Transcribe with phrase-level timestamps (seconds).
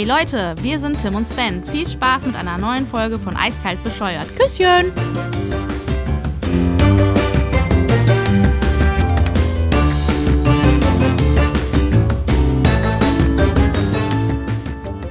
[0.00, 1.62] Hey Leute, wir sind Tim und Sven.
[1.66, 4.26] Viel Spaß mit einer neuen Folge von Eiskalt bescheuert.
[4.34, 4.90] Küsschen!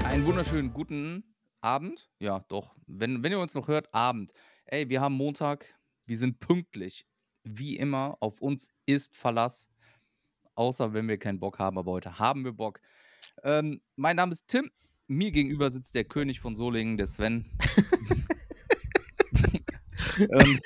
[0.05, 2.09] Einen wunderschönen guten Abend.
[2.17, 2.73] Ja, doch.
[2.87, 4.31] Wenn, wenn ihr uns noch hört, Abend.
[4.65, 5.67] Ey, wir haben Montag.
[6.07, 7.05] Wir sind pünktlich.
[7.43, 9.69] Wie immer, auf uns ist Verlass.
[10.55, 12.81] Außer wenn wir keinen Bock haben, aber heute haben wir Bock.
[13.43, 14.71] Ähm, mein Name ist Tim.
[15.11, 17.45] Mir gegenüber sitzt der König von Solingen, der Sven.
[20.19, 20.59] ähm,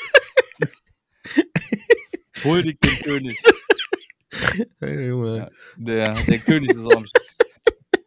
[2.44, 3.42] huldigt den König.
[4.82, 5.38] Hey, Junge.
[5.38, 7.06] Ja, der, der König ist auch.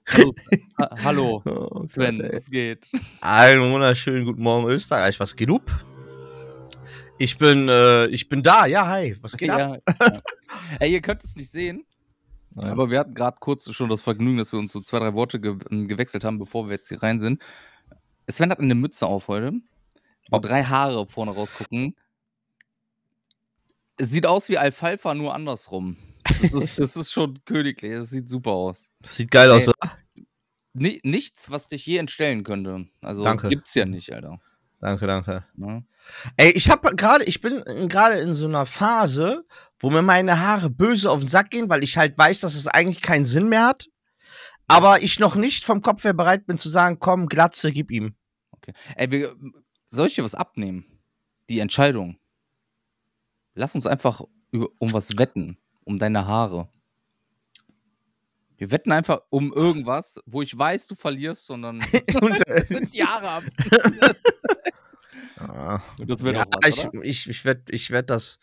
[0.09, 0.31] Hallo,
[0.79, 2.91] ha- Hallo Oh Sven, Gott, es geht.
[3.23, 5.19] Einen wunderschönen guten Morgen Österreich.
[5.19, 5.71] Was geht up?
[7.19, 8.67] Ich bin, äh, ich bin da.
[8.67, 9.17] Ja, hi.
[9.23, 9.59] Was geht ab?
[9.59, 10.23] Ja, ja.
[10.81, 11.87] Ey, ihr könnt es nicht sehen,
[12.57, 12.71] Nein.
[12.73, 15.41] aber wir hatten gerade kurz schon das Vergnügen, dass wir uns so zwei, drei Worte
[15.41, 17.43] ge ähm, gewechselt haben, bevor wir jetzt hier rein sind.
[18.29, 19.53] Sven hat eine Mütze auf heute,
[20.31, 20.41] wo Oh.
[20.41, 21.95] drei Haare vorne rausgucken.
[23.99, 25.97] Es sieht aus wie Alfalfa, nur andersrum.
[26.25, 28.91] Das ist, das ist schon königlich, das sieht super aus.
[29.01, 29.69] Das sieht geil aus, Ey.
[29.69, 29.93] oder?
[30.75, 32.87] Ni nichts, was dich je entstellen könnte.
[33.01, 33.49] Also Danke.
[33.49, 34.41] gibt's ja nicht, Alter.
[34.87, 35.45] Danke, danke.
[35.57, 35.85] Ne?
[36.37, 39.45] Ey, ich habe gerade, ich bin gerade in so einer Phase,
[39.81, 42.69] wo mir meine Haare böse auf den Sack gehen, weil ich halt weiß, dass es
[42.69, 43.89] eigentlich keinen Sinn mehr hat.
[44.69, 48.15] Aber ich noch nicht vom Kopf her bereit bin zu sagen, komm, Glatze, gib ihm.
[48.53, 48.75] Okay.
[48.95, 49.35] Ey, wir,
[49.87, 50.87] soll ich dir was abnehmen?
[51.49, 52.17] Die Entscheidung.
[53.55, 54.21] Lass uns einfach
[54.53, 55.59] über, um was wetten.
[55.83, 56.69] Um deine Haare.
[58.57, 61.81] Wir wetten einfach um irgendwas, wo ich weiß, du verlierst, sondern
[62.21, 63.45] Und, äh, sind die Haare ab.
[65.51, 65.83] ah.
[65.99, 68.39] Das wäre ja, doch was, ich, ich, ich werde ich werd das.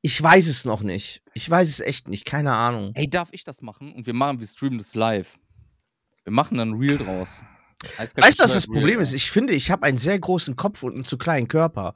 [0.00, 1.22] Ich weiß es noch nicht.
[1.34, 2.24] Ich weiß es echt nicht.
[2.24, 2.92] Keine Ahnung.
[2.94, 3.92] Ey, darf ich das machen?
[3.92, 5.38] Und wir machen, wir streamen das live.
[6.24, 7.42] Wir machen dann Reel draus.
[7.96, 9.12] Weißt du, was das Problem ist?
[9.12, 11.94] Ich finde, ich habe einen sehr großen Kopf und einen zu kleinen Körper.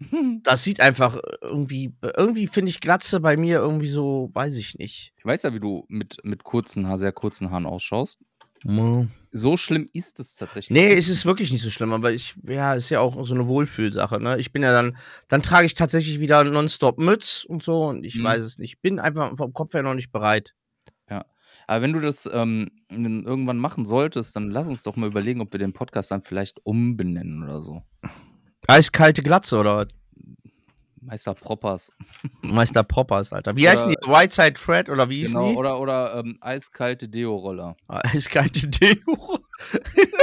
[0.44, 5.12] Das sieht einfach irgendwie, irgendwie finde ich Glatze bei mir irgendwie so, weiß ich nicht.
[5.16, 8.20] Ich weiß ja, wie du mit, mit kurzen Haar, sehr kurzen Haaren ausschaust.
[8.64, 10.78] Nee, So schlimm ist es tatsächlich.
[10.78, 14.20] es ist wirklich nicht so schlimm, aber ich, ja, ist ja auch so eine Wohlfühlsache,
[14.20, 14.38] ne?
[14.38, 14.96] Ich bin ja dann,
[15.28, 18.24] dann trage ich tatsächlich wieder nonstop Mütz und so und ich Mhm.
[18.24, 18.80] weiß es nicht.
[18.82, 20.54] Bin einfach vom Kopf her noch nicht bereit.
[21.66, 25.52] Aber wenn du das ähm, irgendwann machen solltest, dann lass uns doch mal überlegen, ob
[25.52, 27.82] wir den Podcast dann vielleicht umbenennen oder so.
[28.66, 29.88] Eiskalte Glatze oder was?
[31.00, 31.92] Meister Proppers.
[32.42, 33.54] Meister Poppers, Alter.
[33.56, 33.96] Wie heißen die?
[34.08, 35.56] Whiteside Fred oder wie hießen Genau, die?
[35.56, 37.76] oder, oder ähm, eiskalte Deo-Roller.
[37.88, 39.38] Eiskalte Deo.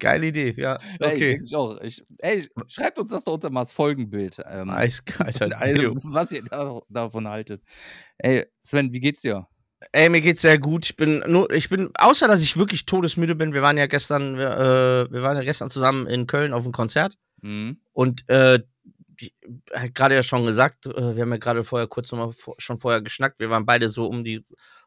[0.00, 0.76] Geile Idee, ja.
[0.98, 1.18] Ey, Okay.
[1.34, 1.80] denk ich auch.
[1.80, 4.38] Ich, ey, schreibt uns das doch unter mal als Folgenbild.
[4.48, 5.94] Ähm, Eiskalter also, Deo.
[6.02, 7.62] was ihr da, davon haltet.
[8.18, 9.46] Ey, Sven, wie geht's dir?
[9.92, 10.84] Ey, mir geht's sehr gut.
[10.86, 13.52] Ich bin nur, ich bin, außer dass ich wirklich todesmüde bin.
[13.52, 16.72] Wir waren ja gestern, wir, äh, wir waren ja gestern zusammen in Köln auf einem
[16.72, 17.78] Konzert Hm?
[17.92, 18.60] und äh,
[19.22, 19.34] die-
[19.72, 22.78] hat gerade ja schon gesagt, äh, wir haben ja gerade vorher kurz nochmal vor, schon
[22.80, 23.38] vorher geschnackt.
[23.40, 24.42] Wir waren beide so um die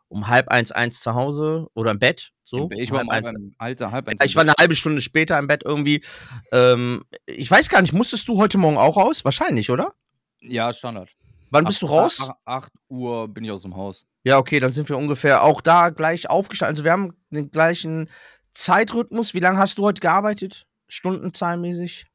[0.07, 2.31] um halb eins eins zu Hause oder im Bett.
[2.43, 2.69] So.
[2.75, 3.53] ich um war halb mal eins.
[3.57, 4.21] Alter, halb eins.
[4.23, 6.03] Ich war eine halbe Stunde später im Bett irgendwie.
[6.51, 9.25] Ähm, ich weiß gar nicht, musstest du heute Morgen auch raus?
[9.25, 9.93] Wahrscheinlich, oder?
[10.41, 11.09] Ja, Standard.
[11.49, 12.29] Wann bist du raus?
[12.45, 14.05] 8 Uhr bin ich aus dem Haus.
[14.23, 16.73] Ja, okay, dann sind wir ungefähr auch da gleich aufgestanden.
[16.73, 18.09] Also wir haben den gleichen
[18.51, 19.33] Zeitrhythmus.
[19.33, 20.67] Wie lange hast du heute gearbeitet?
[20.87, 22.05] Stundenzahlmäßig?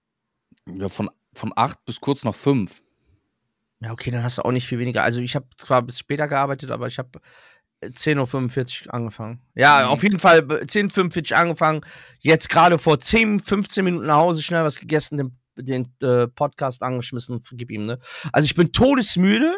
[0.66, 2.82] Ja, von, von 8 bis kurz nach 5.
[3.80, 5.02] Ja, okay, dann hast du auch nicht viel weniger.
[5.02, 7.20] Also ich habe zwar bis später gearbeitet, aber ich habe
[7.82, 9.40] 10.45 Uhr angefangen.
[9.54, 9.88] Ja, Mhm.
[9.88, 11.80] auf jeden Fall äh, 10.45 Uhr angefangen.
[12.18, 16.82] Jetzt gerade vor 10, 15 Minuten nach Hause schnell was gegessen, den, den äh, Podcast
[16.82, 17.98] angeschmissen, vergib ihm, ne?
[18.32, 19.54] Also ich bin todesmüde.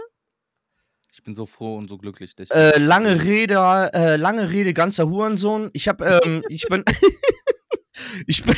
[1.12, 2.50] Ich bin so froh und so glücklich, dich.
[2.52, 3.54] Äh, lange Rede,
[3.92, 5.68] äh, lange Rede, ganzer Hurensohn.
[5.72, 6.84] Ich hab, ähm, ich bin,
[8.26, 8.54] ich bin,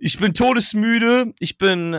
[0.00, 1.32] ich bin todesmüde.
[1.38, 1.96] Ich bin, äh,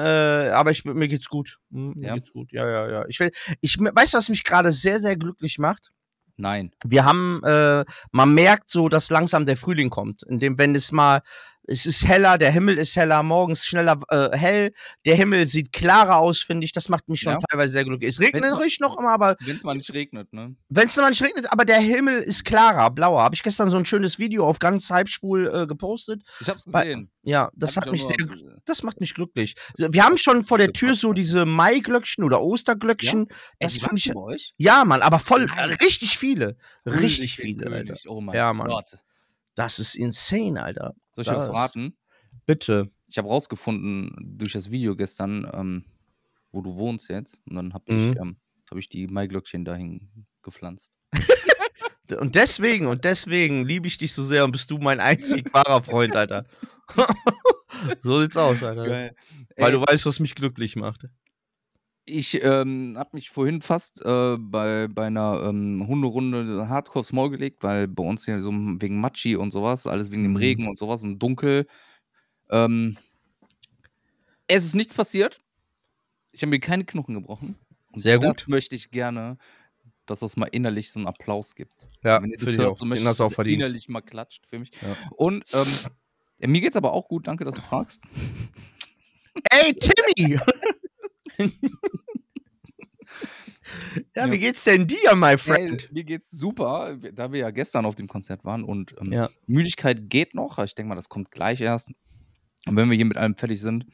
[0.54, 1.58] aber ich, mir geht's gut.
[1.72, 2.14] Hm, Mir Ja?
[2.16, 2.52] geht's gut.
[2.52, 3.06] Ja, ja, ja.
[3.08, 3.32] Ich will,
[3.62, 5.92] ich, weißt du, was mich gerade sehr, sehr glücklich macht?
[6.38, 6.72] Nein.
[6.86, 10.24] Wir haben, äh, man merkt so, dass langsam der Frühling kommt.
[10.24, 11.22] In dem, wenn es mal,
[11.68, 14.74] es ist heller, der Himmel ist heller, morgens schneller äh, hell,
[15.06, 16.72] der Himmel sieht klarer aus, finde ich.
[16.72, 17.40] Das macht mich schon Ja.
[17.50, 18.10] teilweise sehr glücklich.
[18.10, 20.56] Es regnet ruhig noch immer, aber Wenn es mal nicht regnet, ne?
[20.70, 23.22] wenn es mal nicht regnet, aber der Himmel ist klarer, blauer.
[23.24, 26.24] Habe ich gestern so ein schönes Video auf ganz Halbspul äh, gepostet.
[26.40, 27.12] Ich hab's Weil- gesehen.
[27.22, 29.54] Ja, das Hab hat ich mich sehr, das macht mich glücklich.
[29.78, 33.28] Wir haben schon vor der Tür so diese Maiglöckchen oder Osterglöckchen.
[33.30, 34.54] Ey, Das die finde ich, bei euch?
[34.58, 35.70] ja, Mann, aber voll, Nein.
[35.82, 36.56] richtig viele.
[36.88, 37.94] Richtig König, viele, Alter.
[38.08, 38.68] Oh mein Ja, Mann.
[38.68, 38.98] Gott.
[39.60, 40.96] Das ist insane, Alter.
[41.12, 41.98] Soll ich dir was verraten?
[42.46, 42.90] Bitte.
[43.08, 45.84] Ich habe rausgefunden durch das Video gestern, ähm,
[46.54, 47.42] wo du wohnst jetzt.
[47.46, 48.18] Und dann habe ich, Mhm.
[48.22, 48.38] ähm,
[48.72, 50.94] hab ich die Maiglöckchen dahin gepflanzt.
[52.18, 55.84] Und deswegen, und deswegen liebe ich dich so sehr und bist du mein einzig wahrer
[55.84, 56.44] Freund, Alter.
[58.02, 58.84] so sieht's aus, Alter.
[58.84, 59.16] Geil.
[59.58, 61.06] Weil Ey, du weißt, was mich glücklich macht.
[62.10, 67.30] Ich ähm, habe mich vorhin fast äh, bei, bei einer ähm, Hunderunde Hardcore aufs Maul
[67.30, 70.38] gelegt, weil bei uns hier so wegen Matschi und sowas, alles wegen dem Mhm.
[70.38, 71.68] Regen und sowas und dunkel.
[72.50, 72.98] Ähm,
[74.48, 75.40] es ist nichts passiert.
[76.32, 77.56] Ich habe mir keine Knochen gebrochen.
[77.92, 78.30] Und Sehr gut.
[78.30, 79.38] Das möchte ich gerne,
[80.06, 81.74] dass es mal innerlich so einen Applaus gibt.
[82.04, 82.78] Ja, Wenn ihr das hört, auch.
[82.78, 83.62] so möchte ich, du auch verdient.
[83.62, 84.72] innerlich mal klatscht für mich.
[84.82, 84.96] Ja.
[85.16, 88.02] Und ähm, mir geht's aber auch gut, danke, dass du fragst.
[89.52, 90.40] Ey, Timmy!
[94.16, 94.32] ja, Ja.
[94.32, 95.84] wie geht's denn dir, my friend?
[95.84, 99.30] Ey, mir geht's super, da wir ja gestern auf dem Konzert waren und ähm, Ja.
[99.48, 100.58] Müdigkeit geht noch.
[100.60, 101.90] Ich denke mal, das kommt gleich erst.
[102.66, 103.86] Und wenn wir hier mit allem fertig sind,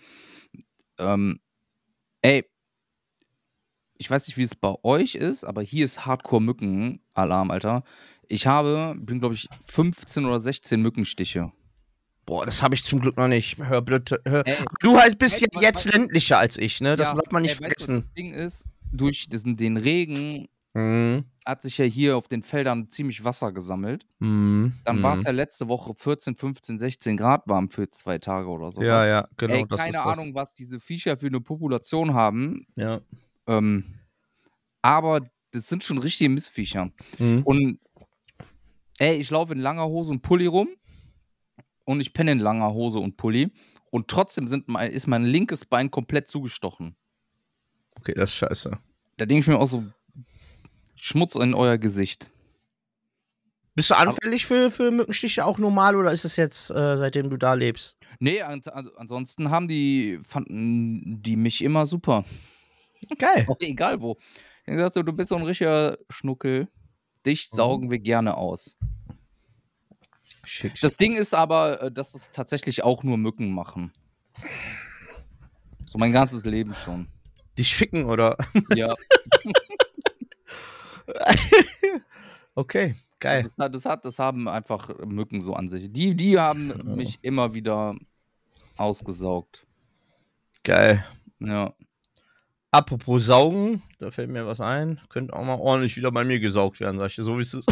[0.98, 1.40] ähm,
[2.22, 2.46] ey,
[3.98, 7.84] ich weiß nicht, wie es bei euch ist, aber hier ist Hardcore-Mücken-Alarm, Alter.
[8.28, 11.52] Ich habe, bin glaube ich 15 oder 16 Mückenstiche.
[12.26, 13.58] Boah, das habe ich zum Glück noch nicht.
[13.58, 14.46] Hör bitte, hör.
[14.48, 16.96] Ey, Du halt bist ja Weißt du, was- jetzt ländlicher als ich, ne?
[16.96, 17.96] Das ja, darf man nicht ey, weißt vergessen.
[17.96, 21.24] das Ding ist, durch diesen, den Regen Mhm.
[21.46, 24.06] hat sich ja hier auf den Feldern ziemlich Wasser gesammelt.
[24.20, 24.74] Mhm.
[24.84, 25.04] Dann mhm.
[25.04, 28.82] war es ja letzte Woche 14, 15, 16 Grad warm für zwei Tage oder so.
[28.82, 29.54] Ja, ja, genau.
[29.54, 30.06] Ey, keine ist das.
[30.06, 32.68] Ahnung, was diese Viecher für eine Population haben.
[32.76, 33.00] Ja.
[33.48, 33.86] Ähm,
[34.82, 35.22] aber
[35.52, 36.92] das sind schon richtige Missviecher.
[37.20, 37.44] Mhm.
[37.44, 37.80] Und
[38.98, 40.68] ey, ich laufe in langer Hose und Pulli rum.
[41.86, 43.52] Und ich penne in langer Hose und Pulli.
[43.92, 46.96] Und trotzdem sind mein, ist mein linkes Bein komplett zugestochen.
[47.98, 48.78] Okay, das ist scheiße.
[49.18, 49.84] Da denke ich mir auch so,
[50.96, 52.32] Schmutz in euer Gesicht.
[53.76, 57.36] Bist du anfällig für, für Mückenstiche auch normal oder ist es jetzt, äh, seitdem du
[57.38, 57.98] da lebst?
[58.20, 62.24] Nee, an, an, ansonsten haben die, fanden die mich immer super.
[63.18, 63.46] Geil.
[63.50, 64.18] Auch egal wo.
[64.66, 66.70] Ich gesagt, so, du bist so ein richtiger Schnuckel.
[67.26, 67.56] Dich Mhm.
[67.56, 68.78] saugen wir gerne aus.
[70.46, 70.80] Schick.
[70.82, 73.92] Das Ding ist aber, äh, dass es tatsächlich auch nur Mücken machen.
[75.92, 77.08] So mein ganzes Leben schon.
[77.58, 78.38] Dich ficken oder?
[78.76, 78.94] Ja,
[82.58, 83.44] Okay, geil.
[83.44, 85.92] das, hat- das, hat, das haben einfach Mücken so an sich.
[85.92, 87.96] Die, die haben mich immer wieder
[88.78, 89.66] ausgesaugt.
[90.64, 91.06] Geil.
[91.40, 91.74] Ja.
[92.72, 95.00] Apropos Saugen, da fällt mir was ein.
[95.10, 97.24] Könnte auch mal ordentlich wieder bei mir gesaugt werden, sag ich dir.
[97.24, 97.72] So wie es ist.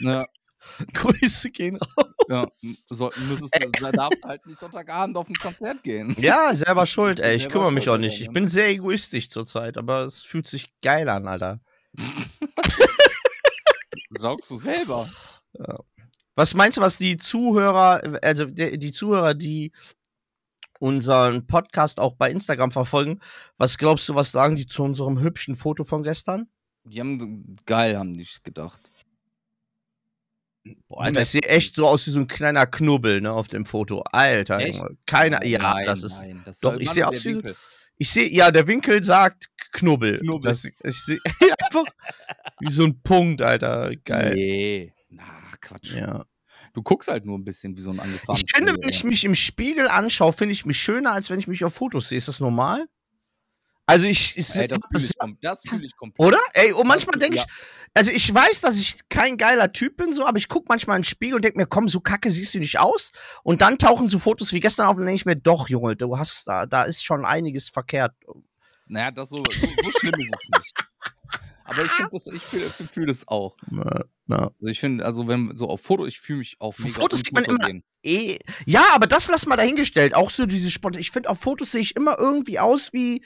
[0.00, 0.24] ja,
[0.92, 2.14] Grüße gehen raus.
[2.28, 2.46] ja.
[2.50, 6.14] So, müsstest, da darfst halt nicht Sonntagabend auf ein Konzert gehen.
[6.18, 7.36] Ja, selber schuld, ey.
[7.36, 8.20] Ich Selber kümmere mich auch nicht.
[8.20, 11.60] Ich bin sehr egoistisch zurzeit, aber es fühlt sich geil an, Alter.
[14.10, 15.08] Saugst du selber.
[16.34, 19.72] Was meinst du, was die Zuhörer, also die, die Zuhörer, die
[20.78, 23.20] unseren Podcast auch bei Instagram verfolgen,
[23.56, 26.48] was glaubst du, was sagen die zu unserem hübschen Foto von gestern?
[26.84, 28.90] Die haben geil, haben die gedacht.
[30.88, 33.64] Boah, Alter, ich sehe echt so aus wie so ein kleiner Knubbel, ne, auf dem
[33.66, 34.02] Foto.
[34.12, 34.82] Alter, Echt?
[35.06, 36.20] Keiner, ja, Nein, das ist.
[36.20, 37.42] nein, das doch, soll- ich sehe aus wie so-.
[38.00, 40.18] Ich sehe, ja, der Winkel sagt Knubbel.
[40.20, 40.50] Knubbel.
[40.50, 41.18] Das, ich sehe
[41.58, 41.84] einfach
[42.60, 43.92] wie so ein Punkt, Alter.
[44.04, 44.34] Geil.
[44.34, 44.92] Nee.
[45.20, 45.94] Ach, Quatsch.
[45.96, 46.24] Ja.
[46.74, 49.02] Du guckst halt nur ein bisschen wie so ein angefahrenes Ich finde, Tier, wenn ich
[49.02, 49.08] ja.
[49.08, 52.18] mich im Spiegel anschaue, finde ich mich schöner, als wenn ich mich auf Fotos sehe.
[52.18, 52.86] Ist das normal?
[53.88, 56.28] Also ich, ich Ey, das fühle ich, das fühl ich komplett.
[56.28, 56.38] oder?
[56.52, 57.44] Ey, und manchmal denke ich,
[57.94, 61.02] also ich weiß, dass ich kein geiler Typ bin, so, aber ich gucke manchmal in
[61.02, 63.12] den Spiegel und denke mir, komm, so kacke siehst du nicht aus.
[63.44, 66.18] Und dann tauchen so Fotos wie gestern auf und denke ich mir, doch, Junge, du
[66.18, 68.12] hast da, da ist schon einiges verkehrt.
[68.88, 70.74] Naja, das so, so, so schlimm ist es nicht.
[71.64, 73.56] Aber ich finde das, ich fühle fühl das auch.
[73.70, 74.50] Na, na.
[74.60, 77.20] Also ich finde, also wenn so auf Foto, ich fühle mich auch Auf mega Fotos
[77.20, 77.84] sieht man unfotogen.
[78.02, 80.14] Eh, ja, aber das lass mal dahingestellt.
[80.14, 80.96] Auch so diese Sport.
[80.96, 83.22] Ich finde, auf Fotos sehe ich immer irgendwie aus wie,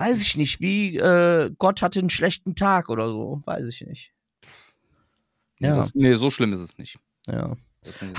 [0.00, 3.42] weiß ich nicht, wie äh, Gott hatte einen schlechten Tag oder so.
[3.44, 4.12] Weiß ich nicht.
[5.58, 5.76] Nee, Ja.
[5.76, 6.98] das, nee, so schlimm ist es nicht.
[7.26, 7.56] Ja.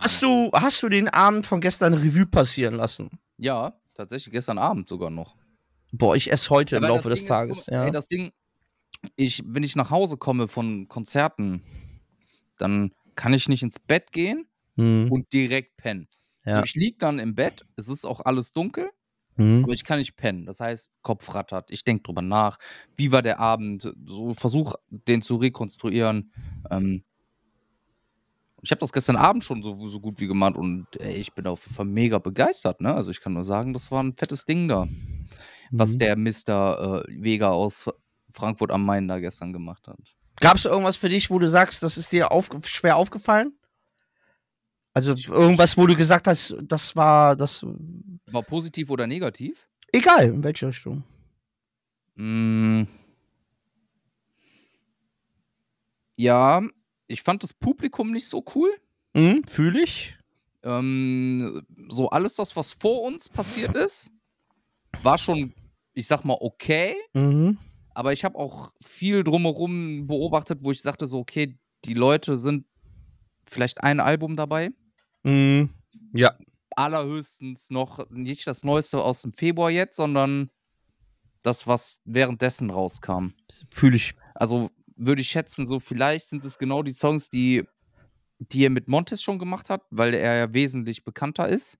[0.01, 3.09] Hast du, hast du den Abend von gestern Revue passieren lassen?
[3.37, 5.35] Ja, tatsächlich gestern Abend sogar noch.
[5.91, 7.57] Boah, ich esse heute im Aber Laufe des Ding ist, Tages.
[7.65, 7.85] guck- ja.
[7.85, 8.31] Ey, das Ding,
[9.15, 11.63] ich, wenn ich nach Hause komme von Konzerten,
[12.57, 16.07] dann kann ich nicht ins Bett gehen hm, und direkt pennen.
[16.45, 16.57] Ja.
[16.57, 18.89] So, ich liege dann im Bett, es ist auch alles dunkel,
[19.35, 19.63] hm.
[19.63, 20.45] aber ich kann nicht pennen.
[20.45, 22.57] Das heißt, Kopf rattert, ich denke drüber nach,
[22.97, 26.31] wie war der Abend, so versuch den zu rekonstruieren.
[26.69, 27.03] Ähm,
[28.63, 31.47] ich habe das gestern Abend schon so, so gut wie gemacht und ey, ich bin
[31.47, 32.79] auf jeden Fall mega begeistert.
[32.79, 32.93] Ne?
[32.93, 34.87] Also ich kann nur sagen, das war ein fettes Ding da,
[35.71, 35.97] was Mhm.
[35.97, 37.03] der Mr.
[37.07, 37.89] Äh, Vega aus
[38.31, 39.97] Frankfurt am Main da gestern gemacht hat.
[40.39, 43.53] Gab es irgendwas für dich, wo du sagst, das ist dir auf, schwer aufgefallen?
[44.93, 47.65] Also irgendwas, wo du gesagt hast, das war das.
[48.25, 49.67] War positiv oder negativ?
[49.91, 51.03] Egal, in welche Richtung.
[52.15, 52.83] Mm.
[56.17, 56.61] Ja,
[57.07, 58.69] ich fand das Publikum nicht so cool.
[59.13, 60.17] Mhm, Fühle ich.
[60.63, 64.11] Ähm, so alles das, was vor uns passiert ist,
[65.03, 65.53] war schon,
[65.93, 66.95] ich sag mal, okay.
[67.13, 67.57] Mhm.
[67.93, 72.65] Aber ich habe auch viel drumherum beobachtet, wo ich sagte so, okay, die Leute sind
[73.45, 74.71] vielleicht ein Album dabei.
[75.23, 75.69] Mhm.
[76.13, 76.35] Ja.
[76.75, 80.49] Allerhöchstens noch nicht das Neueste aus dem Februar jetzt, sondern
[81.41, 83.29] das, was währenddessen rauskam.
[83.71, 84.13] Fühle ich.
[84.35, 87.65] Also würde ich schätzen, so vielleicht sind es genau die Songs, die,
[88.39, 91.77] die er mit Montes schon gemacht hat, weil er ja wesentlich bekannter ist.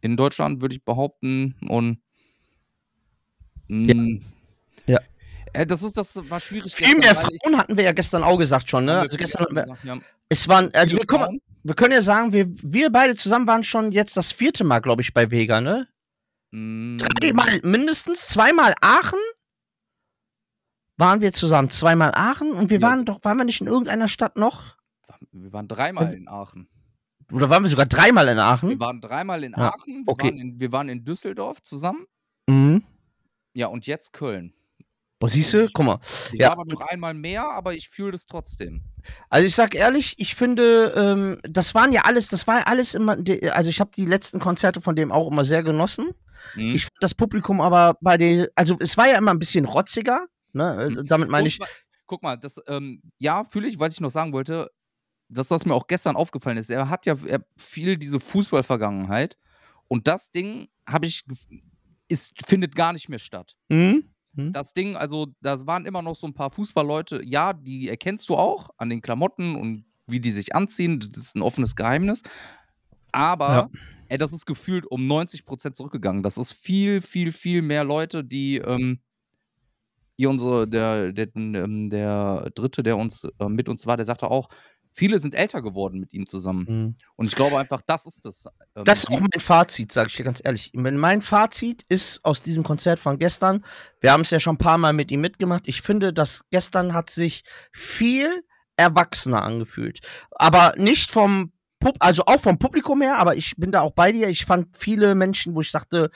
[0.00, 1.56] In Deutschland würde ich behaupten.
[1.68, 1.98] Und
[3.68, 4.20] mh,
[4.86, 5.00] Ja.
[5.52, 6.74] Äh, das ist, das war schwierig.
[6.74, 9.00] Viel mehr weil ich- Frauen hatten wir ja gestern auch gesagt schon, ne?
[9.00, 9.98] Also gestern hatten wir, gesagt, ja.
[10.28, 11.40] es waren, also wir, kommen.
[11.62, 15.02] Wir können ja sagen, wir, wir beide zusammen waren schon jetzt das vierte Mal, glaube
[15.02, 15.88] ich, bei Vega, ne?
[16.50, 19.18] Mm, Dreimal mindestens, zweimal Aachen
[20.96, 22.88] waren wir zusammen, zweimal Aachen und wir Ja.
[22.88, 24.76] waren doch, waren wir nicht in irgendeiner Stadt noch?
[25.32, 26.68] Wir waren dreimal in Aachen.
[27.32, 28.80] Oder waren wir sogar dreimal in Wir Aachen?
[28.80, 30.04] waren dreimal in Ja, Aachen.
[30.04, 30.28] Wir, okay.
[30.28, 32.06] waren in, wir waren in Düsseldorf zusammen.
[32.48, 32.82] Mhm.
[33.52, 34.54] Ja, und jetzt Köln.
[35.20, 35.98] Boah, siehst du, guck mal.
[36.32, 36.46] Ich Ja.
[36.48, 38.82] war aber noch einmal mehr, aber ich fühle das trotzdem.
[39.30, 42.94] Also ich sag ehrlich, ich finde, ähm, das waren ja alles, das war ja alles
[42.94, 43.16] immer,
[43.52, 46.14] also ich habe die letzten Konzerte von dem auch immer sehr genossen.
[46.54, 46.74] Mhm.
[46.74, 50.26] Ich fand das Publikum aber bei den, also es war ja immer ein bisschen rotziger,
[50.52, 50.90] ne?
[50.98, 51.74] äh, Damit meine ich, Guck mal,
[52.06, 54.70] guck mal, das, ähm, ja, fühle ich, was ich noch sagen wollte,
[55.28, 56.70] dass das mir auch gestern aufgefallen ist.
[56.70, 59.36] Er hat ja er viel diese Fußballvergangenheit
[59.88, 61.24] und das Ding habe ich,
[62.08, 63.56] ist, findet gar nicht mehr statt.
[64.38, 64.52] Hm?
[64.52, 68.34] Das Ding, also, da waren immer noch so ein paar Fußballleute, ja, die erkennst du
[68.36, 71.00] auch an den Klamotten und wie die sich anziehen.
[71.00, 72.22] Das ist ein offenes Geheimnis.
[73.12, 73.68] Aber, Ja.
[74.08, 76.22] ey, das ist gefühlt um 90% zurückgegangen.
[76.22, 79.00] Das ist viel, viel, viel mehr Leute, die, ähm,
[80.16, 84.28] hier unsere, der, der, ähm, der Dritte, der uns äh, mit uns war, der sagte
[84.30, 84.48] auch,
[84.92, 86.66] viele sind älter geworden mit ihm zusammen.
[86.66, 86.94] Hm.
[87.16, 88.46] Und ich glaube einfach, das ist das.
[88.74, 90.70] ähm, Das ist auch mein Fazit, sage ich dir ganz ehrlich.
[90.74, 93.64] Wenn Mein Fazit ist aus diesem Konzert von gestern,
[94.00, 96.94] wir haben es ja schon ein paar Mal mit ihm mitgemacht, ich finde, dass gestern
[96.94, 98.44] hat sich viel
[98.76, 100.00] erwachsener angefühlt.
[100.30, 104.10] Aber nicht vom Pub also auch vom Publikum her, aber ich bin da auch bei
[104.10, 104.28] dir.
[104.28, 106.10] Ich fand viele Menschen, wo ich sagte,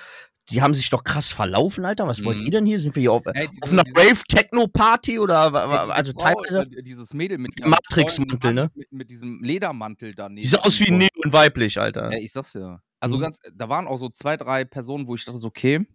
[0.50, 2.06] die haben sich doch krass verlaufen, Alter.
[2.08, 2.44] Was wollt Mhm.
[2.46, 2.80] ihr denn hier?
[2.80, 6.76] Sind wir hier auf, auf diese- einer diese- Rave-Techno-Party oder diese also Frau, teilweise?
[6.78, 8.70] äh, dieses Mädel mit Der Matrix-Mantel, ne?
[8.75, 10.42] Mit, mit diesem Ledermantel daneben.
[10.42, 10.94] Die sah aus wie So.
[10.94, 12.11] Neo und weiblich, Alter.
[12.12, 12.80] Ja, ich sag's ja.
[13.00, 13.20] Also Mhm.
[13.22, 15.87] ganz, da waren auch so zwei, drei Personen, wo ich dachte so, okay,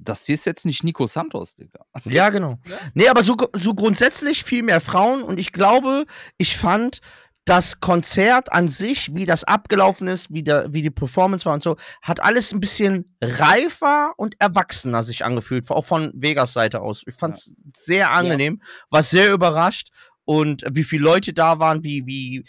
[0.00, 1.84] das hier ist jetzt nicht Nico Santos, Digga.
[2.26, 2.58] Ja, genau.
[2.68, 2.76] Ja.
[2.94, 6.06] Nee, aber so, so grundsätzlich viel mehr Frauen und ich glaube,
[6.38, 7.00] ich fand
[7.46, 11.62] das Konzert an sich, wie das abgelaufen ist, wie, der, wie die Performance war und
[11.62, 17.04] so, hat alles ein bisschen reifer und erwachsener sich angefühlt, auch von Vegas Seite aus.
[17.06, 18.60] Ich fand es sehr angenehm,
[18.90, 19.90] war sehr überrascht
[20.24, 22.44] und wie viele Leute da waren, wie, wie,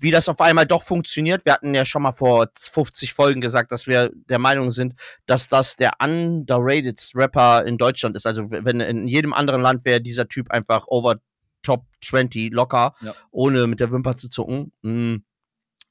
[0.00, 1.44] wie das auf einmal doch funktioniert.
[1.44, 4.94] Wir hatten ja schon mal vor 50 Folgen gesagt, dass wir der Meinung sind,
[5.26, 8.26] dass das der underrated Rapper in Deutschland ist.
[8.26, 11.20] Also wenn in jedem anderen Land wäre dieser Typ einfach over
[11.64, 13.12] Top 20 locker, Ja.
[13.32, 14.72] ohne mit der Wimper zu zucken.
[14.82, 15.16] Mm.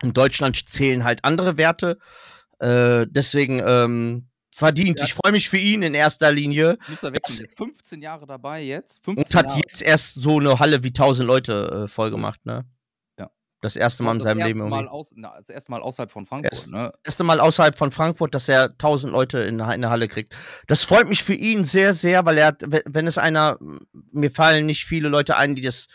[0.02, 1.98] In Deutschland zählen halt andere Werte.
[2.60, 5.00] Äh, deswegen ähm, verdient.
[5.00, 5.06] Ja.
[5.06, 7.14] Ich freue mich für ihn in erster Linie muss wechseln.
[7.14, 9.04] Der ist 15 Jahre dabei jetzt.
[9.04, 9.62] 15 und hat Jahre.
[9.66, 12.66] jetzt erst so eine Halle wie 1000 Leute äh, voll gemacht, ne?
[13.64, 14.88] Das erste Mal in das seinem Leben Mal irgendwie.
[14.90, 16.92] aus, na, das erste Mal außerhalb von Frankfurt, Erst- ne?
[17.04, 20.36] erste Mal außerhalb von Frankfurt, dass er 1000 Leute in, in der Halle kriegt.
[20.68, 23.58] Das freut mich für ihn sehr, sehr, weil er hat, we- wenn es einer,
[24.12, 25.88] mir fallen nicht viele Leute ein, die das,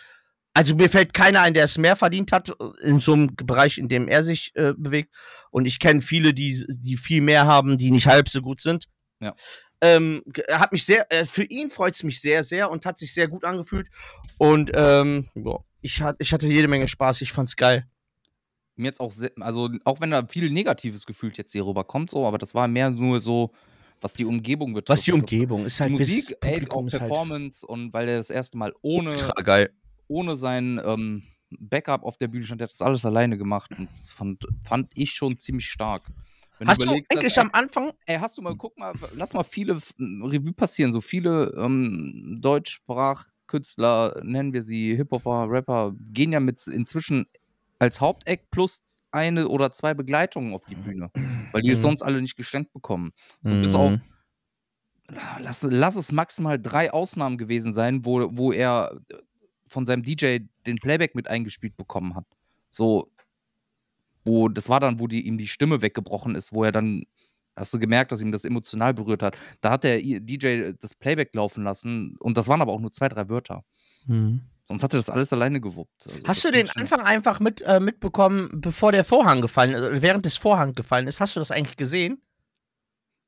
[0.54, 2.50] also mir fällt keiner ein, der es mehr verdient hat,
[2.82, 5.14] in so einem Bereich, in dem er sich äh, bewegt.
[5.50, 8.86] Und ich kenne viele, die, die viel mehr haben, die nicht halb so gut sind.
[9.20, 9.34] Ja.
[9.80, 13.14] Ähm, hat mich sehr, äh, für ihn freut es mich sehr, sehr und hat sich
[13.14, 13.86] sehr gut angefühlt.
[14.38, 17.86] Und ähm, boah, ich, hat, ich hatte jede Menge Spaß, ich fand's geil.
[18.76, 22.10] Mir jetzt auch, sehr, also auch wenn da viel Negatives gefühlt jetzt hier rüber kommt,
[22.10, 23.50] so, aber das war mehr nur so,
[24.00, 24.98] was die Umgebung betrifft.
[25.00, 28.56] Was die Umgebung ist halt Musik, ey, auch halt Performance und weil er das erste
[28.56, 29.16] Mal ohne,
[30.06, 33.88] ohne sein ähm, Backup auf der Bühne stand, der hat das alles alleine gemacht und
[33.94, 36.04] das fand, fand ich schon ziemlich stark.
[36.58, 39.44] Wenn Hast du dass- eigentlich am Anfang Ey, hast du mal, guck mal, lass mal
[39.44, 40.92] viele Revue passieren.
[40.92, 42.40] So viele ähm,
[43.48, 47.26] Deutschsprachkünstler, nennen wir sie, Hip-Hopper, Rapper, gehen ja mit inzwischen
[47.78, 51.10] als Haupteck plus eine oder zwei Begleitungen auf die Bühne,
[51.52, 51.82] weil die es Mhm.
[51.82, 53.12] sonst alle nicht geschenkt bekommen.
[53.42, 54.02] So bis auf, Mhm.
[55.40, 59.16] lass, lass es maximal drei Ausnahmen gewesen sein, wo, wo er äh,
[59.66, 62.26] von seinem DJ den Playback mit eingespielt bekommen hat.
[62.70, 63.10] So,
[64.24, 67.04] wo, das war dann, wo die, ihm die Stimme weggebrochen ist, wo er dann,
[67.58, 69.36] hast du gemerkt, dass ihm das emotional berührt hat.
[69.60, 73.08] Da hat der DJ das Playback laufen lassen und das waren aber auch nur zwei,
[73.08, 73.64] drei Wörter.
[74.06, 74.42] Mhm.
[74.66, 76.06] Sonst hat er das alles alleine gewuppt.
[76.06, 80.02] Also Hast du den Anfang einfach mit, äh, mitbekommen, bevor der Vorhang gefallen ist, äh,
[80.02, 81.20] während des Vorhang gefallen ist?
[81.20, 82.20] Hast du das eigentlich gesehen?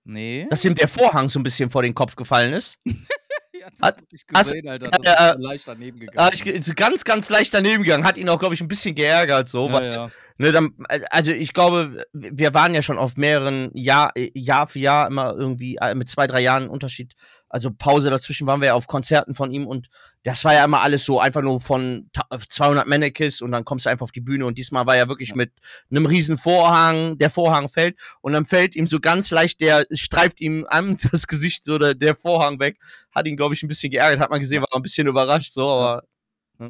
[0.05, 0.47] Nee.
[0.51, 2.79] Dass ihm der Vorhang so ein bisschen vor den Kopf gefallen ist?
[3.53, 4.89] Ja, das Hat- ich hast- gesehen, Alter.
[4.91, 6.19] Das äh, ist äh, leicht daneben gegangen.
[6.19, 8.05] Ah, ich, ganz, ganz leicht daneben gegangen.
[8.07, 9.51] Hat ihn auch, glaube ich, ein bisschen geärgert.
[9.51, 10.11] So, ja, weil, ja.
[10.41, 10.71] Ne, dann,
[11.11, 15.77] also ich glaube, wir waren ja schon auf mehreren Jahr, Jahr für Jahr immer irgendwie
[15.79, 17.13] äh, mit zwei, drei Jahren Unterschied.
[17.51, 19.89] Also Pause dazwischen waren wir ja auf Konzerten von ihm und
[20.23, 23.85] das war ja immer alles so einfach nur von ta- 200 Mannequins und dann kommst
[23.85, 25.53] du einfach auf die Bühne und diesmal war ja wirklich mit
[25.91, 30.41] einem riesen Vorhang, der Vorhang fällt und dann fällt ihm so ganz leicht, der streift
[30.41, 32.79] ihm an das Gesicht so der, der Vorhang weg,
[33.15, 35.69] hat ihn glaube ich ein bisschen geärgert, hat man gesehen, war ein bisschen überrascht so,
[35.69, 36.03] aber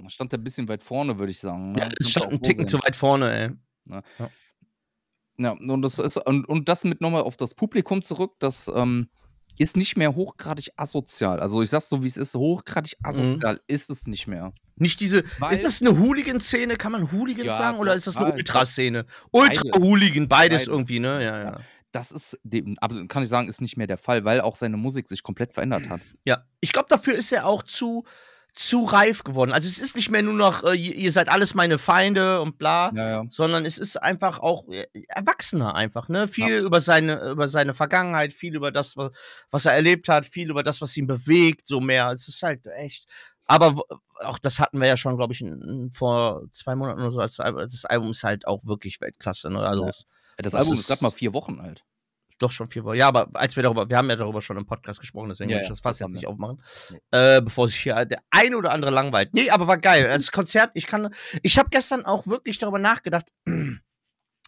[0.09, 1.73] stand er ein bisschen weit vorne, würde ich sagen.
[1.73, 1.81] Ne?
[1.81, 3.57] ja, stand ein Ticken zu weit vorne,
[3.89, 4.03] ey.
[5.39, 9.09] Ja, und das ist, und, und das mit nochmal auf das Publikum zurück, das ähm,
[9.59, 11.41] ist nicht mehr hochgradig asozial.
[11.41, 13.07] Also ich sag's so, wie es ist, hochgradig Mhm.
[13.09, 14.53] asozial ist es nicht mehr.
[14.77, 15.25] Nicht diese.
[15.39, 16.77] Weil- ist das eine Hooligan-Szene?
[16.77, 17.79] Kann man Hooligan Ja, sagen?
[17.79, 19.07] Oder ist das eine ja, Ultraszene?
[19.31, 20.69] Ultra-Hooligan, beides, Beides.
[20.69, 21.25] irgendwie, ne?
[21.25, 21.61] Ja, ja.
[21.93, 24.77] Das ist, dem, aber kann ich sagen, ist nicht mehr der Fall, weil auch seine
[24.77, 26.01] Musik sich komplett verändert hat.
[26.25, 26.45] Ja.
[26.61, 28.05] Ich glaube, dafür ist er auch zu,
[28.54, 29.52] zu reif geworden.
[29.52, 32.90] Also, es ist nicht mehr nur noch, äh, ihr seid alles meine Feinde und bla.
[32.95, 33.25] Ja, ja.
[33.30, 36.28] Sondern es ist einfach auch äh, erwachsener einfach, ne?
[36.28, 40.62] Viel über seine, über seine Vergangenheit, viel über das, was, er erlebt hat, viel über
[40.62, 42.11] das, was ihn bewegt, so mehr.
[42.11, 43.07] Es ist halt echt.
[43.47, 43.75] Aber
[44.21, 47.21] auch das hatten wir ja schon, glaube ich, in, vor zwei Monaten oder so.
[47.21, 49.61] Als, Al- das Album ist halt auch wirklich Weltklasse, ne?
[49.61, 49.88] Also Ja.
[49.88, 50.07] Das,
[50.52, 51.85] Das Album ist ist- gerade mal vier Wochen alt.
[52.43, 52.97] Doch schon vier Wochen.
[52.97, 55.57] Ja, aber als wir darüber, wir haben ja darüber schon im Podcast gesprochen, deswegen Ja,
[55.57, 56.63] will ich das fast jetzt nicht aufmachen,
[57.11, 59.33] äh, bevor sich hier der eine oder andere langweilt.
[59.35, 60.09] Nee, aber war geil.
[60.21, 63.27] Das Konzert, ich kann, ich habe gestern auch wirklich darüber nachgedacht.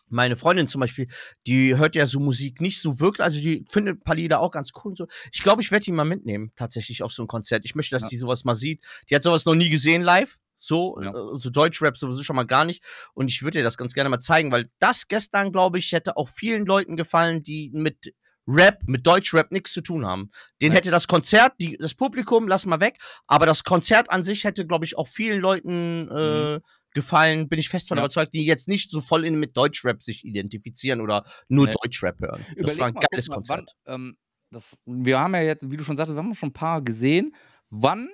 [0.09, 1.07] Meine Freundin zum Beispiel,
[1.47, 4.51] die hört ja so Musik nicht so wirklich, also die findet ein paar Lieder auch
[4.51, 5.07] ganz cool und so.
[5.33, 7.65] Ich glaube, ich werde die mal mitnehmen, tatsächlich auf so ein Konzert.
[7.65, 8.09] Ich möchte, dass Ja.
[8.11, 8.83] die sowas mal sieht.
[9.09, 10.39] Die hat sowas noch nie gesehen live.
[10.63, 11.11] So, Ja.
[11.11, 12.85] äh, so Deutschrap sowieso schon mal gar nicht.
[13.15, 16.17] Und ich würde dir das ganz gerne mal zeigen, weil das gestern, glaube ich, hätte
[16.17, 18.15] auch vielen Leuten gefallen, die mit
[18.47, 20.31] Rap, mit Deutschrap nichts zu tun haben.
[20.61, 20.79] Den Ja.
[20.79, 24.67] hätte das Konzert, die, das Publikum, lass mal weg, aber das Konzert an sich hätte,
[24.67, 26.61] glaube ich, auch vielen Leuten äh,
[26.95, 28.01] gefallen, bin ich fest von Mhm.
[28.01, 28.05] Ja.
[28.05, 31.75] überzeugt, die jetzt nicht so voll in, mit Deutschrap sich identifizieren oder nur Nee.
[31.83, 32.45] Deutschrap hören.
[32.49, 33.75] das Überleg war ein mal, geiles mal, Konzert.
[33.85, 34.17] Wann, ähm,
[34.51, 37.35] das, wir haben ja jetzt, wie du schon sagtest, wir haben schon ein paar gesehen.
[37.71, 38.09] Wann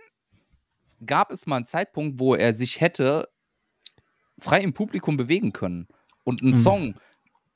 [1.06, 3.28] gab es mal einen Zeitpunkt, wo er sich hätte
[4.40, 5.88] frei im Publikum bewegen können
[6.24, 6.56] und einen Mhm.
[6.56, 6.94] Song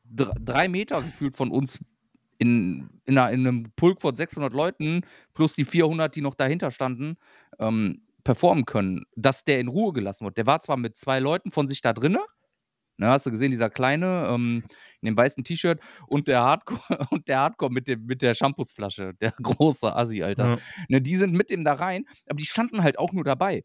[0.04, 1.80] dr drei Meter gefühlt von uns
[2.38, 5.02] in, in, einer, in einem Pulk von 600 Leuten
[5.32, 7.16] plus die 400, die noch dahinter standen,
[7.60, 10.36] ähm, performen können, dass der in Ruhe gelassen wird.
[10.36, 12.20] Der war zwar mit zwei Leuten von sich da drinne,
[13.02, 14.62] ne, hast du gesehen, dieser kleine ähm,
[15.00, 19.12] in dem weißen T-Shirt und der Hardcore und der Hardcore mit dem mit der Shampoosflasche,
[19.20, 20.50] der große Assi, Alter.
[20.50, 20.58] Ja.
[20.88, 23.64] Ne, die sind mit dem da rein, aber die standen halt auch nur dabei.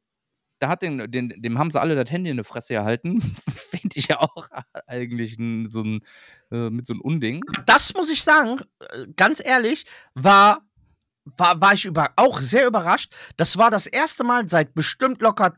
[0.60, 3.21] Da hat den, den, dem haben sie alle das Handy in die Fresse gehalten.
[3.50, 4.47] Finde ich ja auch
[4.88, 6.00] eigentlich ein, so ein,
[6.52, 7.41] äh, mit so einem Unding.
[7.67, 10.67] das muss ich sagen, äh, ganz ehrlich, war,
[11.26, 13.13] war, war ich über, auch sehr überrascht.
[13.36, 15.56] Das war das erste Mal seit bestimmt locker,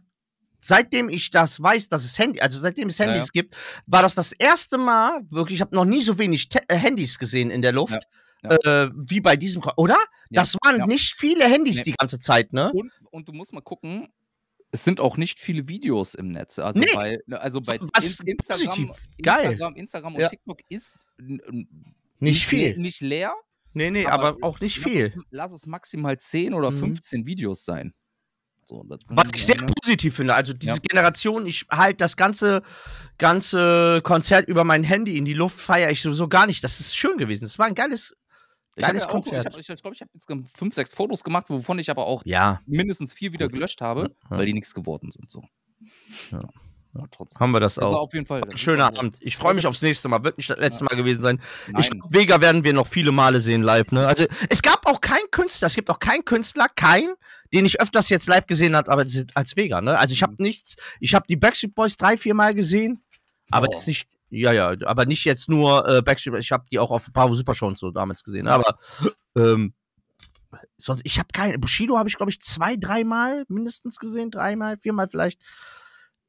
[0.61, 3.41] seitdem ich das weiß, dass es Handy, also seitdem es Ja, Handys ja.
[3.41, 3.55] gibt,
[3.87, 7.17] war das das erste Mal, wirklich, ich habe noch nie so wenig Te äh, Handys
[7.19, 7.99] gesehen in der Luft.
[8.43, 9.97] Ja, Äh, wie bei diesem, oder?
[10.29, 10.85] Ja, das waren ja.
[10.87, 11.83] nicht viele Handys Nee.
[11.83, 12.71] die ganze Zeit, ne?
[12.73, 14.07] Und, und du musst mal gucken,
[14.71, 16.57] es sind auch nicht viele Videos im Netz.
[16.59, 16.85] Also Nee.
[16.93, 18.95] bei, ne, also bei Was In- Instagram.
[19.17, 20.29] Instagram, Instagram und Ja.
[20.29, 22.77] TikTok ist n- n- Nicht viel.
[22.77, 23.33] Nicht leer,
[23.73, 25.01] Nee, nee, aber aber, auch nicht lass viel.
[25.05, 26.77] Es, lass es maximal 10 oder Mhm.
[26.77, 27.93] 15 Videos sein.
[28.69, 29.65] So, Was ich sehr ne?
[29.81, 30.35] positiv finde.
[30.35, 30.79] Also diese Ja.
[30.79, 32.61] Generation, ich halte das ganze,
[33.17, 36.63] ganze Konzert über mein Handy in die Luft, feiere ich sowieso gar nicht.
[36.63, 37.45] Das ist schön gewesen.
[37.45, 38.15] Das war ein geiles,
[38.75, 39.45] Ich ja auch, Konzert.
[39.57, 42.21] ich glaube, ich, glaub, ich habe jetzt fünf, sechs Fotos gemacht, wovon ich aber auch
[42.25, 43.55] ja, mindestens vier wieder Gut.
[43.55, 44.37] gelöscht habe, Ja.
[44.37, 45.29] weil die nichts geworden sind.
[45.31, 45.41] So.
[46.31, 46.41] Ja.
[46.95, 47.39] Ja, trotzdem.
[47.39, 48.01] haben wir das Also auch.
[48.03, 48.41] auf jeden Fall.
[48.55, 49.17] Schöner Abend.
[49.21, 50.23] Ich freue mich aufs nächste Mal.
[50.23, 51.39] Wird nicht das letzte Mal gewesen sein.
[51.67, 51.99] Ich Nein.
[51.99, 53.91] glaub, Vega werden wir noch viele Male sehen live.
[53.91, 54.07] Ne?
[54.07, 57.13] Also es gab auch keinen Künstler, es gibt auch keinen Künstler, kein,
[57.53, 59.81] den ich öfters jetzt live gesehen habe, aber als Vega.
[59.81, 59.97] Ne?
[59.97, 60.75] Also ich habe nichts.
[60.99, 63.01] Ich habe die Backstreet Boys drei, vier Mal gesehen,
[63.51, 63.71] aber Oh.
[63.71, 64.07] jetzt nicht.
[64.31, 66.45] Ja, ja, aber nicht jetzt nur äh, Backstreet Boys.
[66.45, 68.45] Ich habe die auch auf Bravo Super Show und so damals gesehen.
[68.45, 68.51] Ne?
[68.51, 68.77] Aber
[69.35, 69.73] ähm,
[70.77, 71.57] sonst, ich habe keine.
[71.57, 75.41] Bushido habe ich glaube ich zwei, dreimal mindestens gesehen, dreimal, viermal vielleicht.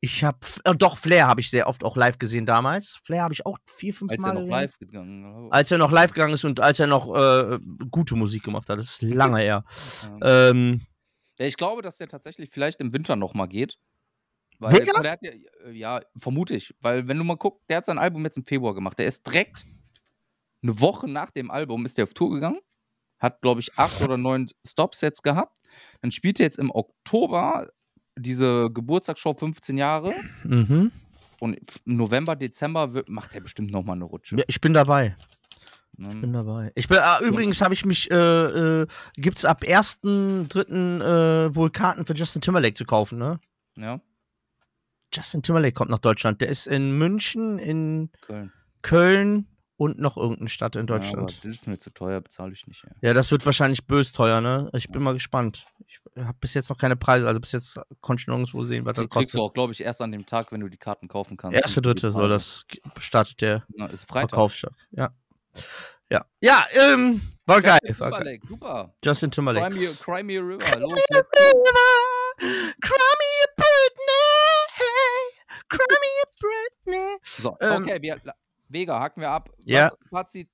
[0.03, 2.99] Ich habe äh, doch Flair habe ich sehr oft auch live gesehen damals.
[3.05, 5.79] Flair habe ich auch vier, fünf Als Mal er noch gesehen live gegangen als er
[5.79, 7.59] noch live gegangen ist und als er noch äh,
[7.91, 8.79] gute Musik gemacht hat.
[8.79, 9.65] Das ist lange her.
[10.23, 10.49] Ja.
[10.49, 10.81] Ähm,
[11.47, 13.79] ich glaube, dass der tatsächlich vielleicht im Winter noch mal geht.
[14.59, 15.31] Weil mal, der hat ja,
[15.65, 16.75] äh, ja, vermute ich.
[16.81, 18.99] Weil, wenn du mal guckst, der hat sein Album jetzt im Februar gemacht.
[18.99, 19.65] Der ist direkt
[20.63, 22.59] eine Woche nach dem Album ist der auf Tour gegangen.
[23.19, 25.59] Hat, glaube ich, acht oder neun Stops jetzt gehabt.
[26.03, 27.69] Dann spielt er jetzt im Oktober
[28.17, 30.93] diese Geburtstagsshow 15 Jahre Mhm.
[31.41, 34.37] und November, Dezember wird, macht er bestimmt nochmal eine Rutsche.
[34.37, 35.17] Ja, ich bin dabei.
[36.01, 36.15] Ne?
[36.21, 36.73] Bin dabei.
[36.75, 38.15] Ich bin, ah, übrigens habe ich mich, äh,
[38.83, 41.01] äh, gibt's ab 1.3.
[41.47, 43.39] Äh, wohl Karten für Justin Timberlake zu kaufen, ne?
[43.77, 44.01] Ja,
[45.13, 46.41] Justin Timberlake kommt nach Deutschland.
[46.41, 48.53] Der ist in München, in Köln.
[48.83, 51.39] Köln und noch irgendeine Stadt in Ja, Deutschland.
[51.39, 52.85] das ist mir zu teuer, bezahle ich nicht.
[52.85, 53.09] Ey.
[53.09, 54.71] Ja, das wird wahrscheinlich bös teuer, ne?
[54.75, 55.65] Ich bin mal gespannt.
[55.87, 58.95] Ich habe bis jetzt noch keine Preise, also bis jetzt konnte ich nirgendwo sehen, was
[58.95, 59.41] das Die kriegst du kostet.
[59.41, 61.57] auch, glaube ich, erst an dem Tag, wenn du die Karten kaufen kannst.
[61.59, 62.65] Erste, Die dritte soll das
[63.01, 63.89] startet der Na.
[63.89, 64.75] Verkaufstag.
[64.93, 65.11] Ja.
[66.11, 67.79] Ja, ja, ähm, war geil.
[67.85, 68.19] Justin War geil.
[68.21, 68.95] Timberlake, super.
[69.05, 69.71] Justin Timberlake.
[69.75, 70.65] Cry me, cry me river.
[70.65, 71.17] Cry Los, go.
[71.17, 74.61] river, cry me Britney,
[75.69, 76.09] cry me
[76.41, 77.19] Britney.
[77.23, 78.21] So, Ähm, okay, wir,
[78.69, 79.51] Vega, hacken wir ab.
[79.65, 79.91] Ja.
[80.11, 80.49] Was, Fazit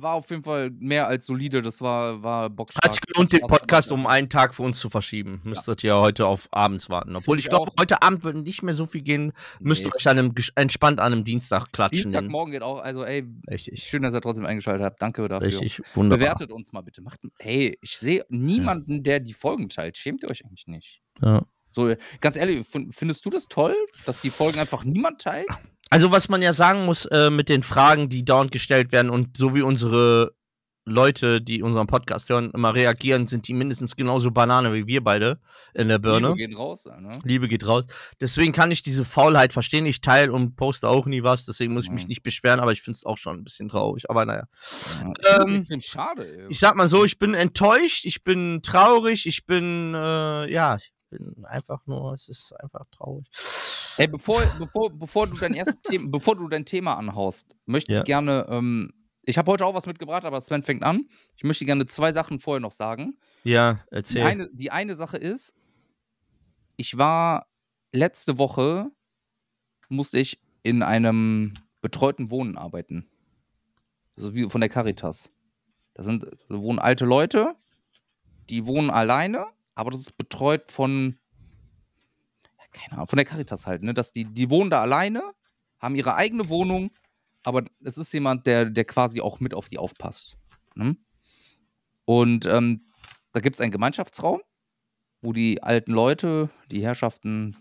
[0.00, 1.60] war auf jeden Fall mehr als solide.
[1.60, 2.84] Das war, war bockstark.
[2.84, 3.94] Hat sich gelohnt, den Podcast ja.
[3.94, 5.40] um einen Tag für uns zu verschieben.
[5.44, 7.16] Müsstet ihr heute auf abends warten.
[7.16, 9.32] Obwohl ich ich glaube, heute Abend wird nicht mehr so viel gehen.
[9.60, 9.96] Müsst ihr Nee.
[9.96, 12.02] euch an einem, entspannt an einem Dienstag klatschen.
[12.02, 12.80] Dienstagmorgen geht auch.
[12.80, 13.82] Also, ey, Richtig.
[13.82, 15.00] schön, dass ihr trotzdem eingeschaltet habt.
[15.02, 15.48] Danke dafür.
[15.48, 15.82] Richtig.
[15.94, 16.18] Wunderbar.
[16.18, 17.02] Bewertet uns mal bitte.
[17.02, 19.96] Macht, hey, ich sehe niemanden, der die Folgen teilt.
[19.96, 21.00] Schämt ihr euch eigentlich nicht?
[21.22, 21.42] Ja.
[21.70, 23.74] So, ganz ehrlich, fin- findest du das toll,
[24.06, 25.48] dass die Folgen einfach niemand teilt?
[25.90, 29.36] Also, was man ja sagen muss, äh, mit den Fragen, die dauernd gestellt werden und
[29.36, 30.32] so wie unsere
[30.84, 35.38] Leute, die unseren Podcast hören, immer reagieren, sind die mindestens genauso Banane wie wir beide
[35.74, 36.28] in der Birne.
[36.28, 36.86] Liebe gehen raus.
[36.86, 37.10] Ne?
[37.24, 37.84] Liebe geht raus.
[38.22, 39.84] Deswegen kann ich diese Faulheit verstehen.
[39.84, 42.08] Ich teile und poste auch nie was, deswegen muss ich mich Mhm.
[42.08, 44.08] nicht beschweren, aber ich finde es auch schon ein bisschen traurig.
[44.08, 44.44] Aber naja.
[45.22, 46.26] Ja, ich find's Ähm, extrem schade.
[46.26, 46.46] Ey.
[46.48, 50.78] Ich sag mal so, ich bin enttäuscht, ich bin traurig, ich bin, äh, ja,
[51.10, 53.26] bin einfach nur, es ist einfach traurig.
[53.96, 57.98] Ey, bevor, bevor, bevor du dein erstes Thema, bevor du dein Thema anhaust, möchte Ja.
[57.98, 58.92] ich gerne, ähm,
[59.22, 61.08] ich habe heute auch was mitgebracht, aber Sven fängt an.
[61.36, 63.18] Ich möchte gerne zwei Sachen vorher noch sagen.
[63.44, 64.22] Ja, Die erzähl.
[64.22, 65.54] eine, die eine Sache ist,
[66.76, 67.46] ich war
[67.92, 68.90] letzte Woche,
[69.88, 73.08] musste ich in einem betreuten Wohnen arbeiten.
[74.16, 75.30] Also wie von der Caritas.
[75.94, 77.56] Da sind, da wohnen alte Leute,
[78.50, 79.46] die wohnen alleine,
[79.78, 81.20] aber das ist betreut von,
[82.72, 83.94] keine Ahnung, von der Caritas halt, ne?
[83.94, 85.22] Dass die, die wohnen da alleine,
[85.78, 86.90] haben ihre eigene Wohnung,
[87.44, 90.36] aber es ist jemand, der, der quasi auch mit auf die aufpasst.
[90.74, 90.96] Ne?
[92.04, 92.88] Und ähm,
[93.30, 94.40] da gibt es einen Gemeinschaftsraum,
[95.22, 97.56] wo die alten Leute, die Herrschaften,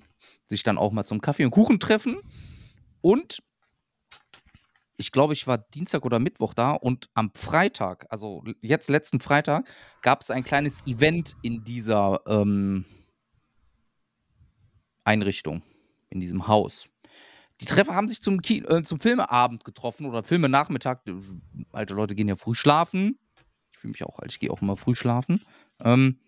[0.47, 2.17] sich dann auch mal zum Kaffee und Kuchen treffen.
[3.01, 3.43] Und
[4.97, 9.69] ich glaube, ich war Dienstag oder Mittwoch da und am Freitag, also jetzt letzten Freitag,
[10.01, 12.85] gab es ein kleines Event in dieser ähm,
[15.03, 15.61] Einrichtung,
[16.09, 16.89] in diesem Haus.
[17.61, 20.99] Die Treffer haben sich zum, Ki äh, zum Filmeabend getroffen oder Filmenachmittag.
[21.71, 23.17] Alte Leute gehen ja früh schlafen.
[23.71, 25.41] Ich fühle mich auch alt, ich gehe auch immer früh schlafen.
[25.79, 26.19] Ähm,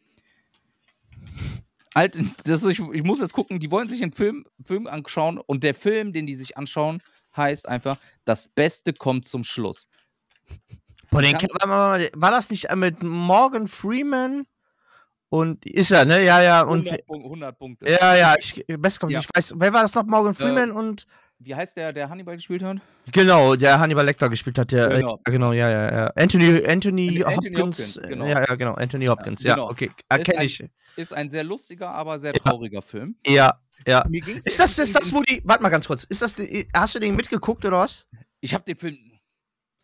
[1.94, 5.40] alt, das ist, ich, ich muss jetzt gucken, die wollen sich einen Film, Film anschauen
[5.40, 7.02] und der Film, den die sich anschauen,
[7.36, 9.88] heißt einfach, das Beste kommt zum Schluss.
[11.12, 14.46] Boah, den, war das nicht äh, mit Morgan Freeman?
[15.30, 16.24] Und ist er, ne?
[16.24, 17.86] Ja, ja, und 100, Punkt- 100 Punkte.
[17.90, 19.20] ja, ja, ich, best kommt, Ja.
[19.20, 20.04] ich weiß, wer war das noch?
[20.06, 21.06] Morgan Freeman und
[21.38, 22.78] Wie heißt der, der Hannibal gespielt hat?
[23.12, 25.20] genau, der Hannibal Lecter gespielt hat, der, Genau.
[25.24, 26.08] äh, genau, ja, ja, ja.
[26.16, 28.26] Anthony, Anthony, Anthony Hopkins, Hopkins, äh, genau.
[28.26, 29.70] ja, ja, genau, Anthony Hopkins, ja, genau.
[29.70, 30.64] okay, Ist erkenne ein- ich.
[30.96, 32.40] Ist ein sehr lustiger, aber sehr Ja.
[32.40, 33.16] trauriger Film.
[33.26, 34.02] Ja, ja.
[34.46, 36.36] Ist das, ist das, wo die, warte mal ganz kurz, ist das,
[36.74, 38.06] hast du den mitgeguckt oder was?
[38.42, 38.98] Ich habe den Film.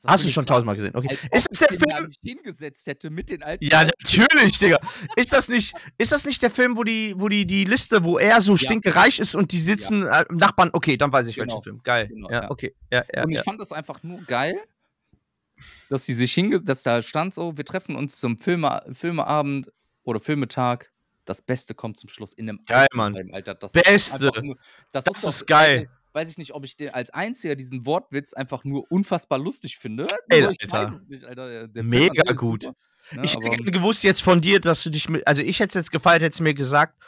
[0.05, 1.08] Hast du ich schon tausendmal gesehen, okay.
[1.10, 2.05] Als Ist das der ich den Film?
[2.08, 3.65] nicht hingesetzt hätte mit den alten.
[3.65, 4.77] Ja, natürlich, Digga.
[5.15, 8.19] Ist das nicht, ist das nicht der Film, wo die, wo die, die Liste, wo
[8.19, 10.69] er so stinkereich ist und die sitzen äh, im Nachbarn?
[10.73, 11.53] Okay, dann weiß ich Genau.
[11.55, 11.81] welchen Film.
[11.84, 12.08] Geil.
[12.10, 12.51] Genau, ja, ja.
[12.51, 12.75] okay.
[12.91, 13.43] Ja, ja, Und ich ja.
[13.43, 14.60] fand das einfach nur geil,
[15.89, 19.71] dass sie sich hinge, dass da stand so, wir treffen uns zum Filme, Filmeabend
[20.03, 20.91] oder Filmetag.
[21.25, 23.15] Das Beste kommt zum Schluss in einem Geil, Mann.
[23.33, 23.55] Alter.
[23.55, 24.27] Das Beste.
[24.27, 24.55] Ist nur,
[24.91, 25.89] das, Das doch- ist geil.
[26.13, 30.07] Weiß, ich nicht, ob ich den als einziger diesen Wortwitz einfach nur unfassbar lustig finde.
[30.29, 30.71] Ey, ich Alter.
[30.71, 31.67] weiß es nicht, Alter.
[31.67, 32.63] Der- Mega ist gut.
[32.63, 32.75] super,
[33.11, 35.73] ne, Ich hätte gewusst jetzt von dir, dass du dich mit, also ich hätte es
[35.73, 37.01] jetzt gefeiert, hättest du mir gesagt,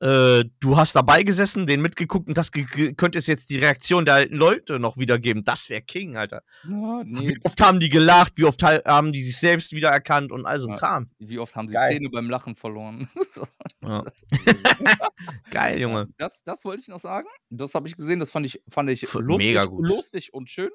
[0.00, 4.14] äh, du hast dabei gesessen, den mitgeguckt und das ge- könntest jetzt die Reaktion der
[4.14, 5.44] alten Leute noch wiedergeben.
[5.44, 6.42] Das wäre King, Alter.
[6.64, 10.32] Ja, nee, Wie oft haben die gelacht, wie oft ha- haben die sich selbst wiedererkannt
[10.32, 10.78] und all so ein Ja.
[10.78, 11.10] Kram.
[11.18, 11.92] wie oft haben sie Geil.
[11.92, 13.08] Zähne beim Lachen verloren?
[13.82, 14.02] Ja.
[14.02, 14.22] das,
[15.50, 16.08] Geil, Junge.
[16.18, 17.26] das, das wollte ich noch sagen.
[17.48, 19.86] Das habe ich gesehen, das fand ich, fand ich lustig, mega gut.
[19.86, 20.70] lustig und schön.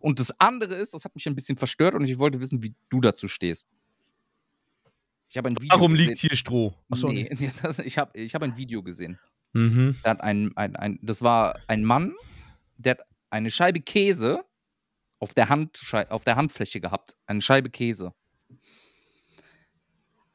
[0.00, 2.74] Und das andere ist, das hat mich ein bisschen verstört und ich wollte wissen, wie
[2.90, 3.66] du dazu stehst.
[5.28, 6.08] Ich habe ein Video Warum gesehen.
[6.08, 6.74] liegt hier Stroh?
[6.90, 7.28] Achso, nee,
[7.62, 9.18] das, ich habe ich hab ein Video gesehen.
[9.52, 9.96] Mhm.
[10.02, 12.14] Da hat ein, ein, ein, das war ein Mann,
[12.76, 14.44] der hat eine Scheibe Käse
[15.18, 17.16] auf der, Handschei auf der Handfläche gehabt.
[17.26, 18.12] Eine Scheibe Käse.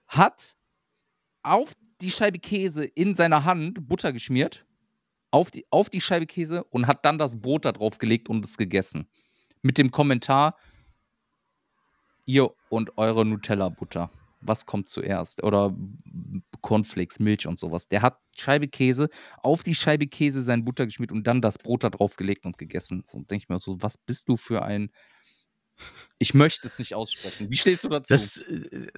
[0.08, 0.56] Hat
[1.44, 4.66] auf die Scheibe Käse in seiner Hand Butter geschmiert,
[5.32, 8.44] auf die, auf die Scheibe Käse und hat dann das Brot da drauf gelegt und
[8.44, 9.08] es gegessen.
[9.62, 10.56] Mit dem Kommentar,
[12.26, 14.10] ihr und eure Nutella-Butter.
[14.42, 15.44] Was kommt zuerst?
[15.44, 15.76] Oder
[16.62, 17.88] Cornflakes, Milch und sowas.
[17.88, 21.84] Der hat Scheibe Käse, auf die Scheibe Käse sein Butter geschmiert und dann das Brot
[21.84, 23.04] da drauf gelegt und gegessen.
[23.06, 24.90] So denke ich mir so, was bist du für ein.
[26.22, 27.50] Ich möchte es nicht aussprechen.
[27.50, 28.14] Wie stehst du dazu?
[28.14, 28.44] Das,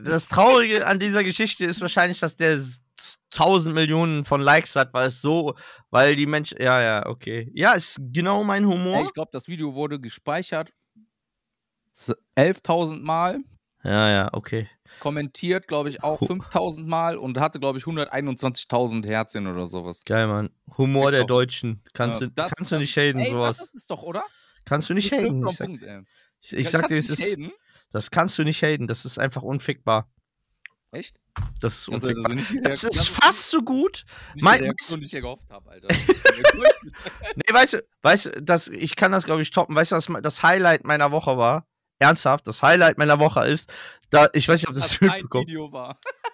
[0.04, 2.60] das Traurige an dieser Geschichte ist wahrscheinlich, dass der
[3.36, 5.56] 1000 Millionen von Likes hat, weil es so,
[5.92, 7.52] weil die Menschen, ja, ja, okay.
[7.54, 9.04] Ja, ist genau mein Humor.
[9.06, 10.74] ich glaube, das Video wurde gespeichert
[11.92, 13.42] z- 11.000 Mal,
[13.84, 14.70] Ja, ja, okay.
[15.00, 20.04] kommentiert, glaube ich, auch Hu- 5.000 Mal und hatte, glaube ich, 121.000 Herzchen oder sowas.
[20.06, 20.50] Geil, Mann.
[20.78, 21.28] Humor der Lecker.
[21.34, 21.84] Deutschen.
[21.94, 23.58] Kannst, Ja, du, das- kannst du nicht haten, Ey, sowas.
[23.58, 24.24] das ist es doch, oder?
[24.66, 25.48] kannst du nicht haten.
[25.48, 25.84] Ich sag, Punkt,
[26.42, 27.52] ich, ich sag dir, es ist, haten?
[27.92, 28.86] das kannst du nicht haten.
[28.88, 30.08] Das ist einfach unfickbar.
[30.92, 31.18] Echt?
[31.62, 32.32] Das ist Also, unfickbar.
[32.32, 34.04] also die Das ist fast so gut.
[34.36, 35.88] nicht mein- die Reaktion, die ich gehofft habe, Alter.
[37.36, 39.76] Nee, weißt du, weißt du, das, ich kann das, glaube ich, toppen.
[39.76, 41.66] Weißt du, was das Highlight meiner Woche war?
[42.02, 43.74] Ernsthaft, das Highlight meiner Woche ist,
[44.10, 45.98] da, ich weiß nicht, ob das das kein mitbekommen Video war.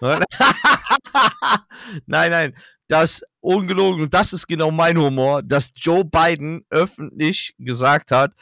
[2.06, 2.56] nein, nein,
[2.88, 8.32] das ungelogen, und das ist genau mein Humor, dass Joe Biden öffentlich gesagt hat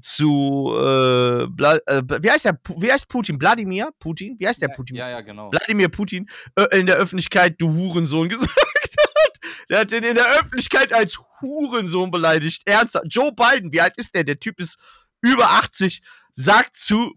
[0.00, 3.40] zu, äh, äh, wie heißt der, wie heißt Putin?
[3.40, 4.36] Wladimir Putin?
[4.38, 4.96] Wie heißt der ja, Putin?
[4.96, 5.52] Ja, ja, genau.
[5.52, 9.40] Wladimir Putin äh, in der Öffentlichkeit, du Hurensohn gesagt hat.
[9.68, 12.62] Der hat den in der Öffentlichkeit als Hurensohn beleidigt.
[12.64, 13.06] Ernsthaft.
[13.08, 14.24] Joe Biden, wie alt ist der?
[14.24, 14.78] Der Typ ist
[15.20, 16.02] über 80,
[16.34, 17.14] sagt zu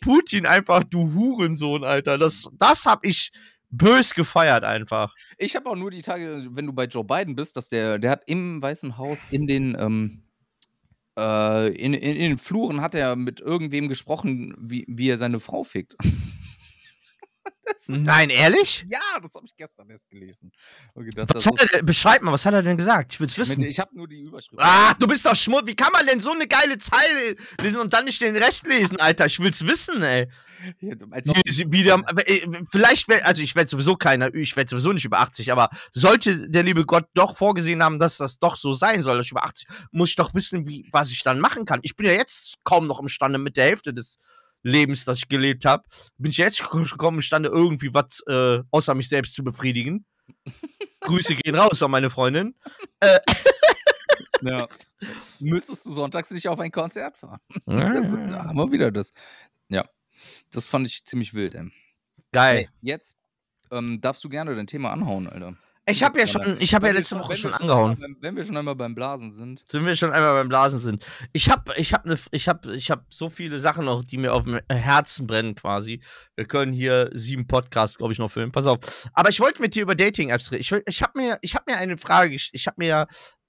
[0.00, 2.18] Putin einfach, du Hurensohn, Alter.
[2.18, 3.30] Das, das hab ich
[3.70, 5.14] bös gefeiert einfach.
[5.38, 8.10] Ich habe auch nur die Tage, wenn du bei Joe Biden bist, dass der, der
[8.10, 10.22] hat im Weißen Haus in den, ähm,
[11.18, 15.40] äh, in, in, in den Fluren hat er mit irgendwem gesprochen, wie, wie er seine
[15.40, 15.96] Frau fickt.
[17.88, 18.86] Nein, ehrlich?
[18.90, 20.52] ja, das habe ich gestern erst gelesen.
[21.14, 23.14] Das, Was hat er denn, beschreib mal, was hat er denn gesagt?
[23.14, 23.62] Ich will's wissen.
[23.62, 24.56] ich habe nur die Überschrift.
[24.58, 25.66] Ach, du bist doch schmutz.
[25.66, 28.98] Wie kann man denn so eine geile Zeile lesen und dann nicht den Rest lesen,
[29.00, 29.26] Alter?
[29.26, 30.28] Ich will's wissen, ey.
[30.82, 32.40] Ob- Wie, wie der, äh,
[32.72, 36.62] vielleicht, also ich werde sowieso keiner, ich werde sowieso nicht über 80, aber sollte der
[36.62, 39.68] liebe Gott doch vorgesehen haben, dass das doch so sein soll, dass ich über 80,
[39.92, 41.80] muss ich doch wissen, wie, was ich dann machen kann.
[41.82, 44.18] Ich bin ja jetzt kaum noch imstande mit der Hälfte des
[44.62, 45.84] Lebens, das ich gelebt habe,
[46.18, 50.04] bin ich jetzt kaum imstande, irgendwie was äh, außer mich selbst zu befriedigen.
[51.00, 52.54] Grüße gehen raus an meine Freundin.
[54.42, 54.66] ja.
[55.40, 57.40] Müsstest du sonntags nicht auf ein Konzert fahren?
[57.66, 59.12] Das ist, da haben wir wieder das.
[59.68, 59.88] Ja.
[60.50, 61.70] Das fand ich ziemlich wild, ey.
[62.32, 62.68] Geil.
[62.80, 63.16] Jetzt
[63.70, 65.56] ähm, darfst du gerne dein Thema anhauen, Alter.
[65.88, 67.96] Ich habe ja schon, ich habe ja Wenn letzte Woche wenn schon angehauen.
[68.00, 69.64] Wenn, wenn wir schon einmal beim Blasen sind.
[69.70, 71.04] sind wir schon einmal beim Blasen sind.
[71.32, 74.34] Ich habe ich hab ne, ich hab, ich hab so viele Sachen noch, die mir
[74.34, 76.02] auf dem Herzen brennen quasi.
[76.34, 78.50] Wir können hier sieben Podcasts, glaube ich, noch filmen.
[78.50, 79.08] Pass auf.
[79.12, 80.62] Aber ich wollte mit dir über Dating-Apps reden.
[80.62, 83.06] Ich, ich habe mir, ich hab mir eine Frage, ich habe mir,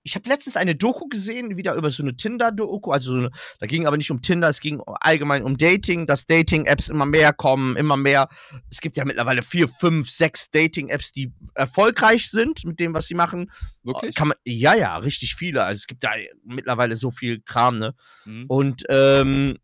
[0.08, 2.92] ich habe letztens eine Doku gesehen, wieder über so eine Tinder-Doku.
[2.92, 6.26] Also so eine, da ging aber nicht um Tinder, es ging allgemein um Dating, dass
[6.26, 8.30] Dating-Apps immer mehr kommen, immer mehr.
[8.72, 13.16] Es gibt ja mittlerweile vier, fünf, sechs Dating-Apps, die erfolgreich sind mit dem, was sie
[13.16, 13.52] machen.
[13.84, 14.16] Wirklich?
[14.16, 15.66] Kann man, ja, ja, richtig viele.
[15.66, 16.12] Also es gibt da
[16.46, 17.94] mittlerweile so viel Kram, ne?
[18.24, 18.46] Mhm.
[18.48, 19.58] Und ähm,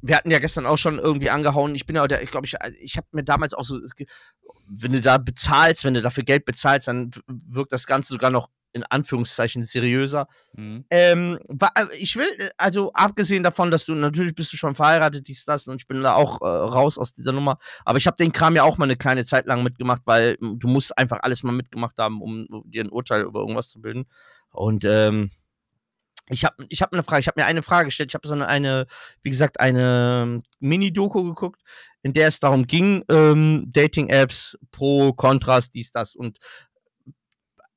[0.00, 1.74] wir hatten ja gestern auch schon irgendwie angehauen.
[1.74, 3.80] Ich bin ja, der, ich glaube, ich, ich habe mir damals auch so,
[4.68, 8.48] wenn du da bezahlst, wenn du dafür Geld bezahlst, dann wirkt das Ganze sogar noch
[8.78, 10.28] in Anführungszeichen seriöser.
[10.54, 10.84] Mhm.
[10.90, 15.28] Ähm, äh, ich will, äh, also abgesehen davon, dass du natürlich bist du schon verheiratet,
[15.28, 17.58] dies, das, und ich bin da auch äh, raus aus dieser Nummer.
[17.84, 20.58] Aber ich habe den Kram ja auch mal eine kleine Zeit lang mitgemacht, weil m,
[20.58, 24.06] du musst einfach alles mal mitgemacht haben, um dir ein Urteil über irgendwas zu bilden.
[24.50, 25.30] Und ähm,
[26.30, 28.10] ich habe ich hab eine Frage, ich habe mir eine Frage gestellt.
[28.10, 28.86] Ich habe so eine, eine,
[29.22, 31.62] wie gesagt, eine ähm, Mini-Doku geguckt,
[32.02, 36.14] in der es darum ging, ähm, Dating-Apps, Pro, Kontras, dies, das.
[36.14, 36.38] Und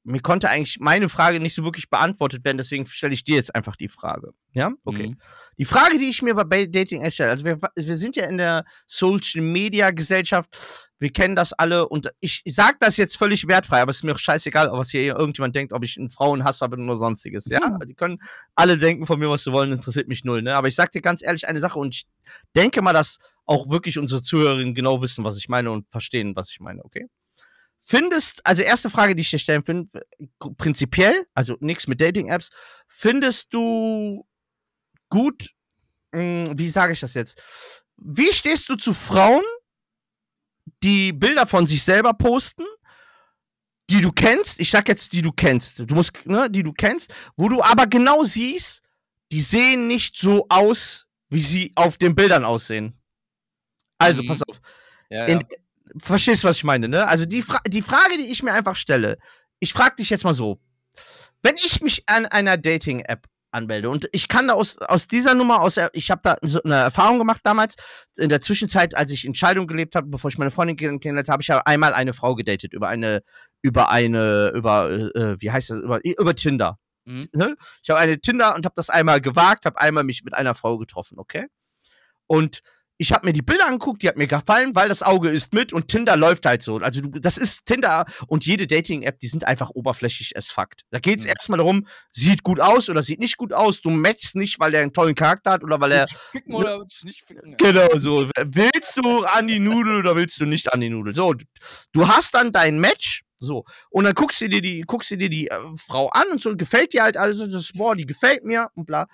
[0.03, 3.53] mir konnte eigentlich meine Frage nicht so wirklich beantwortet werden, deswegen stelle ich dir jetzt
[3.53, 4.31] einfach die Frage.
[4.51, 4.71] Ja?
[4.83, 5.09] Okay.
[5.09, 5.17] Mhm.
[5.57, 8.65] Die Frage, die ich mir bei Dating stelle, also wir, wir sind ja in der
[8.87, 13.91] Social Media Gesellschaft, wir kennen das alle und ich sage das jetzt völlig wertfrei, aber
[13.91, 16.97] es ist mir auch scheißegal, was hier irgendjemand denkt, ob ich ein Frauenhasser bin oder
[16.97, 17.45] sonstiges.
[17.45, 17.87] Ja, Mhm.
[17.87, 18.19] die können
[18.55, 20.41] alle denken von mir, was sie wollen, interessiert mich null.
[20.41, 20.55] Ne?
[20.55, 22.05] Aber ich sag dir ganz ehrlich eine Sache und ich
[22.55, 26.51] denke mal, dass auch wirklich unsere Zuhörerinnen genau wissen, was ich meine und verstehen, was
[26.51, 26.83] ich meine.
[26.83, 27.07] Okay?
[27.83, 30.05] Findest, also erste Frage, die ich dir stellen finde,
[30.57, 32.51] prinzipiell, also nichts mit Dating-Apps,
[32.87, 34.25] findest du
[35.09, 35.49] gut,
[36.11, 37.83] mh, wie sage ich das jetzt?
[37.97, 39.43] Wie stehst du zu Frauen,
[40.83, 42.63] die Bilder von sich selber posten,
[43.89, 47.13] die du kennst, ich sag jetzt, die du kennst, du musst, ne, die du kennst,
[47.35, 48.83] wo du aber genau siehst,
[49.31, 52.97] die sehen nicht so aus, wie sie auf den Bildern aussehen.
[53.97, 54.27] Also, Mhm.
[54.27, 54.61] pass auf.
[55.09, 55.57] Ja, In, ja.
[55.97, 57.07] Verstehst, was ich meine, ne?
[57.07, 59.17] Also die, Fra die Frage, die ich mir einfach stelle,
[59.59, 60.59] ich frage dich jetzt mal so,
[61.41, 65.61] wenn ich mich an einer Dating-App anmelde und ich kann da aus, aus dieser Nummer,
[65.61, 67.75] aus, ich habe da so eine Erfahrung gemacht damals,
[68.17, 71.33] in der Zwischenzeit, als ich in Scheidung gelebt habe, bevor ich meine Freundin kennengelernt habe,
[71.33, 73.23] habe ich ja einmal eine Frau gedatet über eine,
[73.61, 76.79] über eine, über, äh, wie heißt das, über, über Tinder.
[77.05, 77.27] Mhm.
[77.33, 77.55] Ne?
[77.83, 80.77] Ich habe eine Tinder und habe das einmal gewagt, habe einmal mich mit einer Frau
[80.77, 81.47] getroffen, okay?
[82.27, 82.61] Und
[83.01, 85.73] ich habe mir die Bilder angeguckt, die hat mir gefallen, weil das Auge ist mit
[85.73, 86.77] und Tinder läuft halt so.
[86.77, 90.83] Also du, das ist Tinder und jede Dating-App, die sind einfach oberflächlich as Fakt.
[90.91, 91.31] Da geht es mhm.
[91.31, 93.81] erstmal darum, sieht gut aus oder sieht nicht gut aus.
[93.81, 96.05] Du matchst nicht, weil er einen tollen Charakter hat oder weil er.
[96.31, 97.57] Ficken oder nicht ficken.
[97.57, 98.29] Genau so.
[98.37, 101.15] Willst du an die Nudel oder willst du nicht an die Nudel?
[101.15, 101.33] So,
[101.93, 103.65] du hast dann dein Match so.
[103.89, 106.55] Und dann guckst du dir die, guckst du dir die äh, Frau an und so,
[106.55, 109.07] gefällt dir halt alles, das, boah, die gefällt mir und bla.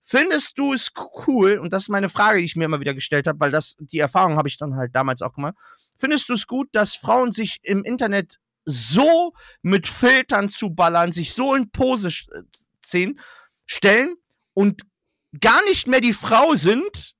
[0.00, 0.90] Findest du es
[1.26, 1.58] cool?
[1.58, 3.98] Und das ist meine Frage, die ich mir immer wieder gestellt habe, weil das, die
[3.98, 5.54] Erfahrung habe ich dann halt damals auch gemacht.
[5.96, 11.34] Findest du es gut, dass Frauen sich im Internet so mit Filtern zu ballern, sich
[11.34, 12.08] so in Pose
[12.82, 13.20] ziehen,
[13.66, 14.16] stellen
[14.54, 14.82] und
[15.40, 17.14] gar nicht mehr die Frau sind,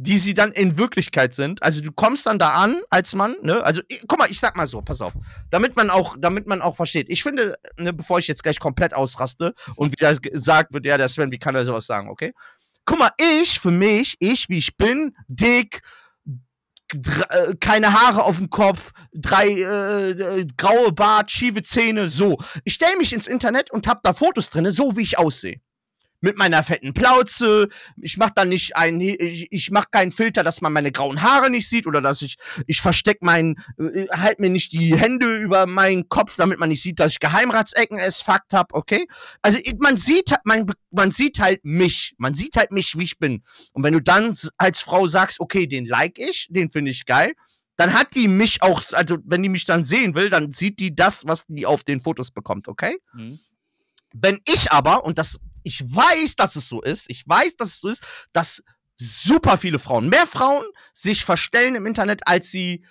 [0.00, 1.60] die sie dann in Wirklichkeit sind.
[1.62, 3.62] Also du kommst dann da an als Mann, ne?
[3.64, 5.12] Also ich, guck mal, ich sag mal so, pass auf,
[5.50, 7.08] damit man auch, damit man auch versteht.
[7.10, 11.08] Ich finde, ne, bevor ich jetzt gleich komplett ausraste und wieder gesagt wird, ja, der
[11.08, 12.32] Sven, wie kann er sowas sagen, okay?
[12.84, 15.82] Guck mal, ich für mich, ich wie ich bin, dick,
[16.94, 22.38] äh, keine Haare auf dem Kopf, drei äh, äh, graue Bart, schiefe Zähne, so.
[22.64, 25.60] Ich stelle mich ins Internet und hab da Fotos drinne, so wie ich aussehe
[26.20, 27.68] mit meiner fetten Plauze.
[28.00, 31.50] Ich mach dann nicht ein, ich, ich mach keinen Filter, dass man meine grauen Haare
[31.50, 35.66] nicht sieht oder dass ich, ich versteck meinen, äh, halt mir nicht die Hände über
[35.66, 39.06] meinen Kopf, damit man nicht sieht, dass ich Geheimratsecken es fuckt hab, okay?
[39.42, 43.42] Also man sieht, man, man sieht halt mich, man sieht halt mich, wie ich bin.
[43.72, 47.32] Und wenn du dann als Frau sagst, okay, den like ich, den finde ich geil,
[47.76, 50.94] dann hat die mich auch, also wenn die mich dann sehen will, dann sieht die
[50.94, 52.98] das, was die auf den Fotos bekommt, okay?
[53.14, 53.38] Mhm.
[54.12, 57.80] Wenn ich aber, und das ich weiß, dass es so ist, ich weiß, dass es
[57.80, 58.02] so ist,
[58.32, 58.62] dass
[58.96, 62.84] super viele Frauen, mehr Frauen sich verstellen im Internet, als sie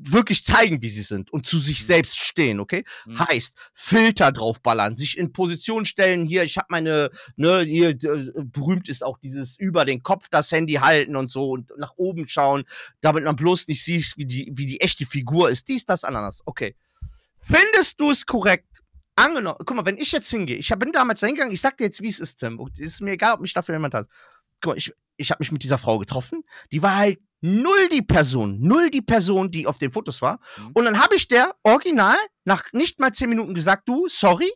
[0.00, 1.84] wirklich zeigen, wie sie sind und zu sich mhm.
[1.84, 2.84] selbst stehen, okay?
[3.04, 3.18] Mhm.
[3.18, 9.02] Heißt, Filter draufballern, sich in Position stellen, hier, ich habe meine, ne, hier, berühmt ist
[9.02, 12.62] auch dieses über den Kopf das Handy halten und so und nach oben schauen,
[13.00, 15.66] damit man bloß nicht sieht, wie die, wie die echte Figur ist.
[15.66, 16.42] Dies, das, Ananas.
[16.44, 16.76] Okay.
[17.40, 18.68] Findest du es korrekt,
[19.18, 21.84] angenommen, guck mal, wenn ich jetzt hingehe, ich bin damals da hingegangen, ich sag dir
[21.84, 22.60] jetzt, wie es ist, Tim.
[22.78, 24.08] Es ist mir egal, ob mich dafür jemand hat.
[24.60, 26.44] Guck mal, ich, ich habe mich mit dieser Frau getroffen.
[26.72, 30.40] Die war halt null die Person, null die Person, die auf den Fotos war.
[30.56, 30.70] Mhm.
[30.72, 34.50] Und dann habe ich der original nach nicht mal zehn Minuten gesagt, du, sorry,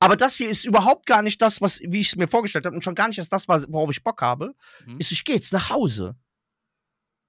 [0.00, 2.76] aber das hier ist überhaupt gar nicht das, was, wie ich es mir vorgestellt habe
[2.76, 4.54] und schon gar nicht das, worauf ich Bock habe.
[4.84, 4.98] Mhm.
[4.98, 6.16] Ist, ich gehe jetzt nach Hause.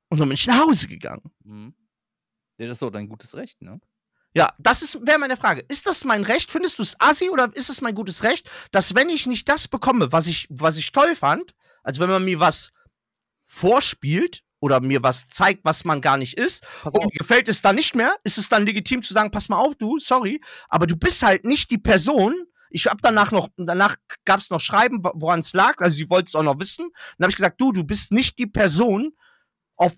[0.10, 1.32] Und dann bin ich nach Hause gegangen.
[1.44, 1.74] Mhm.
[2.58, 3.80] Ja, das ist doch dein gutes Recht, ne?
[4.36, 5.64] Ja, das wäre meine Frage.
[5.70, 6.52] Ist das mein Recht?
[6.52, 9.70] Findest du es assi oder ist es mein gutes Recht, dass wenn ich nicht das
[9.70, 12.74] bekomme, was ich, was ich toll fand, also wenn man mir was
[13.46, 17.76] vorspielt oder mir was zeigt, was man gar nicht ist, und mir gefällt es dann
[17.76, 20.98] nicht mehr, ist es dann legitim zu sagen, pass mal auf, du, sorry, aber du
[20.98, 22.36] bist halt nicht die Person,
[22.70, 23.96] ich habe danach noch, danach
[24.26, 26.90] gab es noch Schreiben, woran es lag, also sie wollte es auch noch wissen.
[27.18, 29.14] Dann habe ich gesagt, du, du bist nicht die Person,
[29.78, 29.94] auf,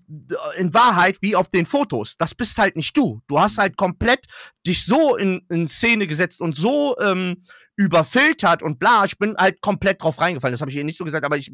[0.56, 2.16] in Wahrheit wie auf den Fotos.
[2.16, 3.20] Das bist halt nicht du.
[3.28, 4.26] Du hast halt komplett
[4.66, 7.44] dich so in, in Szene gesetzt und so ähm,
[7.76, 9.04] überfiltert und bla.
[9.04, 10.52] Ich bin halt komplett drauf reingefallen.
[10.52, 11.52] Das habe ich ihr nicht so gesagt, aber ich,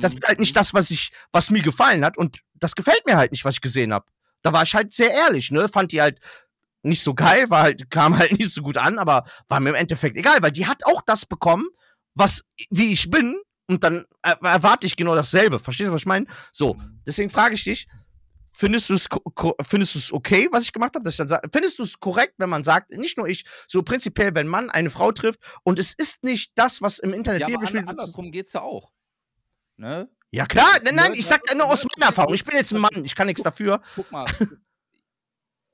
[0.00, 0.58] das ist halt nicht mhm.
[0.58, 2.16] das, was ich, was mir gefallen hat.
[2.16, 4.06] Und das gefällt mir halt nicht, was ich gesehen habe.
[4.42, 5.68] Da war ich halt sehr ehrlich, ne?
[5.72, 6.20] Fand die halt
[6.84, 9.74] nicht so geil, war halt, kam halt nicht so gut an, aber war mir im
[9.74, 11.66] Endeffekt egal, weil die hat auch das bekommen,
[12.14, 13.34] was, wie ich bin,
[13.66, 15.58] und dann erwarte ich genau dasselbe.
[15.58, 16.26] Verstehst du, was ich meine?
[16.52, 17.86] So, deswegen frage ich dich,
[18.52, 19.08] findest du es
[19.66, 21.10] findest du es okay, was ich gemacht habe?
[21.52, 24.90] Findest du es korrekt, wenn man sagt, nicht nur ich, so prinzipiell, wenn man eine
[24.90, 28.52] Frau trifft und es ist nicht das, was im Internet ja, aber an, andersrum geht's
[28.52, 28.92] ja auch.
[29.76, 30.08] Ne?
[30.30, 32.34] Ja klar, nein, nein, ich sag nur aus meiner Erfahrung.
[32.34, 33.80] Ich bin jetzt ein Mann, ich kann nichts dafür.
[33.94, 34.26] Guck mal.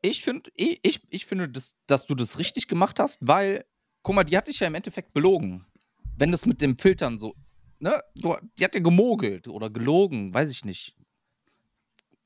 [0.02, 3.66] Ich finde, ich, ich, ich finde, dass, dass du das richtig gemacht hast, weil,
[4.02, 5.66] guck mal, die hat dich ja im Endeffekt belogen.
[6.16, 7.34] Wenn das mit dem Filtern so
[7.80, 10.96] ne, die hat ja gemogelt oder gelogen, weiß ich nicht.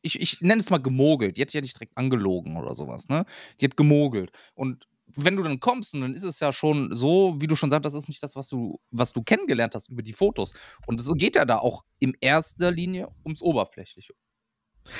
[0.02, 1.36] Ich, ich nenne es mal gemogelt.
[1.36, 3.24] Die hat ja nicht direkt angelogen oder sowas, ne?
[3.60, 4.30] Die hat gemogelt.
[4.54, 7.70] Und wenn du dann kommst, und dann ist es ja schon so, wie du schon
[7.70, 10.54] sagst, das ist nicht das, was du, was du kennengelernt hast über die Fotos.
[10.86, 14.14] Und es geht ja da auch in erster Linie ums Oberflächliche.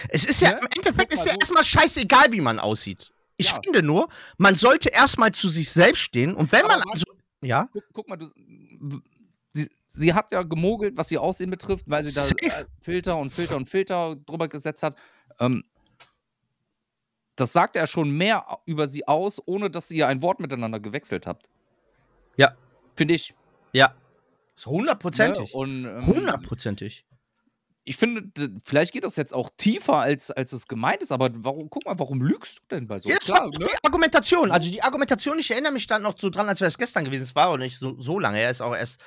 [0.09, 0.59] Es ist ja, ja?
[0.59, 3.13] im Endeffekt ist ja erstmal scheißegal, wie man aussieht.
[3.37, 3.61] Ich ja.
[3.63, 7.05] finde nur, man sollte erstmal zu sich selbst stehen und wenn Aber man also,
[7.43, 7.69] ja.
[7.73, 8.31] Guck, guck, mal, du,
[9.95, 13.57] sie hat ja gemogelt, was ihr Aussehen betrifft, weil sie da äh, Filter und Filter
[13.57, 14.97] und Filter drüber gesetzt hat.
[15.41, 15.65] Ähm,
[17.37, 21.27] das sagt ja schon mehr über sie aus, ohne dass ihr ein Wort miteinander gewechselt
[21.27, 21.49] habt.
[22.37, 22.55] Ja.
[22.97, 23.35] Finde ich.
[23.73, 23.95] Ja.
[24.57, 25.53] So hundertprozentig.
[25.53, 25.59] Ne?
[25.59, 27.05] Und, ähm, Hundertprozentig.
[27.85, 28.31] ich finde,
[28.65, 31.99] vielleicht geht das jetzt auch tiefer, als, als es gemeint ist, aber warum, guck mal,
[31.99, 33.09] warum lügst du denn bei so?
[33.09, 33.67] Ja, das Klar, war doch ne?
[33.67, 34.53] die Argumentation.
[34.53, 37.25] Also die Argumentation, ich erinnere mich dann noch so dran, als wäre es gestern gewesen.
[37.25, 39.01] Es war auch nicht so, so lange her, ist auch erst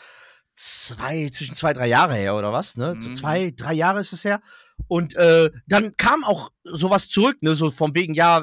[0.58, 2.96] zwei, zwischen zwei, drei Jahre her oder was, ne?
[3.00, 3.14] So Mhm.
[3.14, 4.42] zwei, drei Jahre ist es her.
[4.88, 7.56] Und äh, dann kam auch sowas zurück, ne?
[7.56, 8.42] So von wegen, ja,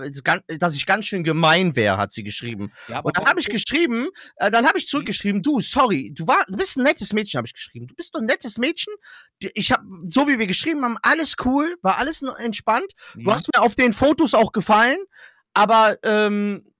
[0.58, 2.72] dass ich ganz schön gemein wäre, hat sie geschrieben.
[2.88, 6.44] Ja, Und dann habe ich geschrieben, äh, dann habe ich zurückgeschrieben, du, sorry, du, war,
[6.48, 7.86] du bist ein nettes Mädchen, habe ich geschrieben.
[7.88, 8.92] Du bist ein nettes Mädchen.
[9.54, 12.92] Ich habe, so wie wir geschrieben haben, alles cool, war alles entspannt.
[13.14, 13.30] Du Mhm.
[13.32, 14.98] hast mir auf den Fotos auch gefallen,
[15.52, 16.73] aber ähm, du,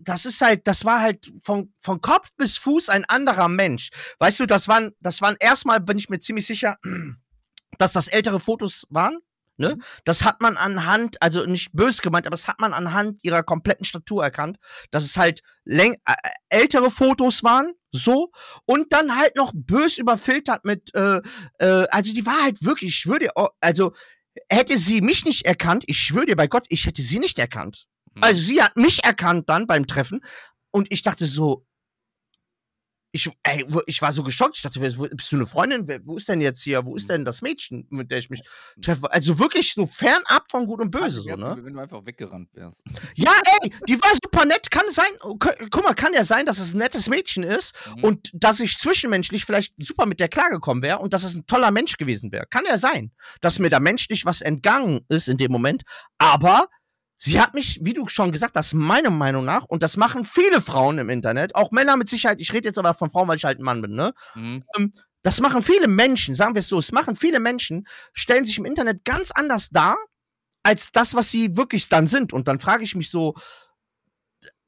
[0.00, 3.90] das ist halt, das war halt von, von Kopf bis Fuß ein anderer Mensch.
[4.18, 6.78] Weißt du, das waren, das waren erstmal, bin ich mir ziemlich sicher,
[7.78, 9.18] dass das ältere Fotos waren.
[9.56, 9.78] Ne?
[10.04, 13.84] Das hat man anhand, also nicht bös gemeint, aber das hat man anhand ihrer kompletten
[13.84, 14.58] Statur erkannt,
[14.90, 16.14] dass es halt läng äh,
[16.48, 18.32] ältere Fotos waren, so,
[18.64, 21.20] und dann halt noch bös überfiltert mit, äh,
[21.58, 23.92] äh, also die war halt wirklich, ich schwöre dir, oh, also
[24.48, 27.86] hätte sie mich nicht erkannt, ich schwöre dir bei Gott, ich hätte sie nicht erkannt.
[28.14, 28.22] Mhm.
[28.22, 30.20] Also sie hat mich erkannt dann beim Treffen
[30.70, 31.66] und ich dachte so,
[33.16, 34.56] ich, ey, ich war so geschockt.
[34.56, 35.86] Ich dachte, bist du eine Freundin?
[36.04, 36.84] Wo ist denn jetzt hier?
[36.84, 38.42] Wo ist denn das Mädchen, mit der ich mich
[38.82, 39.08] treffe?
[39.12, 41.56] Also wirklich so fernab von Gut und Böse, so, Erst, ne?
[41.62, 42.82] Wenn du einfach weggerannt wärst.
[43.14, 43.30] Ja,
[43.62, 44.68] ey, die war super nett.
[44.68, 47.76] Kann sein, oh, gu- guck mal, kann ja sein, dass es ein nettes Mädchen ist
[47.98, 48.02] Mhm.
[48.02, 51.70] und dass ich zwischenmenschlich vielleicht super mit der klargekommen wäre und dass es ein toller
[51.70, 52.46] Mensch gewesen wäre.
[52.50, 55.84] Kann ja sein, dass mir da menschlich was entgangen ist in dem Moment.
[56.18, 56.66] Aber
[57.24, 60.60] sie hat mich, wie du schon gesagt hast, meiner Meinung nach, und das machen viele
[60.60, 63.44] Frauen im Internet, auch Männer mit Sicherheit, ich rede jetzt aber von Frauen, weil ich
[63.44, 64.12] halt ein Mann bin, ne?
[64.34, 64.62] Mhm.
[65.22, 68.66] Das machen viele Menschen, sagen wir es so, es machen viele Menschen, stellen sich im
[68.66, 69.96] Internet ganz anders dar,
[70.62, 72.34] als das, was sie wirklich dann sind.
[72.34, 73.34] Und dann frage ich mich so,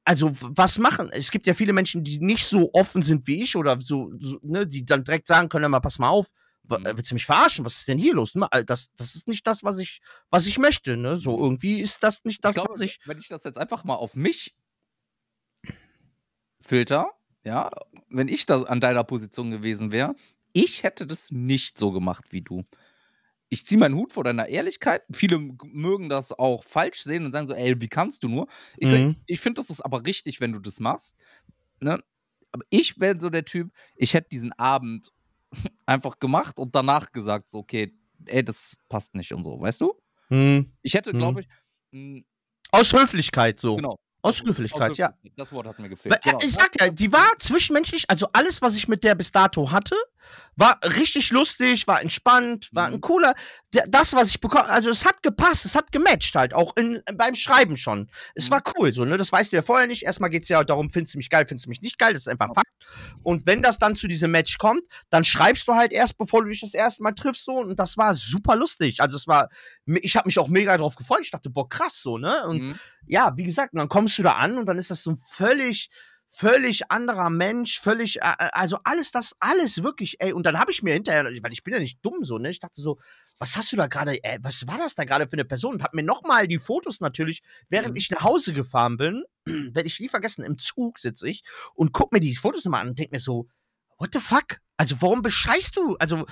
[0.07, 1.11] also was machen?
[1.13, 4.39] Es gibt ja viele Menschen, die nicht so offen sind wie ich oder so, so
[4.43, 6.29] ne, die dann direkt sagen können, mal pass mal auf,
[6.69, 7.65] willst du mich verarschen?
[7.65, 8.35] Was ist denn hier los?
[8.51, 10.01] Äh, Das, das ist nicht das, was ich,
[10.31, 11.17] was ich möchte, ne?
[11.17, 11.43] So Mhm.
[11.43, 13.01] irgendwie ist das nicht das, ich glaube, was ich.
[13.05, 14.55] wenn ich das jetzt einfach mal auf mich
[16.61, 17.13] filter,
[17.45, 17.71] ja,
[18.09, 20.15] wenn ich da an deiner Position gewesen wäre,
[20.53, 22.65] ich hätte das nicht so gemacht wie du.
[23.49, 25.05] Ich ziehe meinen Hut vor deiner Ehrlichkeit.
[25.13, 28.49] Viele mögen das auch falsch sehen und sagen so, ey, wie kannst du nur?
[28.79, 29.17] Ich, sag, Mhm.
[29.27, 31.17] ich finde, das ist aber richtig, wenn du das machst.
[31.81, 32.01] Ne?
[32.53, 35.13] Aber ich wäre so der Typ, ich hätte diesen Abend
[35.87, 37.95] einfach gemacht und danach gesagt, so, okay,
[38.27, 39.95] ey, das passt nicht und so, weißt du?
[40.29, 40.73] Mhm.
[40.83, 41.19] Ich hätte, Mhm.
[41.19, 41.49] glaube ich,
[41.93, 42.23] mh,
[42.73, 43.77] Aus Höflichkeit so.
[43.77, 43.99] genau.
[44.23, 45.15] Aus Höflichkeit, ja.
[45.37, 46.13] Das Wort hat mir gefehlt.
[46.17, 46.39] äh, Genau.
[46.43, 49.95] Ich sag ja, die war zwischenmenschlich, also alles, was ich mit der bis dato hatte,
[50.57, 52.95] war richtig lustig, war entspannt, war Mhm.
[52.95, 53.35] ein cooler.
[53.89, 57.35] Das, was ich bekommen, also es hat gepasst, es hat gematcht halt, auch in, beim
[57.35, 58.11] Schreiben schon.
[58.35, 58.51] Es Mhm.
[58.55, 59.17] war cool, so, ne?
[59.17, 60.03] Das weißt du ja vorher nicht.
[60.05, 62.29] Erstmal geht's ja darum, findest du mich geil, findest du mich nicht geil, das ist
[62.29, 62.55] einfach Ja.
[62.55, 62.71] Fakt.
[63.23, 66.49] Und wenn das dann zu diesem Match kommt, dann schreibst du halt erst, bevor du
[66.51, 69.01] dich das erste Mal triffst, so, und das war super lustig.
[69.01, 69.49] Also es war,
[69.87, 71.21] ich habe mich auch mega drauf gefreut.
[71.23, 72.47] Ich dachte, boah, krass, so, ne?
[72.47, 72.75] Und Mhm.
[73.07, 75.91] ja, wie gesagt, und dann kommst du da an und dann ist das so völlig,
[76.29, 80.71] völlig anderer Mensch, völlig, äh, äh, also alles das, alles wirklich, ey, und dann habe
[80.71, 82.99] ich mir hinterher, weil ich bin ja nicht dumm so, ne, ich dachte so,
[83.39, 85.75] was hast du da gerade, äh, was war das da gerade für eine Person?
[85.75, 87.97] Und hab mir nochmal die Fotos natürlich, während Mhm.
[87.97, 91.43] ich nach Hause gefahren bin, werde ich nie vergessen, im Zug sitze ich
[91.75, 93.49] und guck mir die Fotos nochmal an und denk mir so,
[93.99, 94.59] what the fuck?
[94.77, 95.97] Also warum bescheißt du?
[95.97, 96.27] Also.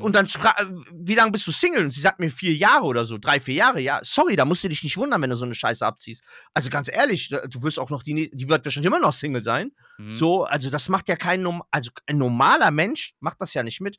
[0.00, 1.84] Und dann, äh, wie lange bist du Single?
[1.84, 3.80] Und sie sagt mir vier Jahre oder so, drei, vier Jahre.
[3.80, 6.22] Ja, sorry, da musst du dich nicht wundern, wenn du so eine Scheiße abziehst.
[6.54, 9.72] Also ganz ehrlich, du wirst auch noch die, die wird wahrscheinlich immer noch Single sein.
[9.98, 10.14] Mhm.
[10.14, 13.96] So, also das macht ja kein, also ein normaler Mensch macht das ja nicht mit.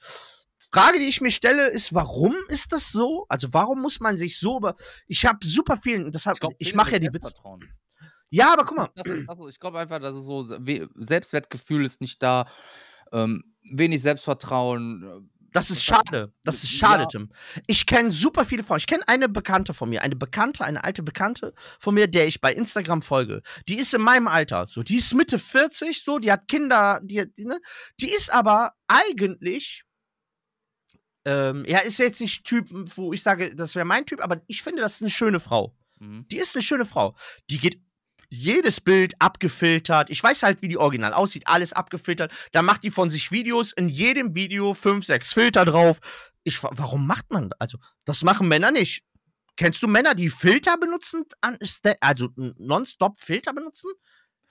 [0.71, 3.25] Frage, die ich mir stelle, ist, warum ist das so?
[3.29, 4.75] Also warum muss man sich so über,
[5.07, 7.33] ich habe super vielen, deshalb, glaub, ich viele mache ja die Witze.
[8.29, 10.89] Ja, aber guck mal, Das ist, das ist, ich glaube einfach, dass es so We-
[10.95, 12.45] Selbstwertgefühl ist nicht da,
[13.13, 15.29] ähm, wenig Selbstvertrauen.
[15.55, 16.33] Das ist schade.
[16.43, 17.07] Das ist schade, Ja.
[17.07, 17.31] Tim.
[17.65, 18.77] Ich kenne super viele Frauen.
[18.79, 22.41] Ich kenne eine Bekannte von mir, eine Bekannte, eine alte Bekannte von mir, der ich
[22.41, 23.41] bei Instagram folge.
[23.69, 24.67] Die ist in meinem Alter.
[24.67, 27.61] So, die ist Mitte 40, so, die hat Kinder, die, die, ne?
[28.01, 29.83] die ist aber eigentlich.
[31.23, 34.61] Ähm, ja, ist jetzt nicht Typ, wo ich sage, das wäre mein Typ, aber ich
[34.61, 35.73] finde, das ist eine schöne Frau.
[35.99, 36.27] Mhm.
[36.27, 37.15] Die ist eine schöne Frau.
[37.49, 37.79] Die geht
[38.35, 40.09] jedes Bild abgefiltert.
[40.09, 41.47] Ich weiß halt, wie die original aussieht.
[41.47, 42.31] Alles abgefiltert.
[42.51, 43.71] Da macht die von sich Videos.
[43.71, 45.99] In jedem Video fünf, sechs Filter drauf.
[46.43, 47.59] Ich, wa- warum macht man das?
[47.61, 49.03] Also, das machen Männer nicht.
[49.57, 51.23] Kennst du Männer, die Filter benutzen?
[52.01, 53.89] Also nonstop Filter benutzen?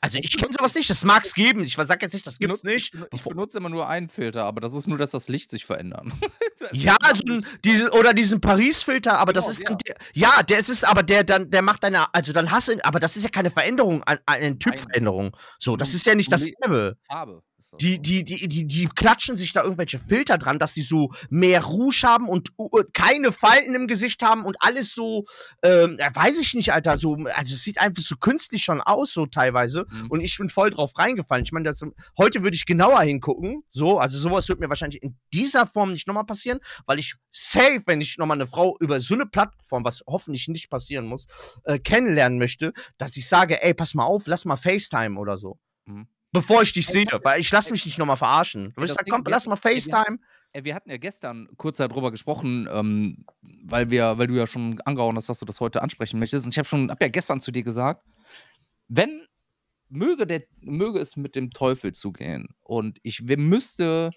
[0.00, 1.62] Also Ich kenne sowas nicht, das mag es geben.
[1.64, 2.94] Ich sag jetzt nicht, das gibt's benutze- nicht.
[3.12, 6.04] Ich, benutze- immer nur einen Filter, aber das ist nur, dass das Licht sich verändert.
[6.72, 10.70] Ja, ein- diesen, oder diesen Paris-Filter, aber das Genau, ist dann der, ja, der ist
[10.70, 13.28] es, aber der dann, der macht deine, also dann hast du, aber das ist ja
[13.28, 15.36] keine Veränderung, ein- eine Typveränderung.
[15.58, 16.96] So, das Du- ist ja nicht dasselbe.
[17.06, 17.42] Farbe.
[17.80, 21.62] Die, die, die, die, die klatschen sich da irgendwelche Filter dran, dass sie so mehr
[21.64, 25.24] Rouge haben und uh, keine Falten im Gesicht haben und alles so,
[25.62, 29.26] ähm, weiß ich nicht, Alter, so, also es sieht einfach so künstlich schon aus, so
[29.26, 29.86] teilweise.
[29.90, 30.10] Mhm.
[30.10, 31.44] Und ich bin voll drauf reingefallen.
[31.44, 31.82] Ich meine, das,
[32.18, 36.06] heute würde ich genauer hingucken, so, also sowas wird mir wahrscheinlich in dieser Form nicht
[36.06, 40.02] nochmal passieren, weil ich safe, wenn ich nochmal eine Frau über so eine Plattform, was
[40.06, 41.26] hoffentlich nicht passieren muss,
[41.64, 45.58] äh, kennenlernen möchte, dass ich sage, ey, pass mal auf, lass mal FaceTime oder so.
[45.86, 46.08] Mhm.
[46.34, 48.74] Bevor ich dich sehe, weil ich lasse mich nicht nochmal verarschen.
[48.76, 50.18] Ich das sagen, komm, lass mal FaceTime.
[50.52, 55.16] Wir hatten ja gestern kurz darüber gesprochen, ähm, weil wir, weil du ja schon angehauen
[55.16, 56.44] hast, dass du das heute ansprechen möchtest.
[56.44, 58.04] Und ich habe schon, hab ja gestern zu dir gesagt,
[58.88, 59.28] wenn
[59.88, 64.10] möge der, möge es mit dem Teufel zugehen und ich müsste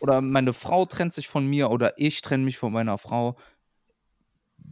[0.00, 3.38] oder meine Frau trennt sich von mir oder ich trenne mich von meiner Frau.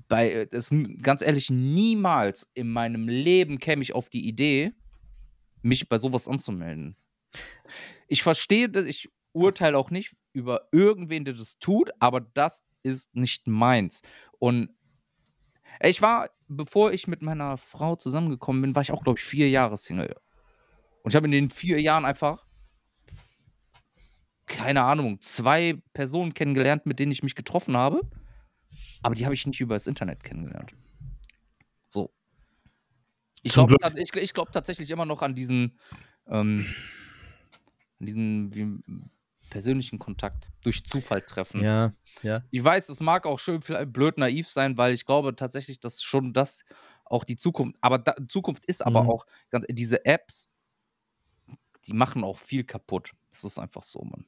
[0.09, 0.70] Bei äh, das
[1.03, 4.74] ganz ehrlich niemals in meinem Leben käme ich auf die Idee,
[5.63, 6.97] mich bei sowas anzumelden.
[8.07, 13.15] Ich verstehe, dass ich urteile auch nicht über irgendwen, der das tut, aber das ist
[13.15, 14.03] nicht meins.
[14.39, 14.71] Und
[15.81, 19.49] ich war, bevor ich mit meiner Frau zusammengekommen bin, war ich auch, glaube ich, vier
[19.49, 20.17] Jahre Single.
[21.03, 22.45] Und ich habe in den vier Jahren einfach,
[24.47, 28.01] keine Ahnung, zwei Personen kennengelernt, mit denen ich mich getroffen habe.
[29.03, 30.75] Aber die habe ich nicht über das Internet kennengelernt.
[33.43, 35.78] Ich glaube ich, ich glaub tatsächlich immer noch an diesen,
[36.26, 36.76] ähm,
[38.01, 38.82] an diesen wie,
[39.51, 41.62] persönlichen Kontakt durch Zufall treffen.
[41.62, 42.43] Ja, ja.
[42.51, 46.03] Ich weiß, es mag auch schön vielleicht blöd naiv sein, weil ich glaube tatsächlich, dass
[46.03, 46.64] schon das
[47.07, 49.09] auch die Zukunft, aber da, Zukunft ist aber Mhm.
[49.09, 50.49] auch ganz, diese Apps,
[51.86, 53.12] die machen auch viel kaputt.
[53.30, 54.26] Das ist einfach so, Mann.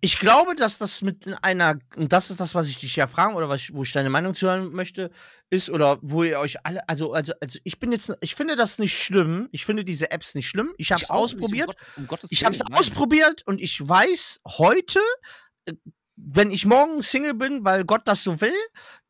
[0.00, 3.06] Ich glaube, dass das mit in einer, und das ist das, was ich dich ja
[3.06, 5.10] fragen oder was wo ich deine Meinung zu hören möchte,
[5.50, 8.78] ist oder wo ihr euch alle, also, also, also ich bin jetzt, ich finde das
[8.78, 9.48] nicht schlimm.
[9.52, 10.72] Ich finde diese Apps nicht schlimm.
[10.78, 11.66] Ich habe es nicht, um ausprobiert.
[12.06, 15.00] Gott- um Ich habe es ausprobiert und ich weiß heute,
[15.66, 15.72] äh,
[16.16, 18.54] wenn ich morgen Single bin, weil Gott das so will,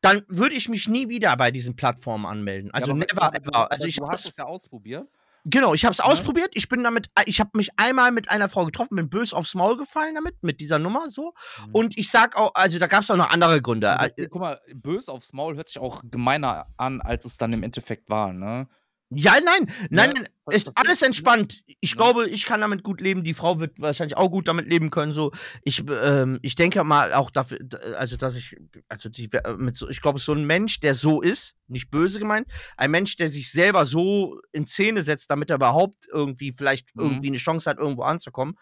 [0.01, 2.69] dann würde ich mich nie wieder bei diesen Plattformen anmelden.
[2.71, 3.71] Also Ja, never ever.
[3.71, 5.07] Also ich habe das es ja ausprobiert.
[5.45, 6.05] Genau, ich habe es Ne?
[6.05, 6.49] ausprobiert.
[6.53, 9.55] Ich bin damit, äh, ich habe mich einmal mit einer Frau getroffen, bin bös aufs
[9.55, 11.33] Maul gefallen damit, mit dieser Nummer so.
[11.65, 11.75] Mhm.
[11.75, 13.87] Und ich sag auch, also da gab es auch noch andere Gründe.
[13.99, 17.63] Äh, guck mal, bös aufs Maul hört sich auch gemeiner an, als es dann im
[17.63, 18.67] Endeffekt war, ne?
[19.11, 21.61] Ja, nein, nein, Ja, nein, ist alles entspannt.
[21.81, 21.97] Ich Ja.
[21.97, 23.23] glaube, ich kann damit gut leben.
[23.23, 25.13] Die Frau wird wahrscheinlich auch gut damit leben können.
[25.13, 25.31] So,
[25.63, 27.57] ich, ähm, ich denke mal auch dafür,
[27.97, 28.55] also dass ich,
[28.87, 32.19] also die, äh, mit so, ich glaube, so ein Mensch, der so ist, nicht böse
[32.19, 32.47] gemeint,
[32.77, 37.01] ein Mensch, der sich selber so in Szene setzt, damit er überhaupt irgendwie vielleicht Mhm.
[37.03, 38.55] irgendwie eine Chance hat, irgendwo anzukommen.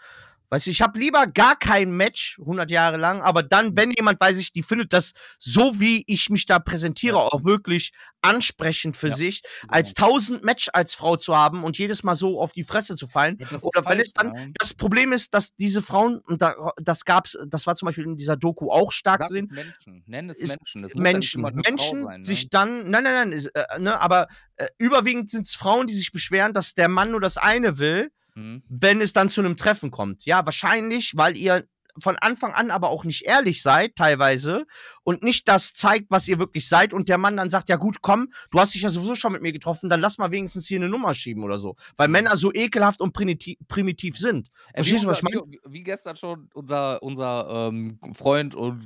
[0.50, 4.22] Weißt du, ich habe lieber gar kein Match 100 Jahre lang, aber dann, wenn jemand,
[4.22, 7.92] weiß ich, die findet das so, wie ich mich da präsentiere, auch wirklich
[8.22, 9.16] ansprechend für Ja.
[9.16, 12.96] sich, als 1000 Match als Frau zu haben und jedes Mal so auf die Fresse
[12.96, 13.38] zu fallen.
[13.40, 14.52] Ja, Oder wenn falsch, es dann, ne?
[14.58, 18.16] das Problem ist, dass diese Frauen, und da, das gab's, das war zum Beispiel in
[18.16, 20.04] dieser Doku auch stark Sag zu sehen, es Menschen.
[20.08, 20.82] Nenn es Menschen.
[20.84, 22.26] Das Menschen, Menschen sein, ne?
[22.26, 25.94] sich dann, nein, nein, nein, ist, äh, ne, aber äh, überwiegend sind es Frauen, die
[25.94, 28.62] sich beschweren, dass der Mann nur das eine will, Mhm.
[28.70, 30.26] wenn es dann zu einem Treffen kommt.
[30.26, 31.68] Ja, wahrscheinlich, weil ihr
[32.00, 34.68] von Anfang an aber auch nicht ehrlich seid, teilweise,
[35.04, 38.04] und nicht das zeigt, was ihr wirklich seid, und der Mann dann sagt, ja gut,
[38.04, 40.78] komm, du hast dich ja sowieso schon mit mir getroffen, dann lass mal wenigstens hier
[40.78, 41.76] eine Nummer schieben oder so.
[41.96, 44.52] Weil Männer so ekelhaft und primitiv, primitiv sind.
[44.76, 45.42] Verstehst du, was ich meine?
[45.48, 48.84] Wie, wie gestern schon unser, unser ähm, Freund und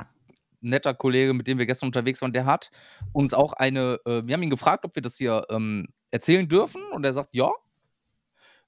[0.61, 2.69] netter Kollege, mit dem wir gestern unterwegs waren, der hat
[3.11, 6.81] uns auch eine, äh, wir haben ihn gefragt, ob wir das hier ähm, erzählen dürfen
[6.93, 7.51] und er sagt ja.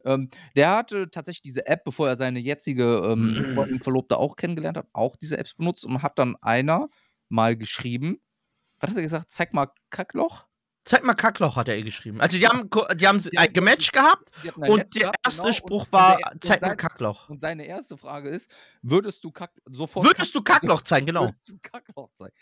[0.05, 4.77] Ähm, der hatte tatsächlich diese App, bevor er seine jetzige ähm, Freundin, Verlobte auch kennengelernt
[4.77, 6.87] hat, auch diese Apps benutzt und hat dann einer
[7.29, 8.19] mal geschrieben,
[8.79, 9.29] was hat er gesagt?
[9.29, 10.45] Zeig mal Kackloch.
[10.85, 12.19] Zeig mal Kackloch, hat er ihr geschrieben.
[12.19, 15.43] Also die haben, die haben Die ein haben- gematcht gehabt ein Match und der erste
[15.43, 17.29] genau, Spruch war, der- zeig mal Kackloch.
[17.29, 18.51] Und seine erste Frage ist,
[18.81, 21.27] würdest du Kack sofort Würdest du Kackloch zeigen, genau.
[21.27, 22.35] Würdest du Kackloch zeigen?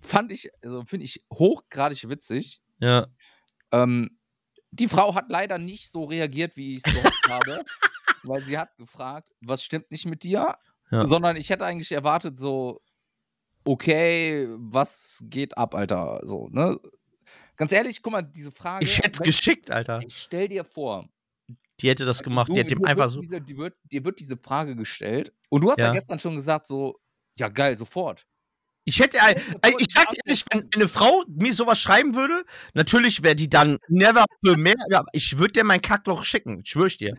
[0.00, 2.60] Fand ich, also finde ich hochgradig witzig.
[2.80, 3.06] Ja.
[3.70, 4.18] Ähm,
[4.74, 7.64] die Frau hat leider nicht so reagiert, wie ich es gehofft habe,
[8.24, 10.56] weil sie hat gefragt, was stimmt nicht mit dir?
[10.90, 11.06] Ja.
[11.06, 12.80] Sondern ich hätte eigentlich erwartet, so,
[13.64, 16.20] okay, was geht ab, Alter?
[16.24, 16.78] So, ne?
[17.56, 18.84] Ganz ehrlich, guck mal, diese Frage.
[18.84, 20.00] Ich hätte wenn- geschickt, Alter.
[20.06, 21.08] ich stell dir vor,
[21.80, 22.48] Die hätte das gemacht.
[22.48, 23.20] du, Die hat ihm einfach so.
[23.20, 25.92] Diese, die wird, dir wird diese Frage gestellt und du hast ja, Ja.
[25.92, 26.98] gestern schon gesagt, so,
[27.38, 28.26] ja geil, sofort.
[28.84, 29.16] Ich hätte,
[29.78, 33.78] ich sag dir ehrlich, wenn eine Frau mir sowas schreiben würde, natürlich wäre die dann
[33.88, 34.74] never für mehr.
[34.90, 37.14] ja, Ich würde dir mein Kackloch schicken, schwör ich dir.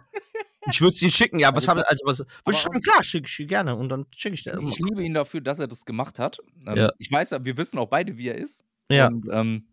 [0.67, 3.03] Ich würde es dir schicken, ja, was Also, habe also was würde ich schreiben, klar,
[3.03, 4.57] schicke ich dir gerne und dann schicke ich dir.
[4.67, 6.39] Ich liebe ihn dafür, dass er das gemacht hat.
[6.67, 6.91] Ähm, Ja.
[6.97, 8.63] Ich weiß ja, wir wissen auch beide, wie er ist.
[8.89, 9.07] Ja.
[9.07, 9.67] Und, ähm,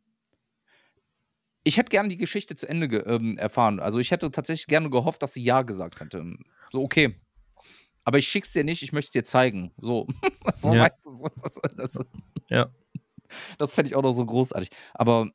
[1.64, 3.80] ich hätte gerne die Geschichte zu Ende ge ähm, erfahren.
[3.80, 6.24] Also ich hätte tatsächlich gerne gehofft, dass sie Ja gesagt hätte.
[6.72, 7.20] So, okay.
[8.04, 9.72] Aber ich schick's dir nicht, ich möchte es dir zeigen.
[9.78, 10.06] So.
[10.54, 10.82] so Ja.
[10.82, 11.98] weißt du, so, das, das,
[12.48, 12.70] Ja.
[13.58, 14.70] Das fände ich auch noch so großartig.
[14.94, 15.30] Aber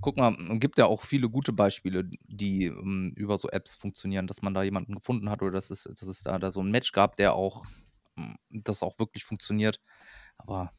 [0.00, 4.26] guck mal, es gibt ja auch viele gute Beispiele, die ähm, über so Apps funktionieren,
[4.26, 6.70] dass man da jemanden gefunden hat oder dass es, dass es da, da so ein
[6.70, 7.64] Match gab, der auch
[8.16, 9.80] ähm, das auch wirklich funktioniert.
[10.38, 10.72] Aber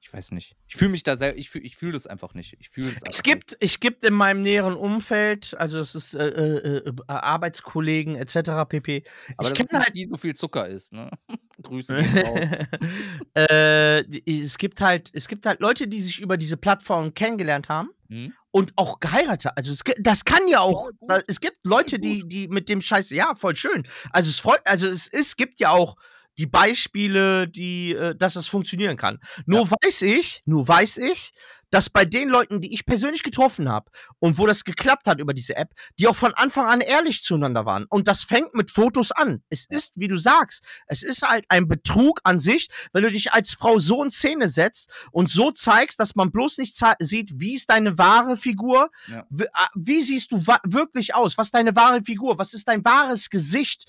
[0.00, 0.56] ich weiß nicht.
[0.68, 2.56] Ich fühle mich da sehr, ich fühle ich fühl das einfach nicht.
[2.60, 6.14] Ich fühle es einfach Es gibt, ich gibt in meinem näheren Umfeld, also es ist
[6.14, 8.68] äh, äh, äh, Arbeitskollegen etc.
[8.68, 9.04] pp.
[9.36, 11.10] Aber ich kenne nicht, halt die so viel Zucker ist, ne?
[11.62, 11.96] Grüße
[13.34, 17.90] äh, es gibt halt, es gibt halt Leute, die sich über diese Plattform kennengelernt haben
[18.08, 18.32] Hm?
[18.52, 19.52] und auch geheiratet.
[19.56, 20.90] Also es, das kann ja auch.
[21.26, 23.86] Es gibt Leute, die, die mit dem Scheiß, ja, voll schön.
[24.12, 25.96] Also es freut, also es ist, gibt ja auch
[26.38, 29.18] die Beispiele, die, äh, dass das funktionieren kann.
[29.46, 31.32] Nur weiß ich, nur weiß ich,
[31.70, 35.34] dass bei den Leuten, die ich persönlich getroffen habe und wo das geklappt hat über
[35.34, 37.86] diese App, die auch von Anfang an ehrlich zueinander waren.
[37.88, 39.42] Und das fängt mit Fotos an.
[39.48, 43.32] Es ist, wie du sagst, es ist halt ein Betrug an sich, wenn du dich
[43.32, 47.54] als Frau so in Szene setzt und so zeigst, dass man bloß nicht sieht, wie
[47.54, 49.24] ist deine wahre Figur, Ja.
[49.30, 53.28] wie, wie siehst du wirklich aus, was ist deine wahre Figur, was ist dein wahres
[53.28, 53.86] Gesicht,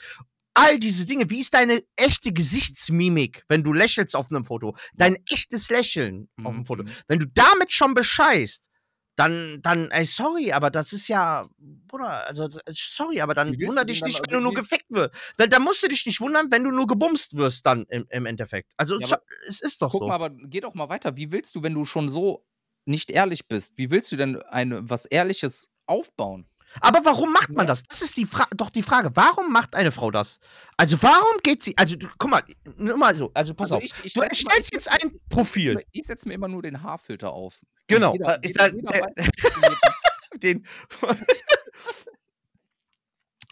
[0.58, 5.18] all diese Dinge, wie ist deine echte Gesichtsmimik, wenn du lächelst auf einem Foto, dein
[5.32, 6.90] echtes Lächeln auf dem Mhm, Foto, mhm.
[7.08, 8.70] wenn du damit schon bescheißt,
[9.16, 14.00] dann, dann, ey, sorry, aber das ist ja, Bruder, also, sorry, aber dann wunder dich
[14.00, 15.16] dann nicht, also wenn du nur gefickt wirst.
[15.38, 18.26] Weil, dann musst du dich nicht wundern, wenn du nur gebumst wirst dann im, im
[18.28, 18.72] Endeffekt.
[18.78, 19.16] Also, Ja, so,
[19.48, 20.08] es ist doch Guck so.
[20.08, 21.18] mal, aber geh doch mal weiter.
[21.18, 22.46] Wie willst du, wenn du schon so
[22.86, 26.48] nicht ehrlich bist, wie willst du denn eine, was Ehrliches aufbauen?
[26.82, 27.84] Aber warum macht man das?
[27.84, 29.12] Das ist die Fra doch die Frage.
[29.14, 30.40] Warum macht eine Frau das?
[30.78, 32.44] Also, warum geht sie, also, du, guck mal,
[32.78, 33.84] nur mal so, also, pass Also auf.
[33.84, 35.84] ich, ich Du erstellst jetzt ein Profil.
[35.92, 37.60] Ich setze mir immer nur den Haarfilter auf.
[37.88, 39.08] Genau, Jeder, jeder, jeder
[40.42, 40.66] den.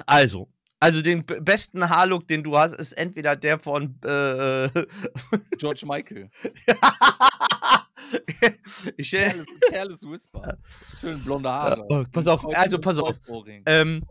[0.05, 0.49] also,
[0.79, 4.69] also den besten Haarlook, den du hast, ist entweder der von äh,
[5.57, 6.29] George Michael.
[8.97, 10.57] ich, Careless, Careless Whisper.
[10.99, 11.85] Schön blonde Haare.
[11.89, 13.15] oh, pass auf, also pass auf.
[13.65, 14.03] Ähm,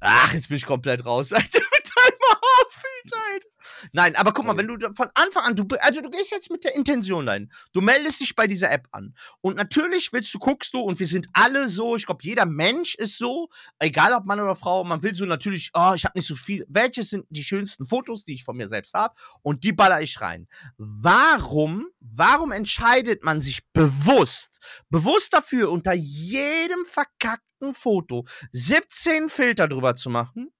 [0.00, 1.32] ach, jetzt bin ich komplett raus.
[1.32, 2.39] Alter, mit deinem
[2.80, 3.46] Haarfilter, Alter.
[3.92, 6.50] Nein, aber guck mal, wenn du da von Anfang an, du, also du gehst jetzt
[6.50, 7.52] mit der Intention rein.
[7.72, 9.14] Du meldest dich bei dieser App an.
[9.40, 12.94] Und natürlich willst du, guckst du, und wir sind alle so, ich glaube, jeder Mensch
[12.94, 16.26] ist so, egal ob Mann oder Frau, man will so natürlich, oh, ich habe nicht
[16.26, 16.64] so viel.
[16.68, 19.14] Welche sind die schönsten Fotos, die ich von mir selbst habe?
[19.42, 20.48] Und die baller ich rein.
[20.76, 29.94] Warum, warum entscheidet man sich bewusst, bewusst dafür, unter jedem verkackten Foto 17 Filter drüber
[29.94, 30.50] zu machen?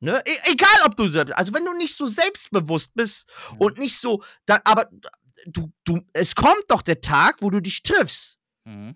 [0.00, 0.22] Ne?
[0.24, 3.56] E egal, ob du selbst, also wenn du nicht so selbstbewusst bist Ja.
[3.58, 4.88] und nicht so, da, aber
[5.46, 8.38] du, du, es kommt doch der Tag, wo du dich triffst.
[8.64, 8.94] Mhm.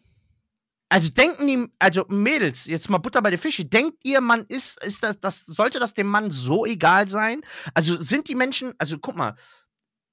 [0.88, 4.82] Also denken die, also Mädels, jetzt mal Butter bei der Fische, denkt ihr, man ist,
[4.84, 7.40] ist das, das, sollte das dem Mann so egal sein?
[7.72, 9.34] Also sind die Menschen, also guck mal,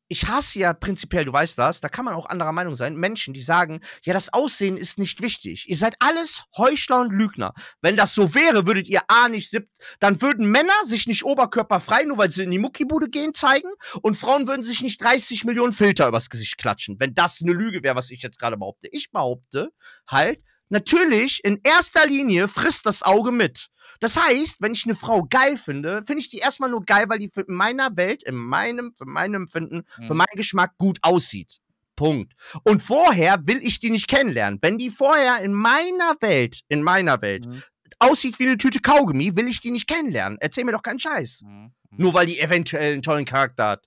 [0.09, 3.33] ich hasse ja prinzipiell, du weißt das, da kann man auch anderer Meinung sein, Menschen,
[3.33, 5.69] die sagen, ja, das Aussehen ist nicht wichtig.
[5.69, 7.53] Ihr seid alles Heuchler und Lügner.
[7.81, 12.03] Wenn das so wäre, würdet ihr A nicht siebt, dann würden Männer sich nicht oberkörperfrei,
[12.05, 13.69] nur weil sie in die Muckibude gehen, zeigen
[14.01, 17.83] und Frauen würden sich nicht 30 Millionen Filter übers Gesicht klatschen, wenn das eine Lüge
[17.83, 18.89] wäre, was ich jetzt gerade behaupte.
[18.91, 19.69] Ich behaupte
[20.07, 23.67] halt, natürlich, in erster Linie frisst das Auge mit.
[23.99, 27.19] Das heißt, wenn ich eine Frau geil finde, finde ich die erstmal nur geil, weil
[27.19, 30.17] die für in meiner Welt, in meinem, für meinem Empfinden, für Mhm.
[30.19, 31.57] meinen Geschmack gut aussieht.
[31.95, 32.33] Punkt.
[32.63, 34.59] Und vorher will ich die nicht kennenlernen.
[34.61, 37.61] Wenn die vorher in meiner Welt, in meiner Welt, Mhm.
[37.99, 40.37] aussieht wie eine Tüte Kaugummi, will ich die nicht kennenlernen.
[40.39, 41.41] Erzähl mir doch keinen Scheiß.
[41.43, 41.49] Mhm.
[41.51, 41.71] Mhm.
[41.97, 43.85] Nur weil die eventuell einen tollen Charakter hat.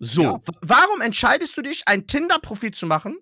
[0.00, 0.40] So, Ja.
[0.60, 3.16] warum entscheidest du dich, ein Tinder-Profil zu machen,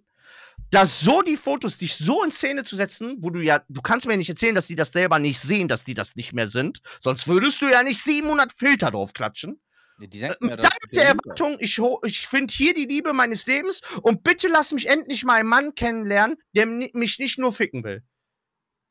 [0.73, 4.07] das so die Fotos, dich so in Szene zu setzen, wo du ja, du kannst
[4.07, 6.81] mir nicht erzählen, dass die das selber nicht sehen, dass die das nicht mehr sind,
[7.01, 9.61] sonst würdest du ja nicht 700 Filter drauf klatschen.
[10.01, 13.83] Die denken Äh, ja, mit der Erwartung, ich, ich finde hier die Liebe meines Lebens
[14.01, 18.03] und bitte lass mich endlich mal einen Mann kennenlernen, der mich nicht nur ficken will.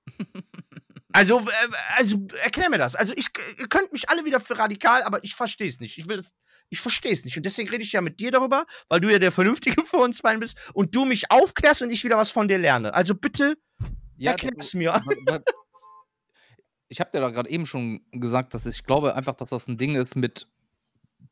[1.13, 1.67] Also, äh,
[1.97, 2.95] also erklär mir das.
[2.95, 3.27] Also ich,
[3.59, 5.97] ihr könnt mich alle wieder für radikal, aber ich verstehe es nicht.
[5.97, 6.23] Ich will,
[6.71, 7.37] ich verstehe es nicht.
[7.37, 10.21] Und deswegen rede ich ja mit dir darüber, weil du ja der Vernünftige vor uns
[10.21, 12.93] beiden bist und du mich aufklärst und ich wieder was von dir lerne.
[12.93, 13.57] Also bitte
[14.17, 14.99] ja, es mir.
[16.87, 19.77] ich habe dir da gerade eben schon gesagt, dass ich glaube einfach, dass das ein
[19.77, 20.47] Ding ist mit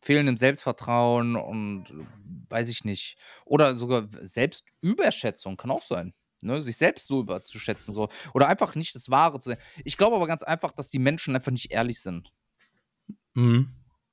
[0.02, 1.86] fehlendem Selbstvertrauen und
[2.50, 3.18] weiß ich nicht.
[3.46, 6.14] Oder sogar Selbstüberschätzung kann auch sein.
[6.42, 7.94] Ne, sich selbst so überzuschätzen.
[7.94, 8.08] So.
[8.34, 9.60] Oder einfach nicht das Wahre zu sein.
[9.84, 12.32] Ich glaube aber ganz einfach, dass die Menschen einfach nicht ehrlich sind,
[13.36, 13.70] Mhm.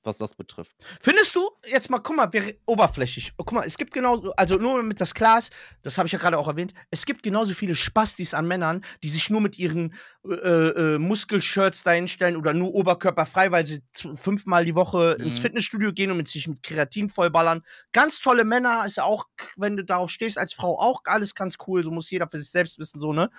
[0.06, 0.76] Was das betrifft.
[1.00, 3.32] Findest du, jetzt mal, guck mal, wir, oberflächlich.
[3.36, 5.52] Oh, guck mal, es gibt genauso, also nur damit das ist,
[5.82, 9.08] das habe ich ja gerade auch erwähnt, es gibt genauso viele Spastis an Männern, die
[9.08, 9.94] sich nur mit ihren
[10.24, 13.82] äh, äh, Muskelshirts dahinstellen oder nur oberkörperfrei, weil sie
[14.14, 15.42] fünfmal die Woche ins Mhm.
[15.42, 17.62] Fitnessstudio gehen und mit sich mit Kreatin vollballern.
[17.92, 19.26] Ganz tolle Männer, ist ja auch,
[19.56, 22.50] wenn du darauf stehst, als Frau auch alles ganz cool, so muss jeder für sich
[22.50, 23.30] selbst wissen, so, ne?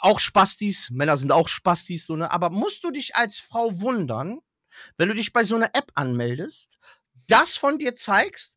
[0.00, 2.30] Auch Spastis, Männer sind auch Spastis, so, ne?
[2.30, 4.38] Aber musst du dich als Frau wundern,
[4.96, 6.78] wenn du dich bei so einer App anmeldest,
[7.26, 8.56] das von dir zeigst,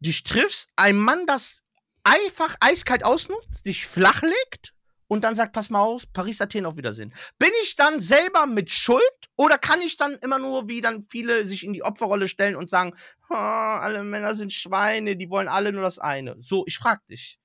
[0.00, 1.62] dich triffst, ein Mann das
[2.04, 4.74] einfach eiskalt ausnutzt, dich flachlegt
[5.12, 7.14] und dann sagt, pass mal aus, Paris, Athen, auf Wiedersehen.
[7.38, 9.02] Bin ich dann selber mit Schuld
[9.36, 12.68] oder kann ich dann immer nur, wie dann viele sich in die Opferrolle stellen und
[12.68, 12.94] sagen,
[13.28, 16.36] "Ah, alle Männer sind Schweine, die wollen alle nur das eine.
[16.40, 17.38] So, ich frag dich.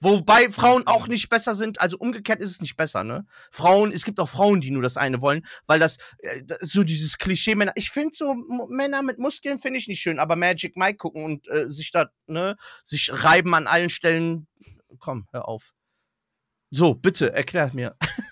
[0.00, 3.26] Wobei Frauen auch nicht besser sind, also umgekehrt ist es nicht besser, ne?
[3.50, 6.84] Frauen, es gibt auch Frauen, die nur das eine wollen, weil das, äh, das so
[6.84, 7.72] dieses Klischee Männer.
[7.74, 11.48] Ich finde so Männer mit Muskeln finde ich nicht schön, aber Magic Mike gucken und
[11.48, 14.46] äh, sich da, ne, sich reiben an allen Stellen.
[14.98, 15.72] Komm, hör auf.
[16.70, 17.96] So, bitte, erklär mir.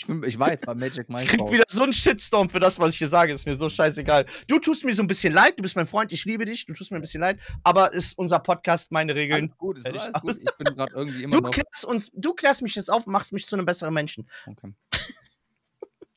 [0.00, 1.26] Ich, bin, ich war jetzt bei Magic Ich Mike.
[1.26, 1.52] krieg raus.
[1.52, 3.34] wieder so einen Shitstorm für das, was ich hier sage.
[3.34, 4.24] Ist mir so scheißegal.
[4.46, 6.72] Du tust mir so ein bisschen leid, du bist mein Freund, ich liebe dich, du
[6.72, 9.44] tust mir ein bisschen leid, aber ist unser Podcast, meine Regeln.
[9.50, 10.38] Alles gut, ist alles gut.
[10.40, 11.50] Ich bin gerade irgendwie immer Du noch.
[11.50, 14.26] klärst uns, du klärst mich jetzt auf und machst mich zu einem besseren Menschen.
[14.46, 14.72] Okay.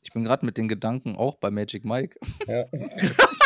[0.02, 2.18] Ich bin gerade mit den Gedanken auch bei Magic Mike.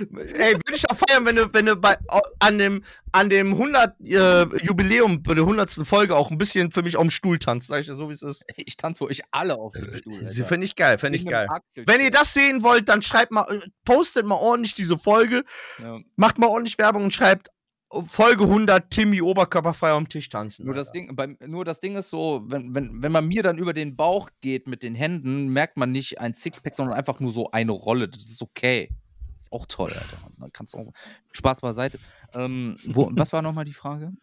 [0.00, 1.96] Ey, würde ich auch feiern, wenn du, wenn du bei,
[2.38, 5.70] an dem, an dem 100 äh, Jubiläum, bei der 100.
[5.84, 8.14] Folge auch ein bisschen für mich auf dem Stuhl tanzt, sag ich dir so, wie
[8.14, 8.44] es ist.
[8.56, 10.18] Ich tanze für euch alle auf dem Stuhl.
[10.20, 10.44] Sie Alter.
[10.44, 11.48] finde ich geil, finde ich geil.
[11.86, 15.44] Wenn ihr das sehen wollt, dann schreibt mal, äh, postet mal ordentlich diese Folge,
[15.82, 15.98] Ja.
[16.16, 17.48] macht mal ordentlich Werbung und schreibt
[17.90, 20.66] oh, Folge 100 Timmy oberkörperfrei am Tisch tanzen.
[20.66, 20.92] Nur das.
[20.92, 23.96] Ding, beim, nur das Ding ist so, wenn, wenn, wenn man mir dann über den
[23.96, 27.72] Bauch geht mit den Händen, merkt man nicht ein Sixpack, sondern einfach nur so eine
[27.72, 28.08] Rolle.
[28.08, 28.90] Das ist okay.
[29.38, 30.18] Ist auch toll, Alter.
[30.36, 30.92] Man kann's auch.
[31.32, 31.98] Spaß beiseite.
[32.34, 34.12] Ähm, wo, was war nochmal die Frage?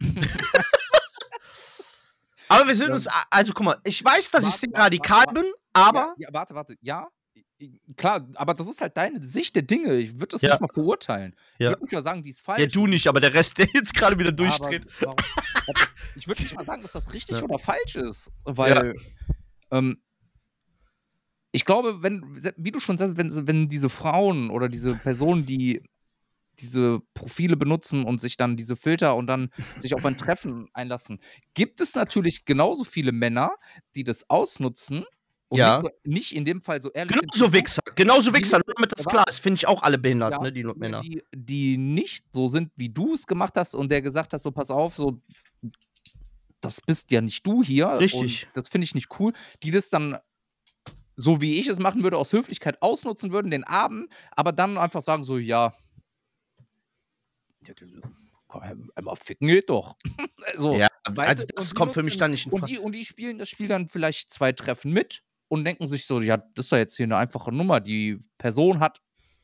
[2.48, 2.94] Aber wir sind Ja.
[2.94, 6.14] uns, also guck mal, ich weiß, dass ich Warte, sehr warte, radikal warte, bin, aber
[6.18, 6.76] Ja, ja, warte, warte.
[6.80, 7.08] Ja,
[7.96, 9.94] klar, aber das ist halt deine Sicht der Dinge.
[9.96, 10.50] Ich würde das Ja.
[10.50, 11.34] nicht mal verurteilen.
[11.58, 12.60] Ich würde nicht mal sagen, die ist falsch.
[12.60, 14.86] ja, du nicht, aber der Rest, der jetzt gerade wieder Aber durchdreht.
[15.00, 15.16] warum-
[16.14, 18.94] ich würde nicht mal sagen, dass das richtig oder falsch ist, weil
[19.72, 20.00] ähm,
[21.56, 22.22] ich glaube, wenn,
[22.58, 25.82] wie du schon sagst, wenn, wenn diese Frauen oder diese Personen, die
[26.58, 29.48] diese Profile benutzen und sich dann diese Filter und dann
[29.78, 31.18] sich auf ein Treffen einlassen,
[31.54, 33.52] gibt es natürlich genauso viele Männer,
[33.94, 35.04] die das ausnutzen
[35.48, 35.80] und Ja.
[35.80, 37.16] nicht, nicht in dem Fall so ehrlich.
[37.18, 40.38] Genauso Wichser, genauso Wichser, nur damit das klar ist, finde ich auch alle behindert, Ja,
[40.40, 41.00] ne, die Männer.
[41.00, 44.50] Die, die nicht so sind, wie du es gemacht hast und der gesagt hast, so
[44.50, 45.20] pass auf, so
[46.60, 48.00] das bist ja nicht du hier.
[48.00, 48.48] Richtig.
[48.54, 49.32] Das finde ich nicht cool.
[49.62, 50.16] Die das dann,
[51.16, 55.02] so wie ich es machen würde, aus Höflichkeit ausnutzen würden, den Abend, aber dann einfach
[55.02, 55.74] sagen so, ja,
[58.94, 59.96] einmal ficken geht doch.
[60.56, 62.72] so, Ja, also das und kommt für mich dann nicht in und Frage.
[62.72, 66.20] die, und die spielen das Spiel dann vielleicht zwei Treffen mit und denken sich so,
[66.20, 67.80] ja, das ist ja jetzt hier eine einfache Nummer.
[67.80, 69.00] Die Person hat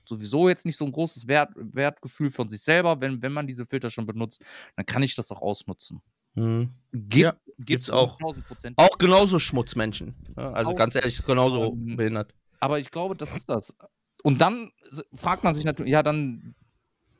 [0.08, 3.66] sowieso jetzt nicht so ein großes Wert, Wertgefühl von sich selber, wenn, wenn man diese
[3.66, 4.44] Filter schon benutzt,
[4.76, 6.02] dann kann ich das auch ausnutzen.
[6.34, 6.70] Mhm.
[6.92, 8.18] Gibt, Ja, gibt's auch.
[8.18, 8.78] 1000 Prozent.
[8.78, 10.14] Auch genauso Schmutzmenschen.
[10.36, 12.34] Ja, also Aus- ganz ehrlich, genauso Ähm, behindert.
[12.60, 13.74] Aber ich glaube, das ist das.
[14.22, 14.70] Und dann
[15.14, 16.54] fragt man sich natürlich, ja, dann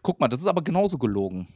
[0.03, 1.49] guck mal, das ist aber genauso gelogen.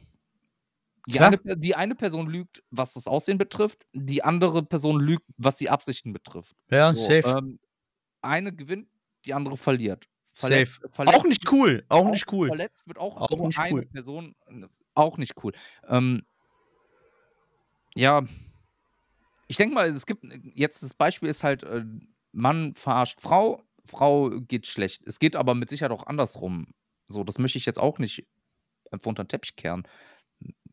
[1.07, 5.55] Die eine, die eine Person lügt, was das Aussehen betrifft, die andere Person lügt, was
[5.55, 6.53] die Absichten betrifft.
[6.69, 7.59] Ja, So, Ähm,
[8.21, 8.89] eine gewinnt,
[9.23, 10.05] die andere verliert.
[10.33, 10.65] Safe.
[10.91, 12.47] verletzt Auch nicht cool, auch nicht cool.
[12.49, 13.85] Verletzt wird auch, Auch nur nicht eine cool.
[13.85, 14.35] Person.
[14.47, 15.53] äh, Auch nicht cool.
[15.87, 16.23] Ähm,
[17.97, 18.23] ja,
[19.47, 20.25] ich denke mal, es gibt
[20.55, 21.83] jetzt das Beispiel ist halt, äh,
[22.31, 25.03] Mann verarscht Frau, Frau geht schlecht.
[25.05, 26.67] Es geht aber mit Sicherheit auch andersrum.
[27.07, 28.27] So, das möchte ich jetzt auch nicht
[28.91, 29.87] einfach unter den Teppich kehren.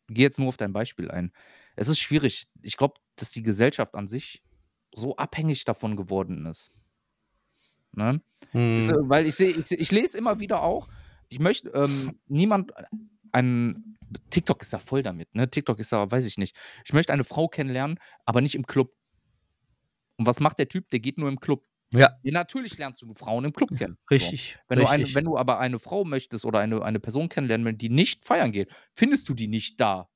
[0.08, 1.32] Geh jetzt nur auf dein Beispiel ein.
[1.76, 2.46] Es ist schwierig.
[2.62, 4.42] Ich glaube, dass die Gesellschaft an sich
[4.92, 6.72] so abhängig davon geworden ist.
[7.92, 8.20] Ne?
[8.50, 8.78] Hm.
[8.78, 10.88] Ist, äh, weil ich sehe, ich, seh- ich lese immer wieder auch,
[11.28, 12.72] ich möchte ähm, niemand,
[13.35, 13.97] ein,
[14.30, 15.51] TikTok ist ja voll damit, ne?
[15.51, 16.57] TikTok ist ja, weiß ich nicht.
[16.85, 18.95] Ich möchte eine Frau kennenlernen, aber nicht im Club.
[20.16, 20.89] Und was macht der Typ?
[20.91, 21.64] Der geht nur im Club.
[21.93, 22.16] Ja.
[22.22, 23.99] Ja, natürlich lernst du Frauen im Club kennen.
[24.11, 24.59] Richtig.
[24.68, 25.14] Wenn du, eine, richtig.
[25.14, 28.53] wenn du aber eine Frau möchtest oder eine, eine Person kennenlernen, willst, die nicht feiern
[28.53, 30.09] geht, findest du die nicht da.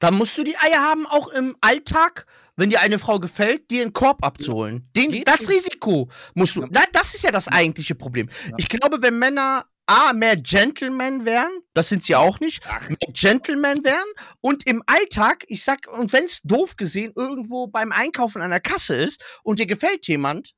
[0.00, 3.82] Dann musst du die Eier haben, auch im Alltag, wenn dir eine Frau gefällt, dir
[3.82, 4.88] einen Korb abzuholen.
[4.96, 5.48] Den, das.
[5.48, 6.66] Risiko musst du.
[6.70, 8.30] Na, das ist ja das eigentliche Problem.
[8.56, 13.82] Ich glaube, wenn Männer A, mehr Gentlemen wären, das sind sie auch nicht, mehr Gentlemen
[13.82, 14.06] wären.
[14.40, 18.60] Und im Alltag, ich sag, und wenn es doof gesehen irgendwo beim Einkaufen an der
[18.60, 20.52] Kasse ist und dir gefällt jemand,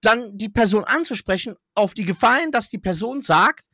[0.00, 3.66] dann die Person anzusprechen, auf die Gefahr hin, dass die Person sagt,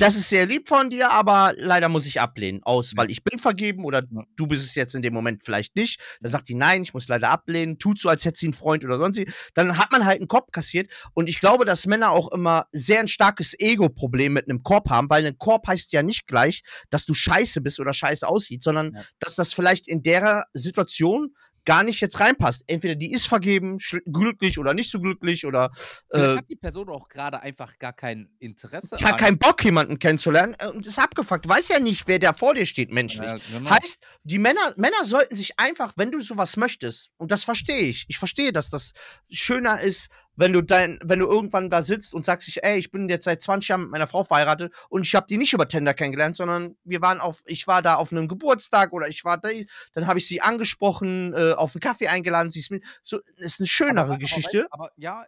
[0.00, 2.62] das ist sehr lieb von dir, aber leider muss ich ablehnen.
[2.62, 4.02] Aus, weil ich bin vergeben oder
[4.36, 6.00] du bist es jetzt in dem Moment vielleicht nicht.
[6.20, 8.84] Dann sagt die, nein, ich muss leider ablehnen, tut so, als hätte sie einen Freund
[8.84, 9.20] oder sonst.
[9.54, 10.90] Dann hat man halt einen Korb kassiert.
[11.14, 15.10] Und ich glaube, dass Männer auch immer sehr ein starkes Ego-Problem mit einem Korb haben,
[15.10, 18.94] weil ein Korb heißt ja nicht gleich, dass du scheiße bist oder scheiße aussieht, sondern
[18.94, 19.02] Ja.
[19.18, 21.34] dass das vielleicht in der Situation
[21.64, 22.64] gar nicht jetzt reinpasst.
[22.66, 25.70] Entweder die ist vergeben, glücklich oder nicht so glücklich oder
[26.10, 28.96] Vielleicht äh, hat die Person auch gerade einfach gar kein Interesse.
[28.98, 31.48] ich habe keinen Bock, jemanden kennenzulernen äh, und ist abgefuckt.
[31.48, 33.26] Weiß ja nicht, wer da vor dir steht, menschlich.
[33.26, 33.70] Ja, genau.
[33.70, 38.06] Heißt, die Männer, Männer sollten sich einfach, wenn du sowas möchtest, und das verstehe ich,
[38.08, 38.92] ich verstehe, dass das
[39.30, 42.90] schöner ist, wenn du dein, wenn du irgendwann da sitzt und sagst dich, ey, ich
[42.90, 45.68] bin jetzt seit 20 Jahren mit meiner Frau verheiratet und ich habe die nicht über
[45.68, 49.36] Tinder kennengelernt, sondern wir waren auf, ich war da auf einem Geburtstag oder ich war
[49.36, 49.50] da,
[49.92, 53.60] dann habe ich sie angesprochen, äh, auf einen Kaffee eingeladen, sie ist mit, so, ist
[53.60, 54.66] eine schönere aber, Geschichte.
[54.70, 55.26] Aber, aber ja,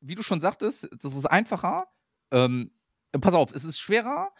[0.00, 1.86] wie du schon sagtest, das ist einfacher.
[2.30, 2.72] Ähm,
[3.22, 4.32] pass auf, es ist schwerer,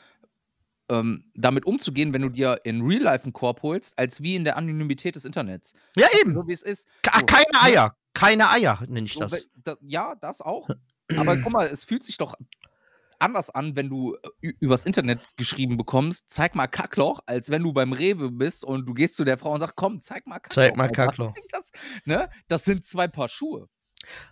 [0.90, 4.44] ähm, damit umzugehen, wenn du dir in Real Life einen Korb holst, als wie in
[4.44, 5.72] der Anonymität des Internets.
[5.96, 6.34] ja, eben.
[6.34, 6.86] So wie es ist.
[7.02, 7.62] So, keine ne?
[7.62, 7.96] Eier.
[8.14, 9.48] Keine Eier, nenne ich das.
[9.80, 10.68] ja, das auch.
[11.16, 12.36] Aber guck mal, es fühlt sich doch
[13.22, 17.72] anders an, wenn du äh, übers Internet geschrieben bekommst, zeig mal Kackloch, als wenn du
[17.72, 20.54] beim Rewe bist und du gehst zu der Frau und sagst, komm, zeig mal Kackloch.
[20.54, 20.90] Zeig mal.
[20.90, 21.34] Kackloch.
[21.50, 21.72] Das,
[22.04, 22.28] ne?
[22.48, 23.68] das sind zwei Paar Schuhe.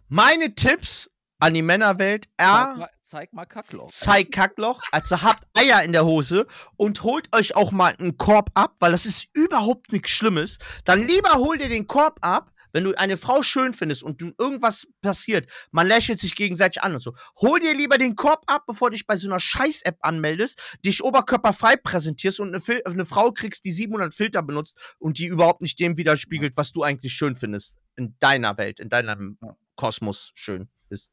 [0.09, 3.89] Meine Tipps an die Männerwelt, Zeig, R, mal, zeig mal Kackloch.
[3.89, 8.51] zeig Kackloch, also habt Eier in der Hose und holt euch auch mal einen Korb
[8.55, 10.59] ab, weil das ist überhaupt nichts Schlimmes.
[10.85, 14.33] Dann lieber hol dir den Korb ab, wenn du eine Frau schön findest und du
[14.39, 17.15] irgendwas passiert, man lächelt sich gegenseitig an und so.
[17.41, 21.03] Hol dir lieber den Korb ab, bevor du dich bei so einer Scheiß-App anmeldest, dich
[21.03, 25.61] oberkörperfrei präsentierst und eine, Fil eine Frau kriegst, die 700 Filter benutzt und die überhaupt
[25.61, 27.79] nicht dem widerspiegelt, was du eigentlich schön findest.
[27.97, 29.39] In deiner Welt, in deinem.
[29.81, 31.11] Kosmos schön ist.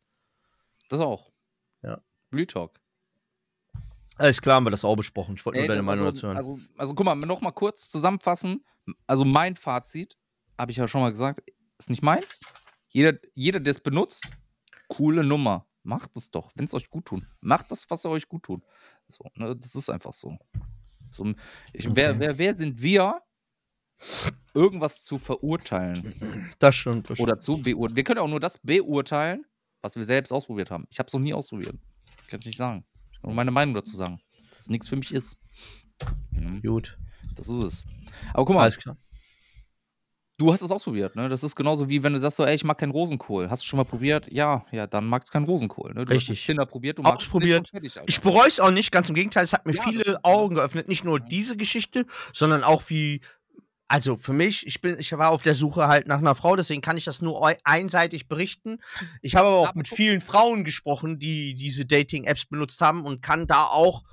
[0.90, 1.32] Das auch.
[1.84, 2.02] Ja.
[2.34, 2.82] Real Talk.
[4.18, 5.36] Alles klar, haben wir das auch besprochen.
[5.36, 6.38] Ich wollte nur deine Meinung also, dazu hören.
[6.38, 8.66] Also, also guck mal, noch mal kurz zusammenfassen.
[9.06, 10.18] Also mein Fazit,
[10.58, 11.42] habe ich ja schon mal gesagt,
[11.78, 12.40] ist nicht meins.
[12.90, 14.28] Jeder, jeder der es benutzt,
[14.88, 15.68] coole Nummer.
[15.84, 17.24] Macht es doch, wenn es euch gut tut.
[17.40, 18.64] Macht das, was euch gut tut.
[19.08, 20.38] So, ne, das ist einfach so.
[21.12, 21.34] so
[21.72, 22.20] ich, wer, Okay.
[22.20, 23.22] wer, wer sind wir,
[24.54, 27.10] irgendwas zu verurteilen das stimmt.
[27.10, 27.96] Das oder zu beurteilen?
[27.96, 29.46] Wir können auch nur das beurteilen,
[29.82, 30.86] was wir selbst ausprobiert haben.
[30.90, 31.76] Ich habe es noch nie ausprobiert.
[32.28, 32.86] Kann ich nicht sagen.
[33.12, 34.20] Ich kann nur meine Meinung dazu sagen.
[34.50, 35.38] Dass es nichts für mich ist.
[36.32, 36.62] Mhm.
[36.62, 36.98] Gut.
[37.36, 37.86] Das ist es.
[38.34, 38.98] Aber guck mal, Alles klar.
[40.38, 41.30] Du hast es ausprobiert, ne?
[41.30, 43.50] Das ist genauso wie wenn du sagst so, ey, ich mag keinen Rosenkohl.
[43.50, 44.32] Hast du schon mal probiert?
[44.32, 46.06] Ja, ja, dann magst du keinen Rosenkohl, ne?
[46.06, 46.40] Du Richtig.
[46.40, 47.70] hast Kinder probiert, du magst Ausprobiert.
[47.70, 47.96] fertig.
[48.06, 49.44] Ich bereue es auch nicht, ganz im Gegenteil.
[49.44, 50.88] Es hat mir Ja, viele Augen geöffnet.
[50.88, 53.22] Nicht nur diese Geschichte, sondern auch wie.
[53.90, 56.82] Also für mich, ich bin, ich war auf der Suche halt nach einer Frau, deswegen
[56.82, 58.80] kann ich das nur einseitig berichten.
[59.22, 63.48] Ich habe aber auch mit vielen Frauen gesprochen, die diese Dating-Apps benutzt haben und kann
[63.48, 64.04] da auch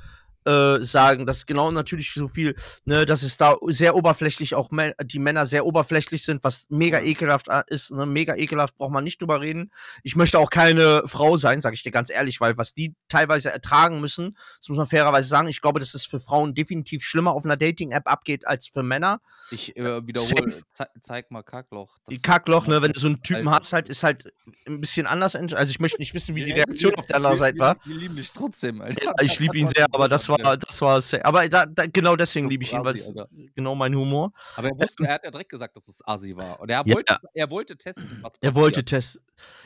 [0.44, 4.94] äh, sagen, dass genau natürlich so viel, ne, dass es da sehr oberflächlich auch mä-
[5.04, 9.04] die Männer sehr oberflächlich sind, was mega ekelhaft äh, ist, ne, mega ekelhaft braucht man
[9.04, 9.70] nicht drüber reden.
[10.02, 13.50] Ich möchte auch keine Frau sein, sage ich dir ganz ehrlich, weil was die teilweise
[13.50, 17.32] ertragen müssen, das muss man fairerweise sagen, ich glaube, dass es für Frauen definitiv schlimmer
[17.32, 19.20] auf einer Dating-App abgeht als für Männer.
[19.50, 21.98] Ich äh, wiederhole, ze zeig mal Kackloch.
[22.10, 24.32] Die Kackloch, ne, wenn du so einen Typen hast, halt, ist halt
[24.66, 25.34] ein bisschen anders.
[25.36, 27.76] Also ich möchte nicht wissen, wie die Reaktion auf der anderen Seite war.
[27.84, 29.12] Wir lieben dich trotzdem, Alter.
[29.20, 32.48] Ich liebe ihn sehr, aber das war, das war sehr, aber da, da, genau deswegen
[32.48, 33.12] liebe ich ihn, weil es
[33.54, 34.32] genau mein Humor.
[34.56, 36.60] Aber er wusste, er hat ja direkt gesagt, dass es Asi war.
[36.60, 36.94] Und er Ja.
[36.94, 38.54] wollte, er wollte testen, was Er passiert.
[38.54, 39.20] wollte testen.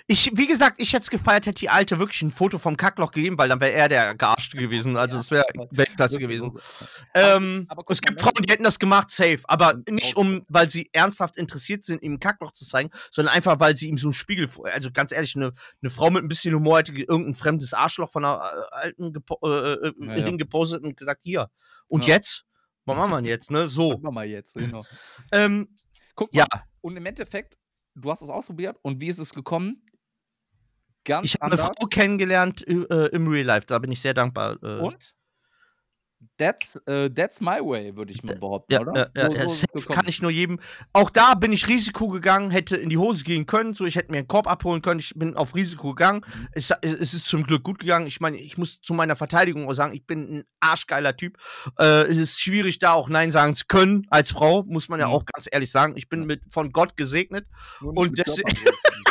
[0.06, 3.10] Ich, wie gesagt, ich hätte es gefeiert, hätte die Alte wirklich ein Foto vom Kackloch
[3.10, 4.96] gegeben, weil dann wäre er der Gearschte gewesen.
[4.96, 6.52] Also Ja, es wäre Weltklasse gewesen.
[7.12, 8.22] Aber- Ähm, aber es gibt ne?
[8.22, 9.40] Frauen, die hätten das gemacht, safe.
[9.44, 13.60] Aber nicht um, weil sie ernsthaft interessiert sind, ihm ein Kackloch zu zeigen, sondern einfach,
[13.60, 15.52] weil sie ihm so einen Spiegel, vor- also ganz ehrlich, eine,
[15.82, 18.40] eine Frau mit ein bisschen Humor hätte ge- irgendein fremdes Arschloch von einer
[18.72, 20.24] äh, alten gepo äh, äh, Ja, ja.
[20.58, 21.50] Hingepostet und gesagt, hier.
[21.86, 22.14] Und Ja.
[22.14, 22.44] jetzt?
[22.84, 23.68] Was machen wir jetzt, ne?
[23.68, 23.90] So.
[23.90, 24.84] Gucken wir mal jetzt, genau.
[25.32, 25.68] Ähm,
[26.14, 26.46] Guck Ja.
[26.50, 26.64] mal.
[26.80, 27.58] Und im Endeffekt,
[27.94, 29.84] du hast es ausprobiert und wie ist es gekommen?
[31.04, 31.56] Ganz ich habe eine.
[31.58, 34.58] Frau kennengelernt äh, im Real Life, da bin ich sehr dankbar.
[34.62, 35.14] Äh, Und?
[36.36, 39.10] That's, äh, that's my way, würde ich mal behaupten, Ja, oder?
[39.14, 40.58] ja, ja, So- so kann ich nur jedem.
[40.92, 43.72] Auch da bin ich Risiko gegangen, hätte in die Hose gehen können.
[43.74, 44.98] So, ich hätte mir einen Korb abholen können.
[45.00, 46.22] Ich bin auf Risiko gegangen.
[46.26, 46.48] Mhm.
[46.52, 48.06] Es, es ist zum Glück gut gegangen.
[48.06, 51.38] Ich meine, ich muss zu meiner Verteidigung auch sagen, ich bin ein arschgeiler Typ.
[51.78, 55.06] Äh, es ist schwierig, da auch Nein sagen zu können als Frau, muss man ja
[55.08, 55.12] Mhm.
[55.14, 55.94] auch ganz ehrlich sagen.
[55.96, 57.46] Ich bin mit, von Gott gesegnet.
[57.80, 58.44] Und deswegen-.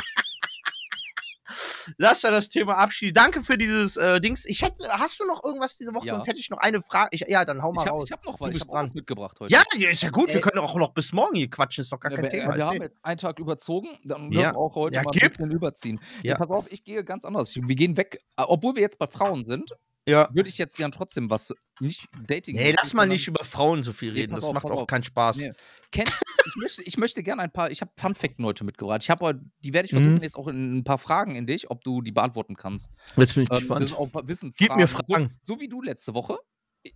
[1.97, 3.13] Lass da das Thema abschließen.
[3.13, 4.45] Danke für dieses äh, Dings.
[4.45, 6.07] Ich hätte, hast du noch irgendwas diese Woche?
[6.07, 6.13] Ja.
[6.13, 7.09] Sonst hätte ich noch eine Frage.
[7.11, 8.09] Ich, ja, dann hau mal ich habe raus.
[8.11, 8.91] hab noch Du was, ich hab dran.
[8.93, 9.53] mitgebracht heute.
[9.53, 10.29] Ja, ist ja gut.
[10.29, 10.41] Wir Ey.
[10.41, 11.81] können auch noch bis morgen hier quatschen.
[11.81, 12.55] Ist doch gar Ja, kein wir, Thema.
[12.55, 12.87] wir haben Erzähl.
[12.89, 14.39] jetzt einen Tag überzogen, dann Ja.
[14.41, 15.23] wir auch heute Ja, mal gib.
[15.23, 15.99] ein bisschen überziehen.
[16.23, 16.35] Ja.
[16.35, 17.55] Pass auf, ich gehe ganz anders.
[17.55, 19.71] Wir gehen weg, äh, obwohl wir jetzt bei Frauen sind,
[20.07, 20.29] ja.
[20.33, 22.55] würde ich jetzt gern trotzdem was, nicht Dating.
[22.55, 24.31] Nee, lass mal nicht über Frauen so viel Nee, reden.
[24.31, 24.87] pass Das auf, macht auch auf.
[24.87, 25.37] keinen Spaß.
[25.37, 25.53] Nee.
[25.91, 26.09] Kennt,
[26.45, 29.01] ich, möchte, ich möchte gerne ein paar, ich habe Fun Fact heute mitgebracht.
[29.03, 30.23] Ich habe, die werde ich versuchen Mhm.
[30.23, 32.89] jetzt auch in ein paar Fragen in dich, ob du die beantworten kannst.
[33.15, 34.67] Jetzt bin ich Ähm, das sind auch ein paar Wissensfragen.
[34.69, 35.37] Gib mir Fragen.
[35.41, 36.37] So, so wie du letzte Woche.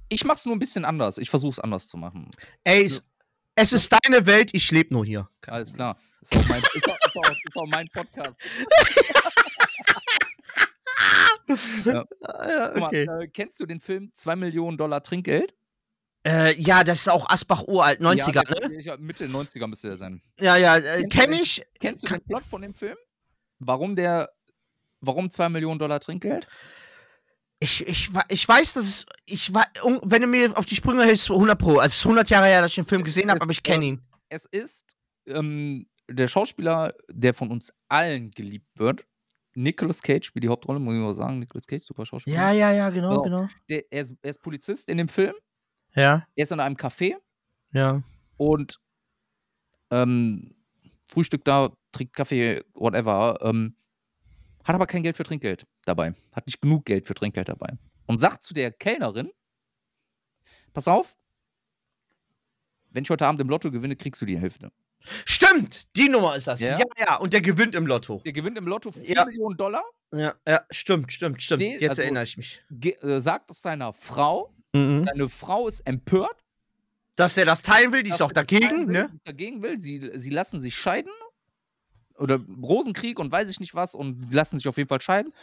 [0.09, 1.18] Ich mache es nur ein bisschen anders.
[1.18, 2.30] Ich versuche es anders zu machen.
[2.64, 3.03] Ey, es,
[3.55, 5.30] es ist deine Welt, ich lebe nur hier.
[5.47, 5.97] Alles klar.
[6.22, 8.39] Ist auch mein, ist auch, ist auch, ist auch mein Podcast.
[12.24, 13.06] Ah, ja, Guck okay.
[13.06, 15.56] mal, äh, kennst du den Film 2 Millionen Dollar Trinkgeld?
[16.26, 18.76] Äh, ja, das ist auch Asbach uralt, 90er, ja, ne?
[18.80, 20.22] ich- Mitte 90er müsste der sein.
[20.39, 21.41] Ja, ja, äh, Kennst du kenn den?
[21.41, 21.66] ich.
[21.80, 22.95] Kennst du den Plot von dem Film?
[23.60, 24.30] Warum der,
[24.99, 26.47] warum 2 Millionen Dollar Trinkgeld?
[27.60, 29.06] Ich, ich, ich weiß, dass es.
[29.26, 31.78] Ich, wenn du mir auf die Sprünge hilfst, 100 Pro.
[31.78, 33.86] Also, es ist 100 Jahre her, dass ich den Film gesehen habe, aber ich kenne
[33.86, 34.02] ähm, ihn.
[34.30, 34.95] Es ist
[35.28, 39.06] ähm, der Schauspieler, der von uns allen geliebt wird.
[39.54, 41.39] Nicolas Cage spielt die Hauptrolle, muss ich mal sagen.
[41.39, 42.36] Nicolas Cage, super Schauspieler.
[42.38, 43.22] Ja, ja, ja, genau, So.
[43.24, 43.47] genau.
[43.70, 45.34] Der, er, ist, er ist Polizist in dem Film.
[45.93, 47.16] Ja, Er ist in einem Café
[47.74, 48.02] ja.
[48.38, 48.80] und
[49.89, 50.56] ähm,
[51.04, 53.38] Frühstück da, trinkt Kaffee, whatever.
[53.41, 53.76] Ähm,
[54.64, 56.14] hat aber kein Geld für Trinkgeld dabei.
[56.34, 57.78] Hat nicht genug Geld für Trinkgeld dabei.
[58.06, 59.32] Und sagt zu der Kellnerin:
[60.72, 61.18] Pass auf,
[62.91, 64.72] wenn ich heute Abend im Lotto gewinne, kriegst du die Hälfte.
[65.26, 66.60] Stimmt, die Nummer ist das.
[66.60, 66.78] Ja?
[66.80, 68.22] Ja, ja, und der gewinnt im Lotto.
[68.26, 69.26] Der gewinnt im Lotto 4 Ja.
[69.26, 69.84] Millionen Dollar,
[70.14, 71.62] Ja, ja, stimmt, stimmt, stimmt.
[71.62, 72.62] Jetzt also- erinnere ich mich.
[72.84, 74.54] äh, sagt es seiner Frau.
[74.74, 75.06] Mhm.
[75.06, 76.38] Seine Frau ist empört.
[77.16, 79.12] Dass der das teilen will, die ist auch er dagegen, will, ne?
[79.26, 79.82] dagegen will.
[79.82, 81.12] Sie, sie lassen sich scheiden.
[82.18, 83.95] Oder Rosenkrieg und weiß ich nicht was.
[83.95, 85.34] Und lassen sich auf jeden Fall scheiden.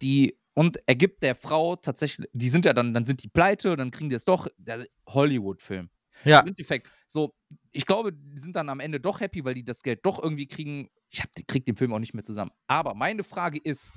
[0.00, 3.76] Die, und er gibt der Frau tatsächlich, die sind ja dann, dann sind die pleite,
[3.76, 4.46] dann kriegen die es doch.
[4.58, 5.90] Der Hollywood-Film.
[6.24, 6.40] Ja.
[6.40, 6.86] Im Endeffekt.
[7.08, 7.34] So,
[7.72, 10.46] ich glaube, die sind dann am Ende doch happy, weil die das Geld doch irgendwie
[10.46, 10.88] kriegen.
[11.10, 12.50] Ich hab, die krieg den Film auch nicht mehr zusammen.
[12.66, 13.92] Aber meine Frage ist: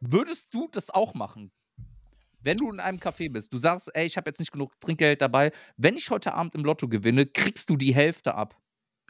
[0.00, 1.50] Würdest du das auch machen?
[2.40, 5.22] Wenn du in einem Café bist, du sagst, ey, ich habe jetzt nicht genug Trinkgeld
[5.22, 5.50] dabei.
[5.78, 8.60] Wenn ich heute Abend im Lotto gewinne, kriegst du die Hälfte ab.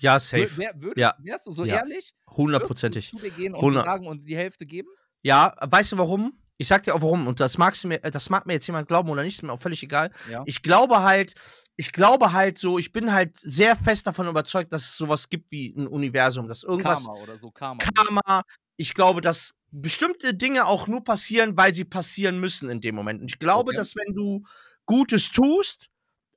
[0.00, 0.56] Ja, safe.
[0.56, 1.14] Wär, würdest, Ja.
[1.18, 1.76] Wärst du so Ja.
[1.76, 2.14] ehrlich?
[2.30, 3.12] Hundertprozentig.
[3.12, 4.88] Würdest du zu dir gehen und Hundert- sagen und die Hälfte geben?
[5.22, 6.38] Ja, weißt du warum?
[6.56, 7.26] Ich sag dir auch warum.
[7.26, 9.42] Und das magst du mir, äh, das mag mir jetzt jemand glauben oder nicht, ist
[9.42, 10.10] mir auch völlig egal.
[10.30, 10.42] Ja.
[10.46, 11.34] Ich glaube halt,
[11.76, 15.50] ich glaube halt so, ich bin halt sehr fest davon überzeugt, dass es sowas gibt
[15.50, 17.82] wie ein Universum, dass irgendwas Karma oder so, Karma.
[17.82, 18.42] Karma.
[18.76, 23.20] Ich glaube, dass bestimmte Dinge auch nur passieren, weil sie passieren müssen in dem Moment.
[23.20, 23.76] Und ich glaube, Okay.
[23.78, 24.44] dass wenn du
[24.86, 25.88] Gutes tust,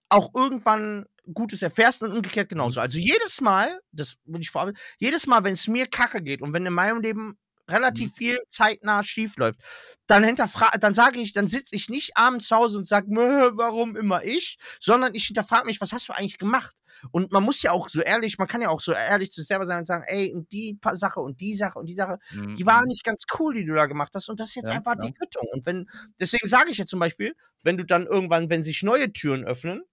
[0.10, 2.80] auch irgendwann Gutes erfährst und umgekehrt genauso.
[2.80, 6.54] Also jedes Mal, das will ich vorab, jedes Mal, wenn es mir kacke geht und
[6.54, 7.38] wenn in meinem Leben
[7.70, 9.60] relativ viel zeitnah schief läuft,
[10.08, 13.08] dann hinterfrage, dann sage ich, dann sitze ich nicht abends zu Hause und sage,
[13.56, 16.76] warum immer ich, sondern ich hinterfrage mich, was hast du eigentlich gemacht?
[17.12, 19.48] Und man muss ja auch so ehrlich, man kann ja auch so ehrlich zu sich
[19.50, 22.18] selber sein und sagen, ey, und die pa- Sache und die Sache und die Sache,
[22.32, 22.56] Mhm.
[22.56, 24.30] die war nicht ganz cool, die du da gemacht hast.
[24.30, 25.06] Und das ist jetzt Ja, einfach ja.
[25.06, 25.46] die Quittung.
[25.52, 25.88] Und wenn,
[26.20, 29.84] deswegen sage ich ja zum Beispiel, wenn du dann irgendwann, wenn sich neue Türen öffnen,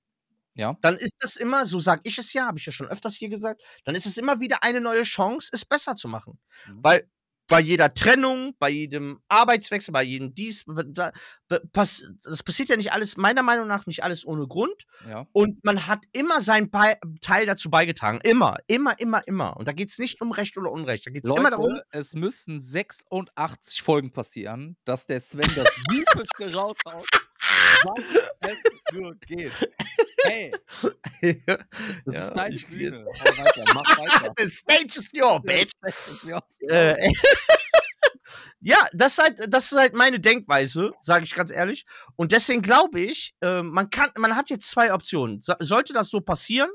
[0.55, 0.79] Ja.
[0.81, 3.29] dann ist das immer, so sage ich es ja, habe ich ja schon öfters hier
[3.29, 6.39] gesagt, dann ist es immer wieder eine neue Chance, es besser zu machen.
[6.69, 6.79] Mhm.
[6.85, 7.11] Weil
[7.47, 13.43] bei jeder Trennung, bei jedem Arbeitswechsel, bei jedem dies, das passiert ja nicht alles, meiner
[13.43, 14.85] Meinung nach nicht alles ohne Grund.
[15.09, 15.27] Ja.
[15.33, 16.71] Und man hat immer seinen
[17.21, 18.21] Teil dazu beigetragen.
[18.23, 19.57] Immer, immer, immer, immer.
[19.57, 21.07] Und da geht es nicht um Recht oder Unrecht.
[21.07, 21.79] Da geht es immer darum.
[21.91, 27.07] Es müssten 86 Folgen passieren, dass der Sven das Wütendste raushaut,
[27.85, 28.59] was es
[28.95, 29.53] nur geht.
[30.25, 30.53] Hey,
[32.05, 33.05] das Ja, ist ich- Bühne.
[33.07, 34.33] Hau weiter, mach weiter.
[34.39, 35.71] The stage is your bitch.
[36.27, 36.43] Ja.
[36.69, 37.13] Äh,
[38.61, 41.85] ja, das ist halt, das ist halt meine Denkweise, sage ich ganz ehrlich.
[42.17, 45.43] Und deswegen glaube ich, äh, man kann, man hat jetzt zwei Optionen.
[45.43, 46.71] So, sollte das so passieren,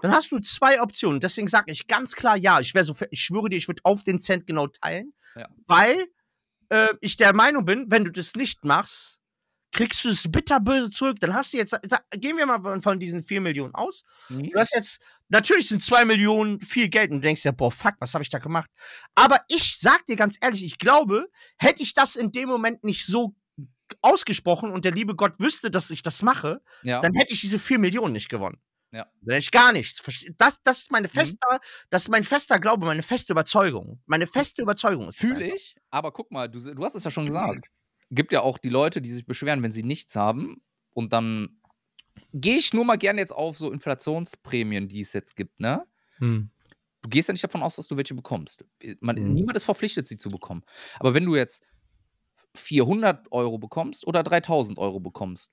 [0.00, 1.20] dann hast du zwei Optionen.
[1.20, 2.60] Deswegen sage ich ganz klar ja.
[2.60, 5.48] Ich wäre so, ich schwöre dir, ich würde auf den Cent genau teilen, Ja.
[5.66, 6.06] weil
[6.70, 9.20] äh, ich der Meinung bin, wenn du das nicht machst,
[9.72, 11.18] kriegst du es bitterböse zurück.
[11.20, 11.76] Dann hast du jetzt,
[12.12, 14.04] gehen wir mal von- diesen 4 Millionen aus.
[14.28, 14.50] Mhm.
[14.50, 17.94] Du hast jetzt, natürlich sind 2 Millionen viel Geld und du denkst ja, boah, fuck,
[17.98, 18.70] was habe ich da gemacht?
[19.14, 23.06] Aber ich sag dir ganz ehrlich, ich glaube, hätte ich das in dem Moment nicht
[23.06, 23.34] so
[24.00, 27.00] ausgesprochen und der liebe Gott wüsste, dass ich das mache, Ja.
[27.00, 28.58] dann hätte ich diese 4 Millionen nicht gewonnen.
[28.90, 29.04] Ja.
[29.22, 30.02] Dann hätte ich gar nichts.
[30.36, 31.12] Das, das ist meine Mhm.
[31.12, 31.60] fester,
[31.90, 34.02] das ist mein fester Glaube, meine feste Überzeugung.
[34.06, 37.10] Meine feste Überzeugung ist das Fühle ich, aber guck mal, du, du hast es ja
[37.10, 37.66] schon gesagt.
[38.12, 40.62] Gibt ja auch die Leute, die sich beschweren, wenn sie nichts haben.
[40.94, 41.60] Und dann
[42.32, 45.86] gehe ich nur mal gerne jetzt auf so Inflationsprämien, die es jetzt gibt, ne?
[46.18, 46.50] Hm.
[47.02, 48.64] Du gehst ja nicht davon aus, dass du welche bekommst.
[49.00, 49.34] Man, Mhm.
[49.34, 50.62] Niemand ist verpflichtet, sie zu bekommen.
[51.00, 51.64] Aber wenn du jetzt
[52.54, 55.52] 400 Euro bekommst oder 3000 Euro bekommst,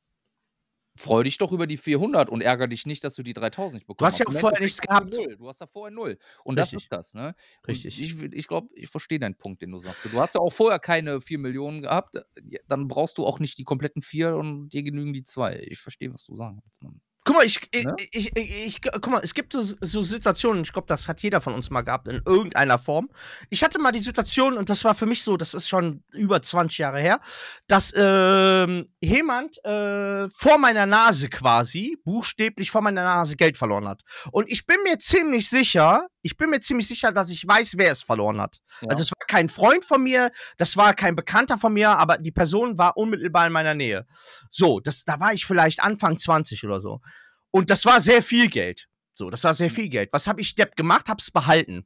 [1.00, 3.88] freu dich doch über die 400 und ärgere dich nicht, dass du die 3000 nicht
[3.88, 4.14] bekommst.
[4.14, 5.14] hast ja auch vorher nichts gehabt.
[5.14, 5.38] Null.
[5.38, 6.18] Du hast ja vorher null.
[6.44, 6.84] Und das Richtig.
[6.84, 7.36] ist das, ne?
[7.62, 8.02] Und Richtig.
[8.02, 10.06] Ich, ich glaube, ich verstehe deinen Punkt, den du sagst.
[10.06, 12.16] Du hast ja auch vorher keine 4 Millionen gehabt.
[12.68, 15.68] Dann brauchst du auch nicht die kompletten 4 und dir genügen die 2.
[15.70, 16.84] Ich verstehe, was du sagen willst.
[16.84, 17.02] Mann.
[17.30, 17.96] Guck mal, ich, ich, Ne?
[18.12, 21.54] ich, ich, guck mal, es gibt so, so Situationen, ich glaube, das hat jeder von
[21.54, 23.08] uns mal gehabt, in irgendeiner Form.
[23.52, 26.42] Ich hatte mal die Situation, und das war für mich so, das ist schon über
[26.42, 27.20] 20 Jahre her,
[27.68, 34.02] dass ähm, jemand äh, vor meiner Nase quasi, buchstäblich vor meiner Nase Geld verloren hat.
[34.32, 37.92] Und ich bin mir ziemlich sicher, ich bin mir ziemlich sicher, dass ich weiß, wer
[37.92, 38.58] es verloren hat.
[38.82, 38.90] Ja.
[38.90, 42.32] Also es war kein Freund von mir, das war kein Bekannter von mir, aber die
[42.32, 44.08] Person war unmittelbar in meiner Nähe.
[44.50, 47.02] So, das, da war ich vielleicht Anfang 20 oder so.
[47.52, 48.88] Und das war sehr viel Geld.
[49.14, 49.74] So, das war sehr Mhm.
[49.76, 50.14] viel Geld.
[50.14, 51.10] Was habe ich Depp gemacht?
[51.10, 51.86] Hab's behalten.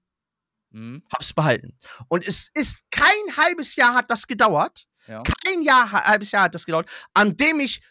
[0.72, 1.04] Mhm.
[1.12, 1.78] Hab's behalten.
[2.08, 4.86] Und es ist kein halbes Jahr hat das gedauert.
[5.08, 5.24] Ja.
[5.46, 7.82] Kein Jahr, halbes Jahr hat das gedauert, an dem ich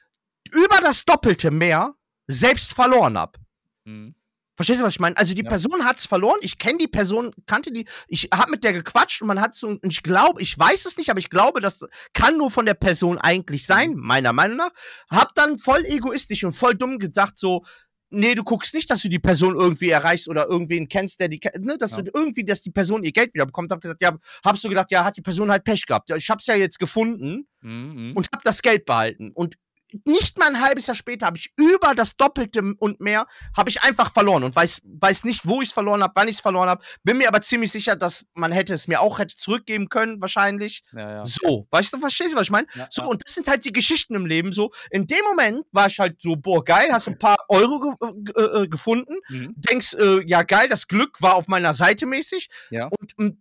[0.51, 1.95] über das Doppelte mehr
[2.27, 3.39] selbst verloren habe.
[3.85, 4.15] Mhm.
[4.63, 5.17] Verstehst du, was ich meine?
[5.17, 5.49] Also die Ja.
[5.49, 6.39] Person hat's verloren.
[6.43, 7.85] Ich kenne die Person, kannte die.
[8.07, 10.97] Ich habe mit der gequatscht und man hat so, und ich glaube, ich weiß es
[10.97, 14.71] nicht, aber ich glaube, das kann nur von der Person eigentlich sein, meiner Meinung nach.
[15.11, 17.65] Hab dann voll egoistisch und voll dumm gesagt so,
[18.11, 21.41] nee, du guckst nicht, dass du die Person irgendwie erreichst oder irgendwen kennst, der die,
[21.59, 22.03] ne, dass Ja.
[22.03, 23.73] du irgendwie, dass die Person ihr Geld wieder bekommt.
[23.73, 26.09] Hab gesagt, ja, habst du gedacht, ja, hat die Person halt Pech gehabt.
[26.11, 28.11] Ja, ich hab's ja jetzt gefunden Mhm.
[28.11, 28.13] Mhm.
[28.17, 29.33] und habe das Geld behalten.
[29.33, 29.57] Und
[30.05, 33.27] nicht mal ein halbes Jahr später habe ich über das Doppelte und mehr
[33.57, 36.37] habe ich einfach verloren und weiß, weiß nicht, wo ich es verloren habe, wann ich
[36.37, 36.83] es verloren habe.
[37.03, 40.83] Bin mir aber ziemlich sicher, dass man hätte es mir auch hätte zurückgeben können, wahrscheinlich.
[40.93, 41.25] ja, ja.
[41.25, 42.67] So, weißt du, verstehst du, was ich meine?
[42.75, 44.53] Ja, So, und das sind halt die Geschichten im Leben.
[44.53, 48.35] So, in dem Moment war ich halt so, boah, geil, hast ein paar Euro ge
[48.37, 49.15] äh, äh, gefunden.
[49.29, 49.55] Mhm.
[49.57, 52.49] Denkst, äh, ja, geil, das Glück war auf meiner Seite mäßig.
[52.71, 52.87] Ja.
[52.87, 53.39] Und, und,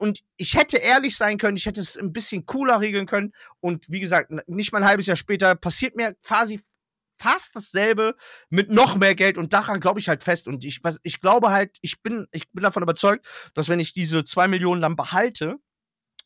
[0.00, 3.32] und ich hätte ehrlich sein können, ich hätte es ein bisschen cooler regeln können.
[3.60, 6.60] Und wie gesagt, nicht mal ein halbes Jahr später passiert mir quasi
[7.20, 8.16] fast dasselbe
[8.48, 11.50] mit noch mehr Geld und daran glaube ich halt fest und ich was ich glaube
[11.50, 15.56] halt ich bin ich bin davon überzeugt dass wenn ich diese zwei Millionen dann behalte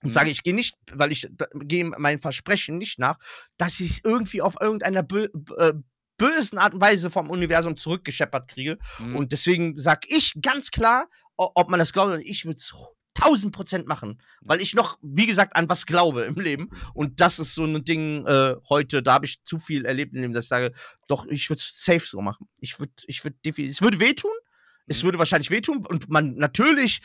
[0.03, 0.11] und Mhm.
[0.13, 3.19] sage ich gehe nicht weil ich gehe meinem Versprechen nicht nach
[3.57, 5.27] dass ich es irgendwie auf irgendeiner bö
[5.59, 5.73] äh,
[6.17, 9.17] bösen Art und Weise vom Universum zurückgescheppert kriege Mhm.
[9.17, 12.73] und deswegen sag ich ganz klar ob man das glaubt oder nicht, ich würde es
[13.17, 16.71] 1000 Prozent machen, weil ich noch, wie gesagt, an was glaube im Leben.
[16.95, 20.23] Und das ist so ein Ding äh, heute, da habe ich zu viel erlebt in
[20.23, 20.73] dem, dass ich sage,
[21.07, 22.49] doch, ich würde es safe so machen.
[22.61, 24.33] Ich würde, ich würde definitiv, es würde wehtun.
[24.87, 25.07] Es Mhm.
[25.07, 27.01] würde wahrscheinlich wehtun und man natürlich,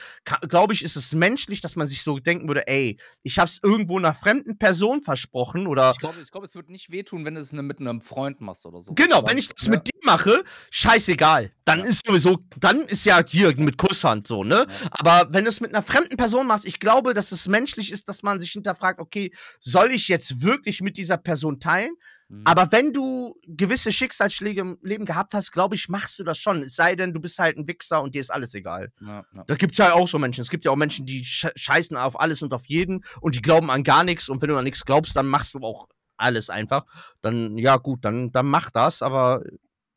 [0.49, 3.59] glaube ich, ist es menschlich, dass man sich so denken würde, ey, ich habe es
[3.63, 7.35] irgendwo einer fremden Person versprochen oder Ich glaube, ich glaub, es wird nicht wehtun, wenn
[7.35, 8.93] du es ne- mit einem Freund machst oder so.
[8.93, 9.71] Genau, wenn ich das ja.
[9.71, 11.51] mit dir mache, scheißegal.
[11.65, 11.85] Dann Ja.
[11.85, 14.65] ist sowieso, dann ist ja hier mit Kusshand so, ne?
[14.69, 14.89] Ja.
[14.91, 18.09] Aber wenn du es mit einer fremden Person machst, ich glaube, dass es menschlich ist,
[18.09, 21.93] dass man sich hinterfragt, okay, soll ich jetzt wirklich mit dieser Person teilen?
[22.29, 22.43] Mhm.
[22.45, 26.61] Aber wenn du gewisse Schicksalsschläge im Leben gehabt hast, glaube ich, machst du das schon.
[26.61, 28.91] Es sei denn, du bist halt ein Wichser und dir ist alles egal.
[29.01, 29.43] Ja, ja.
[29.45, 30.41] Da gibt's ja auch so Menschen.
[30.41, 33.41] Es gibt ja auch Menschen, die sch scheißen auf alles und auf jeden und die
[33.41, 34.29] glauben an gar nichts.
[34.29, 36.85] Und wenn du an nichts glaubst, dann machst du auch alles einfach.
[37.21, 39.01] Dann, ja, gut, dann, dann mach das.
[39.01, 39.43] Aber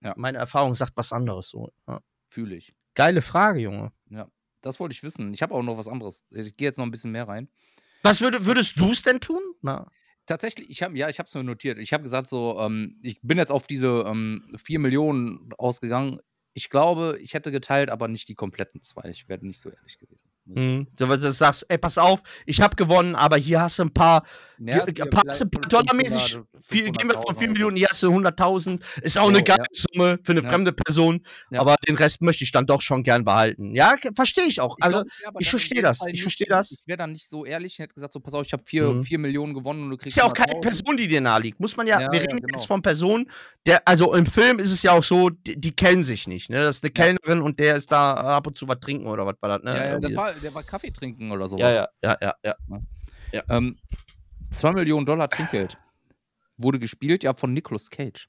[0.01, 0.15] Ja.
[0.17, 1.71] meine Erfahrung sagt was anderes so.
[1.87, 2.01] Ja.
[2.29, 2.73] Fühle ich.
[2.95, 3.93] Geile Frage, Junge.
[4.63, 5.35] Das wollte ich wissen.
[5.35, 6.25] Ich habe auch noch was anderes.
[6.31, 7.49] Ich gehe jetzt noch ein bisschen mehr rein.
[8.05, 9.43] Was würde, würdest du es denn tun?
[9.61, 9.91] Na.
[10.27, 11.79] Tatsächlich, ich habe ja, ich habe es mir notiert.
[11.79, 16.21] Ich habe gesagt so, ähm, ich bin jetzt auf diese ähm, 4 Millionen ausgegangen.
[16.55, 19.09] Ich glaube, ich hätte geteilt, aber nicht die kompletten zwei.
[19.11, 20.32] Ich werde nicht so ehrlich gewesen.
[20.45, 20.89] Mhm.
[20.99, 24.25] So, du sagst, ey, pass auf, ich habe gewonnen, aber hier hast du ein paar,
[24.59, 28.03] Ja, ge- paar, paar Dollarmäßig, 500, viel, gehen wir von 4 500.000 Millionen, hier hast
[28.03, 28.81] du 100.000.
[29.03, 29.67] Ist auch So, eine geile ja.
[29.93, 30.49] Summe für eine Ja.
[30.49, 33.73] fremde Person, aber den Rest möchte ich dann doch schon gern behalten.
[33.75, 34.77] Ja, verstehe ich auch.
[34.79, 36.73] Ich Also, glaub, ich verstehe das, ich verstehe das.
[36.73, 37.75] Ich wäre dann nicht so ehrlich.
[37.75, 39.03] Ich hätte gesagt, so, pass auf, ich habe 4 Mhm.
[39.05, 40.61] vier Millionen gewonnen und du kriegst ist ja auch keine 100.000.
[40.61, 41.61] Person, die dir nahe liegt.
[41.61, 42.57] Muss man ja, wir reden genau.
[42.59, 43.31] jetzt von Personen,
[43.65, 46.57] der, also im Film ist es ja auch so, die, die kennen sich nicht, ne?
[46.65, 49.37] Das ist eine Kellnerin und der ist da ab und zu was trinken oder was
[49.41, 49.77] war das, ne?
[49.77, 50.32] Ja, das Irgendwie.
[50.35, 51.57] War, der war Kaffee trinken oder so.
[51.59, 52.55] ja, ja, ja, ja,
[53.33, 53.43] ja.
[53.49, 53.79] Ähm,
[54.51, 55.79] 2 Millionen Dollar Trinkgeld.
[56.59, 58.29] wurde gespielt ja von Nicolas Cage.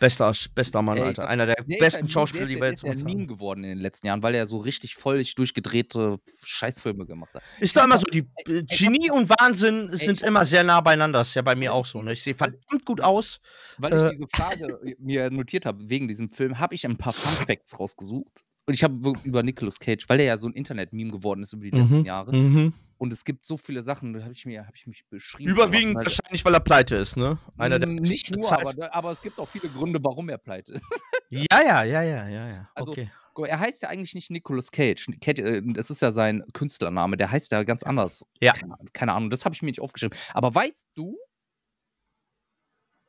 [0.00, 1.28] Bester, bester Mann, Ey, Alter.
[1.28, 3.70] Einer der Der besten Schauspieler, der die wir der jetzt ist ja Meme geworden in
[3.70, 7.42] den letzten Jahren, weil er so richtig völlig durchgedrehte Scheißfilme gemacht hat.
[7.60, 11.20] Ist doch immer so, die Ey, Genie und Wahnsinn sind immer sehr nah beieinander.
[11.20, 12.00] Ist ja bei mir auch so.
[12.00, 12.12] Ne?
[12.12, 13.40] Ich sehe verdammt gut aus.
[13.76, 14.10] Weil ich Äh.
[14.10, 18.44] diese Frage mir notiert habe wegen diesem Film, habe ich ein paar Fun Facts rausgesucht.
[18.70, 21.64] Und ich habe über Nicolas Cage, weil er ja so ein Internet-Meme geworden ist über
[21.64, 22.36] die letzten Mhm, Jahre.
[22.36, 22.72] mhm.
[22.98, 25.50] Und es gibt so viele Sachen, da habe ich mir, habe ich mich beschrieben.
[25.50, 27.36] Überwiegend weil- wahrscheinlich, weil er pleite ist, ne?
[27.58, 30.74] Einer der nicht nur, Zeit- aber, aber es gibt auch viele Gründe, warum er pleite
[30.74, 30.84] ist.
[31.30, 32.68] Ja, ja, ja, ja, ja, ja.
[32.76, 33.10] Also, okay.
[33.46, 35.06] Er heißt ja eigentlich nicht Nicolas Cage.
[35.20, 37.16] Cage äh, das ist ja sein Künstlername.
[37.16, 38.24] Der heißt ja ganz anders.
[38.40, 38.52] Ja.
[38.52, 40.16] Keine, keine Ahnung, das habe ich mir nicht aufgeschrieben.
[40.34, 41.16] Aber weißt du,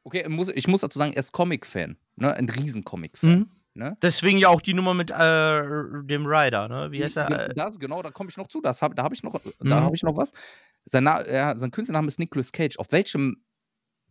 [0.03, 1.97] okay, muss, ich muss dazu sagen, er ist Comic-Fan.
[2.15, 2.33] Ne?
[2.33, 3.29] Ein Riesen-Comic-Fan.
[3.39, 3.51] Mhm.
[3.73, 3.95] Ne?
[4.02, 5.64] Deswegen ja auch die Nummer mit äh,
[6.03, 6.91] dem Rider, ne?
[6.91, 7.30] Wie heißt er?
[7.49, 8.60] Äh, Das, genau, da komme ich noch zu.
[8.61, 9.69] Das hab, da habe ich, noch- Mhm.
[9.69, 10.34] da hab ich noch was.
[10.84, 12.77] Sein, Na er, sein Künstlername ist Nicolas Cage.
[12.77, 13.43] Auf welchem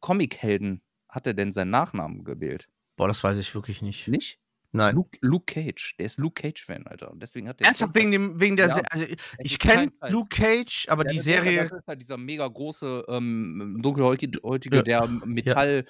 [0.00, 2.68] Comic-Helden hat er denn seinen Nachnamen gewählt?
[2.96, 4.08] Boah, das weiß ich wirklich nicht.
[4.08, 4.38] Nicht?
[4.72, 4.94] Nein.
[4.94, 5.96] Luke, Luke Cage.
[5.98, 7.10] Der ist Luke Cage-Fan, Alter.
[7.10, 7.66] Und deswegen hat der.
[7.66, 8.74] Ernsthaft wegen dem, wegen der Ja.
[8.74, 9.04] Se also
[9.40, 9.90] ich kenne.
[10.08, 11.62] Luke Cage, aber Ja, die ja- Serie.
[11.64, 14.38] Ist halt dieser mega große, ähm, dunkelhäutige,
[14.76, 14.82] Ja.
[14.82, 15.86] der Metall,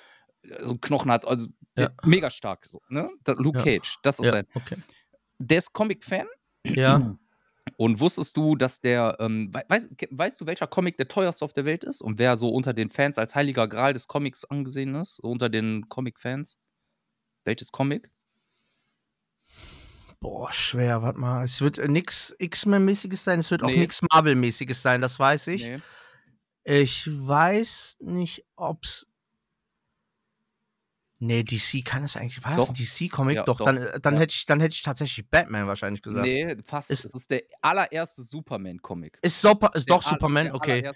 [0.61, 1.47] so Knochen hat, also
[1.79, 1.91] Ja.
[2.05, 2.67] mega stark.
[2.71, 3.11] So, ne?
[3.39, 3.65] Luke Ja.
[3.65, 4.47] Cage, das ist Ja, sein.
[4.55, 4.77] okay.
[5.39, 6.27] Der ist Comic-Fan.
[6.67, 7.17] Ja.
[7.77, 11.53] Und wusstest du, dass der, ähm, wei- weißt, weißt du, welcher Comic der teuerste auf
[11.53, 12.03] der Welt ist?
[12.03, 15.17] Und wer so unter den Fans als heiliger Gral des Comics angesehen ist?
[15.17, 16.59] So unter den Comic-Fans?
[17.45, 18.11] Welches Comic?
[20.21, 21.45] Boah, schwer, warte mal.
[21.45, 23.79] Es wird äh, nix X-Men-mäßiges sein, es wird auch Nee.
[23.79, 25.65] nix Marvel-mäßiges sein, das weiß ich.
[25.65, 25.81] Nee.
[26.65, 29.07] Ich weiß nicht, ob's.
[31.23, 32.43] Nee, DC kann es eigentlich.
[32.45, 32.69] War das Doch.
[32.71, 33.37] ein DC-Comic?
[33.37, 33.67] Ja, doch, doch.
[33.67, 34.21] dann, äh, dann Ja.
[34.21, 36.27] hätte ich, dann hätte ich tatsächlich Batman wahrscheinlich gesagt.
[36.27, 36.91] Nee, fast.
[36.91, 39.19] Ist- es ist der allererste Superman-Comic.
[39.21, 40.79] Ist, super, ist doch Superman, okay.
[40.89, 40.95] Okay,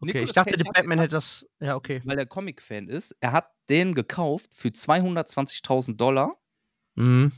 [0.00, 1.46] Nicolas ich dachte, Cage der Batman hätte das.
[1.60, 2.00] Ja, okay.
[2.04, 6.36] weil er Comic-Fan ist, er hat den gekauft für 220.000 Dollar
[6.94, 7.32] Mhm.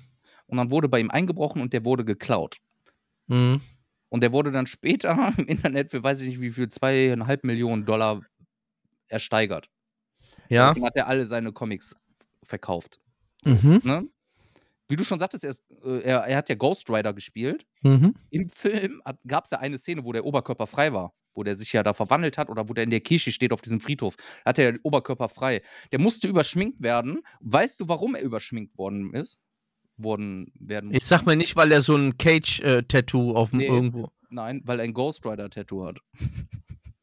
[0.47, 2.59] und dann wurde bei ihm eingebrochen und der wurde geklaut.
[3.29, 3.63] Mhm.
[4.11, 7.87] Und der wurde dann später im Internet für weiß ich nicht wie viel, zweieinhalb Millionen
[7.87, 8.21] Dollar
[9.09, 9.71] ersteigert.
[10.49, 10.69] Ja.
[10.69, 11.95] Deswegen hat er alle seine Comics
[12.47, 13.01] verkauft.
[13.45, 13.81] Mhm.
[13.85, 14.09] Ne?
[14.89, 17.67] Wie du schon sagtest, er, ist, äh, er, er hat ja Ghost Rider gespielt.
[17.83, 18.15] Mhm.
[18.31, 21.73] Im Film gab es ja eine Szene, wo der Oberkörper frei war, wo der sich
[21.73, 24.17] ja da verwandelt hat oder wo der in der Kirche steht auf diesem Friedhof.
[24.45, 25.63] Da hat er den Oberkörper frei.
[25.93, 27.23] Der musste überschminkt werden.
[27.41, 29.41] Weißt du, warum er überschminkt worden ist?
[29.97, 33.67] Worden werden Ich sag mir nicht, weil er so ein Cage-Tattoo auf dem Nee.
[33.67, 34.11] irgendwo.
[34.29, 35.99] Nein, weil er ein Ghost Rider-Tattoo hat.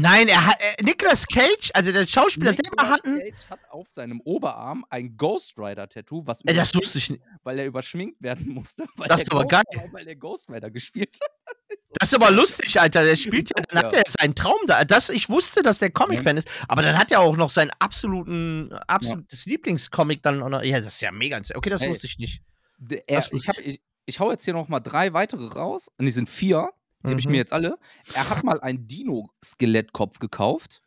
[0.00, 0.56] Nein, er hat.
[0.60, 3.18] Äh, Nicolas Cage, also der Schauspieler selber Nicolas hat ein.
[3.20, 7.22] Cage hat auf seinem Oberarm ein Ghost Rider-Tattoo, was Äh, das wusste ich nicht.
[7.44, 8.86] weil er überschminkt werden musste.
[9.06, 9.88] Das ist aber Ghost geil.
[9.92, 11.30] Weil er Ghost Rider gespielt hat.
[12.00, 13.02] Das ist aber lustig, Alter.
[13.02, 13.86] Der spielt ja, dann Ja.
[13.86, 14.84] hat er seinen Traum da.
[14.84, 18.70] Das, ich wusste, dass der Comic-Fan ist, aber dann hat er auch noch seinen absoluten,
[18.86, 20.40] absolutes Lieblingscomic dann.
[20.64, 21.40] Ja, das ist ja mega.
[21.54, 21.88] Okay, das Ey.
[21.88, 22.42] wusste ich nicht.
[22.76, 25.88] Der, er, ich, hab, ich, ich hau jetzt hier noch mal drei weitere raus.
[25.96, 26.68] Und die sind vier.
[27.04, 27.32] Die habe ich Mhm.
[27.32, 27.78] mir jetzt alle.
[28.14, 30.82] Er hat mal einen Dino-Skelettkopf gekauft,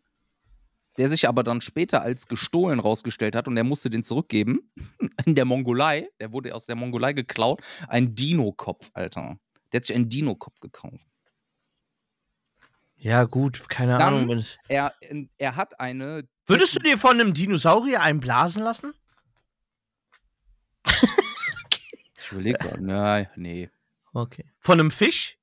[0.97, 4.71] der sich aber dann später als gestohlen rausgestellt hat und er musste den zurückgeben.
[5.25, 6.09] In der Mongolei.
[6.19, 7.61] Der wurde aus der Mongolei geklaut.
[7.88, 9.38] Ein Dino-Kopf, Alter.
[9.71, 11.07] Der hat sich einen Dino-Kopf gekauft.
[12.97, 14.43] Ja, gut, keine Dann- Ahnung.
[14.67, 14.93] Er,
[15.38, 16.27] er hat eine.
[16.45, 18.93] Würdest du dir von einem Dinosaurier einen blasen lassen?
[22.19, 22.83] Ich überlege gerade.
[22.83, 23.69] Nein, nee.
[24.13, 24.43] Okay.
[24.59, 25.38] Von einem Fisch?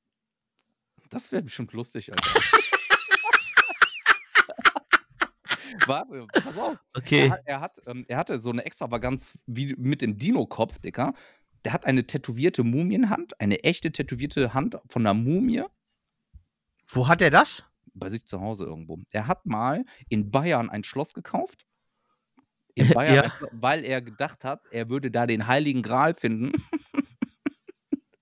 [1.08, 2.40] Das wäre bestimmt lustig, Alter.
[5.86, 6.76] Warte, pass auf.
[6.76, 7.30] Er, Okay.
[7.30, 11.14] hat, er, hat, ähm, er hatte so eine Extravaganz wie mit dem Dino-Kopf, Dicker.
[11.64, 15.62] Der hat eine tätowierte Mumienhand, eine echte tätowierte Hand von einer Mumie
[16.88, 17.64] Wo hat er das?
[17.94, 18.98] bei sich zu Hause irgendwo.
[19.10, 21.66] Er hat mal in Bayern ein Schloss gekauft.
[22.74, 23.32] In Bayern, Ja.
[23.52, 26.52] weil er gedacht hat, er würde da den Heiligen Gral finden.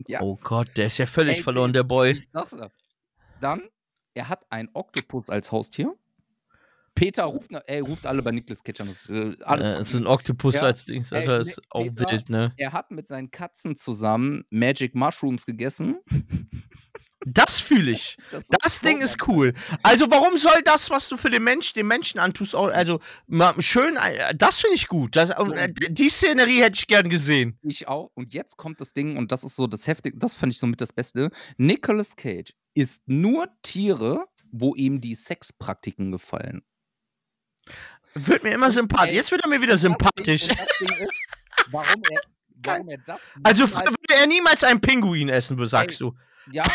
[0.09, 0.20] Ja.
[0.23, 2.12] Oh Gott, der ist ja völlig Ey, verloren, der Boy.
[2.12, 2.69] Ich sag's ja.
[3.41, 3.62] Dann,
[4.15, 5.95] er hat ein Oktopus als Haustier.
[6.95, 8.87] Peter ruft, ey, ruft alle bei Niklas Cage an.
[8.87, 10.62] Das ist, äh, alles Äh, von ist ein Oktopus Ja.
[10.62, 11.05] als Ding.
[11.11, 12.53] Ey, Alter, ist ne- auch Peter- wild, ne?
[12.57, 15.99] Er hat mit seinen Katzen zusammen Magic Mushrooms gegessen.
[17.27, 18.16] Das fühle ich.
[18.31, 19.53] Das, Das Ding ist cool.
[19.82, 23.01] Also warum soll das, was du für den Mensch, den Menschen antust, auch, also
[23.59, 25.16] schön, äh, das finde ich gut.
[25.16, 27.59] Das, äh, die Szenerie hätte ich gern gesehen.
[27.62, 28.11] Ich auch.
[28.15, 30.81] Und jetzt kommt das Ding, und das ist so das Heftige, das fand ich somit
[30.81, 31.31] das Beste.
[31.57, 36.62] Nicolas Cage isst nur Tiere, wo ihm die Sexpraktiken gefallen.
[38.15, 39.15] Wird mir immer sympathisch.
[39.15, 40.48] Jetzt wird er mir wieder sympathisch.
[40.48, 40.57] Ist,
[41.70, 42.20] warum er,
[42.65, 43.35] warum er das.
[43.43, 46.15] Also niemals- würde er niemals einen Pinguin essen, sagst du.
[46.51, 46.65] Ja.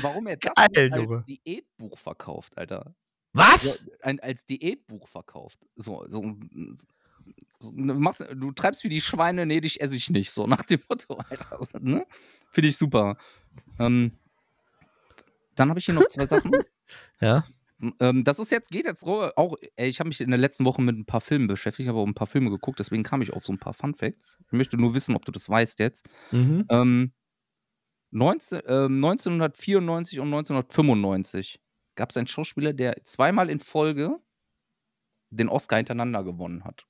[0.00, 1.24] Warum er das Geil, als.
[1.24, 2.94] Diätbuch verkauft, Alter.
[3.32, 3.86] Was?
[4.02, 5.58] ein, als Diätbuch verkauft.
[5.74, 6.36] So, so,
[7.60, 10.30] so du, machst, du treibst wie die Schweine, nee, dich esse ich nicht.
[10.30, 11.56] So nach dem Motto, Alter.
[11.58, 12.06] So, ne?
[12.50, 13.16] Finde ich super.
[13.78, 14.12] Ähm,
[15.54, 16.52] dann habe ich hier noch zwei Sachen.
[17.20, 17.44] Ja.
[18.00, 20.80] Ähm, das ist jetzt, geht jetzt auch, ey, ich habe mich in der letzten Woche
[20.80, 23.44] mit ein paar Filmen beschäftigt, habe auch ein paar Filme geguckt, deswegen kam ich auf
[23.44, 24.38] so ein paar Fun Facts.
[24.46, 26.08] Ich möchte nur wissen, ob du das weißt jetzt.
[26.30, 26.64] Mhm.
[26.68, 27.12] Ähm,
[28.12, 31.60] 19, ähm, 1994 und 1995
[31.96, 34.18] gab es einen Schauspieler, der zweimal in Folge
[35.30, 36.86] den Oscar hintereinander gewonnen hat.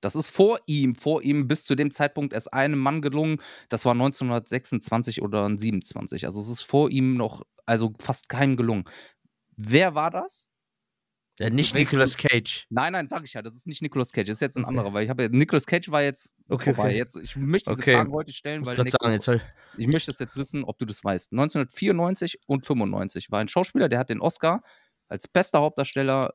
[0.00, 3.38] Das ist vor ihm, vor ihm bis zu dem Zeitpunkt erst einem Mann gelungen.
[3.70, 6.26] Das war 1926 oder 27.
[6.26, 8.84] Also es ist vor ihm noch, also fast keinem gelungen.
[9.56, 10.48] Wer war das?
[11.40, 12.66] Ja, nicht Nicolas Cage.
[12.70, 14.68] Nein, nein, sag ich ja, das ist nicht Nicolas Cage, das ist jetzt ein Okay.
[14.68, 16.90] anderer, weil ich habe ja, Nicolas Cage war jetzt Okay, vorbei.
[16.90, 16.96] okay.
[16.96, 17.94] Jetzt, ich möchte diese Okay.
[17.96, 19.40] Frage heute stellen, weil Ich sagen, jetzt soll
[19.76, 21.32] ich möchte jetzt, jetzt wissen, ob du das weißt.
[21.32, 24.62] 1994 und 95 war ein Schauspieler, der hat den Oscar
[25.08, 26.34] als bester Hauptdarsteller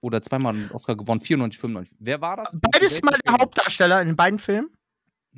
[0.00, 1.94] oder zweimal einen Oscar gewonnen, 94, 95.
[2.00, 2.56] Wer war das?
[2.58, 3.34] Beides mal der?
[3.34, 4.70] Hauptdarsteller in den beiden Filmen?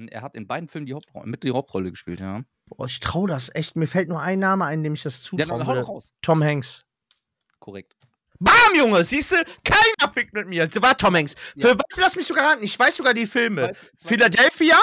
[0.09, 2.43] Er hat in beiden Filmen die Hauptrolle, mit die Hauptrolle gespielt, ja.
[2.67, 3.75] Boah, ich trau das echt.
[3.77, 5.59] Mir fällt nur ein Name ein, dem ich das Ja, zutraue.
[5.59, 6.13] dann hau doch raus.
[6.23, 6.85] Tom Hanks.
[7.65, 7.97] Korrekt.
[8.41, 9.37] Bam, Junge, siehst du?
[9.65, 10.67] Keiner pickt mit mir.
[10.69, 11.35] Das war Tom Hanks.
[11.55, 11.63] Ja.
[11.69, 12.63] Für, warte, lass mich sogar raten.
[12.63, 13.73] Ich weiß sogar die Filme.
[13.97, 14.77] Philadelphia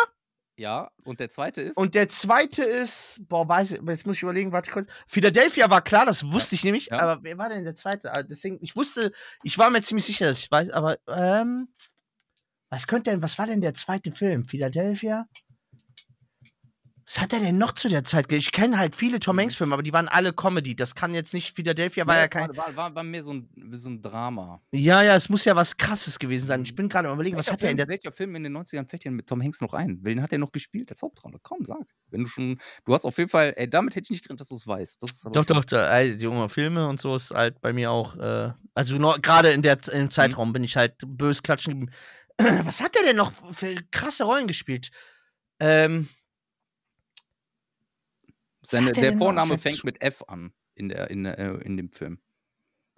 [0.58, 1.78] Ja, und der zweite ist?
[1.78, 4.88] und der zweite ist, boah, weiß ich, jetzt muss ich überlegen, warte kurz.
[5.06, 6.98] Philadelphia war klar, das wusste ich nämlich, Ja.
[7.02, 8.12] aber wer war denn der zweite?
[8.12, 9.12] Ah, Deswegen, ich wusste,
[9.44, 11.68] ich war mir ziemlich sicher, dass ich weiß, aber, ähm,
[12.72, 14.46] was könnte denn, was war denn der zweite Film?
[14.46, 15.28] Philadelphia?
[17.12, 18.32] Was hat er denn noch zu der Zeit?
[18.32, 20.78] Ich kenne halt viele Tom Hanks Filme, aber die waren alle Comedy.
[20.78, 22.56] Das kann jetzt nicht, Philadelphia war Nee, ja kein.
[22.56, 24.62] War, war, war mehr so ein, so ein Drama.
[24.72, 26.64] Ja, ja, es muss ja was krasses gewesen sein.
[26.64, 27.88] Ich bin gerade am überlegen, was welcher, hat er in Film, der.
[27.90, 30.00] welcher Film in den 90ern fällt dir mit Tom Hanks noch ein?
[30.04, 31.40] Wen hat er noch gespielt als Hauptrolle?
[31.44, 31.82] Komm, sag.
[32.12, 32.62] Wenn du schon.
[32.86, 33.56] Du hast auf jeden Fall.
[33.58, 35.04] Ey, damit hätte ich nicht gerechnet, dass du es weißt.
[35.34, 38.54] Doch, doch, da, ey, die junge Filme und so ist halt bei mir auch, äh,
[38.74, 41.94] also gerade in der im Zeitraum bin ich halt bös klatschen geblieben.
[42.66, 44.92] Was hat der denn noch für krasse Rollen gespielt?
[45.60, 46.08] Ähm,
[48.62, 49.20] Seine, er der noch?
[49.20, 52.20] Vorname fängt mit F an in, der, in, der, äh, in dem Film.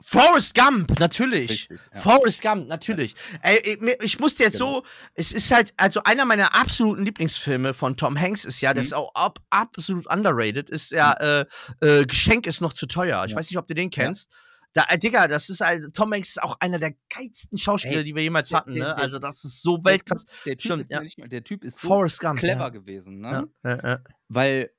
[0.02, 1.49] Forrest Gump, natürlich.
[1.52, 1.80] Richtig.
[1.94, 2.02] Ja.
[2.02, 3.15] Forrest Gump, natürlich.
[3.41, 4.80] Ey, ich, ich musste jetzt Genau.
[4.81, 8.81] so, es ist halt, also einer meiner absoluten Lieblingsfilme von Tom Hanks ist ja, das
[8.84, 8.88] Mhm.
[8.88, 11.45] ist auch ab, absolut underrated, ist ja, äh,
[11.81, 13.23] äh, Geschenk ist noch zu teuer.
[13.26, 13.38] Ich Ja.
[13.38, 14.30] weiß nicht, ob du den kennst.
[14.73, 18.03] Da, äh, Digga, das ist halt, Tom Hanks ist auch einer der geilsten Schauspieler, Ey,
[18.03, 18.95] die wir jemals der- hatten, der- ne?
[18.95, 20.26] der- Also das ist so Der Weltklasse.
[20.45, 20.99] Der Typ, Stimmt, ist, ja.
[20.99, 22.40] mehr- der typ ist so Forrest Gump.
[22.40, 22.69] clever Ja.
[22.69, 23.48] gewesen, ne?
[23.64, 23.99] Ja, ja, ja.
[24.27, 24.72] Weil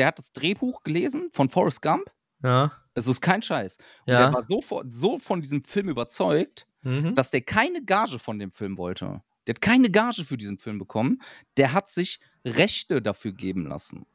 [0.00, 2.10] der hat das Drehbuch gelesen von Forrest Gump.
[2.42, 2.72] ja.
[2.94, 3.78] Es ist kein Scheiß.
[4.04, 4.18] Und Ja.
[4.18, 7.14] der war so, so von diesem Film überzeugt, Mhm.
[7.14, 9.22] dass der keine Gage von dem Film wollte.
[9.46, 11.22] Der hat keine Gage für diesen Film bekommen.
[11.56, 14.06] Der hat sich Rechte dafür geben lassen.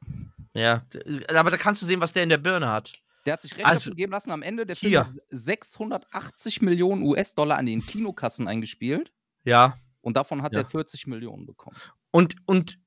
[0.53, 0.85] ja.
[1.35, 2.91] Aber da kannst du sehen, was der in der Birne hat.
[3.25, 4.31] Der hat sich Rechte Also, dafür geben lassen.
[4.31, 5.05] Am Ende der Film hier.
[5.07, 9.11] hat 680 Millionen US-Dollar an den Kinokassen eingespielt.
[9.45, 9.77] Ja.
[10.01, 10.59] Und davon hat Ja.
[10.59, 11.77] er 40 Millionen bekommen.
[12.11, 12.77] Und, und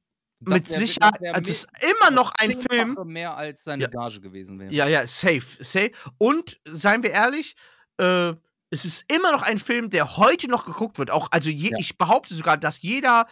[0.40, 2.96] Das mit wär- Sicherheit, wär also es ist immer noch ein Film.
[3.06, 3.88] mehr als seine Ja.
[3.88, 4.72] Gage gewesen wäre.
[4.72, 5.90] Ja, ja, safe, safe.
[6.16, 7.56] Und seien wir ehrlich,
[7.98, 8.34] äh,
[8.70, 11.10] es ist immer noch ein Film, der heute noch geguckt wird.
[11.10, 11.76] Auch, also je, Ja.
[11.80, 13.26] ich behaupte sogar, dass jeder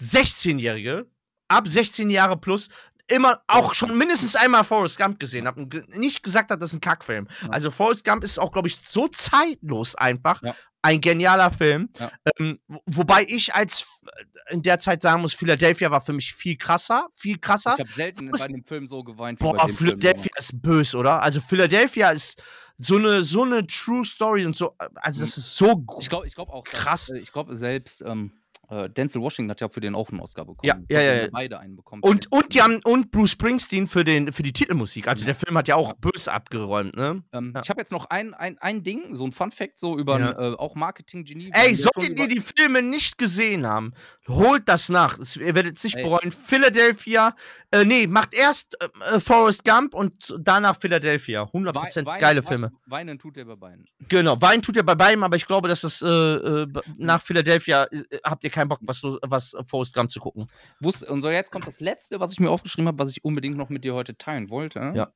[0.00, 1.10] 16-Jährige
[1.48, 2.68] ab 16 Jahre plus
[3.10, 6.76] immer auch schon mindestens einmal Forrest Gump gesehen hat und nicht gesagt hat, das ist
[6.76, 7.26] ein Kackfilm.
[7.42, 7.48] Ja.
[7.48, 10.42] Also Forrest Gump ist auch, glaube ich, so zeitlos einfach.
[10.42, 10.54] Ja.
[10.82, 11.88] Ein genialer Film.
[11.98, 12.12] Ja.
[12.38, 14.02] Ähm, wo- wobei ich als
[14.50, 17.74] in der Zeit sagen muss, Philadelphia war für mich viel krasser, viel krasser.
[17.74, 20.00] Ich habe selten bei dem Film so geweint Boah, dem Film.
[20.00, 21.20] Philadelphia ist böse, oder?
[21.20, 22.42] Also Philadelphia ist
[22.78, 24.74] so eine so eine True Story und so.
[24.94, 25.84] Also das ist so.
[26.00, 27.08] Ich glaube ich glaub auch, dass, Krass.
[27.10, 28.32] äh, ich glaube selbst ähm,
[28.68, 30.60] äh, Denzel Washington hat ja für den auch einen Oscar bekommen.
[30.62, 31.28] Ja, ja, ja, ja.
[31.30, 32.02] Beide einen bekommen.
[32.02, 35.08] Und, und die haben und Bruce Springsteen für den für die Titelmusik.
[35.08, 35.26] Also Ja.
[35.26, 35.94] der Film hat ja auch Ja.
[36.00, 37.22] böse abgeräumt, ne?
[37.32, 37.62] Ähm, Ja.
[37.62, 40.74] Ich habe jetzt noch ein, ein, ein Ding, so ein Fun-Fact, so über äh, auch
[40.74, 41.50] Marketing-Genie.
[41.52, 43.92] Ey, solltet ihr die Filme nicht gesehen haben,
[44.28, 45.18] holt das nach.
[45.18, 46.02] Es- Ihr werdet es nicht Ey.
[46.02, 46.30] bereuen.
[46.32, 47.34] Philadelphia,
[47.70, 51.42] äh, nee, macht erst äh, äh, Forrest Gump und danach Philadelphia.
[51.52, 52.72] 100% Wei- geile Weinen- Filme.
[52.86, 53.84] Weinen tut er bei beiden.
[54.08, 56.66] Genau, Wein tut ja bei beidem, aber ich glaube, dass das äh, äh,
[56.98, 60.48] nach Philadelphia äh, habt ihr keinen Bock, was, was äh, Forrest Gump zu gucken.
[60.82, 63.68] Und so jetzt kommt das Letzte, was ich mir aufgeschrieben habe, was ich unbedingt noch
[63.68, 64.92] mit dir heute teilen wollte.
[64.94, 65.12] Ja.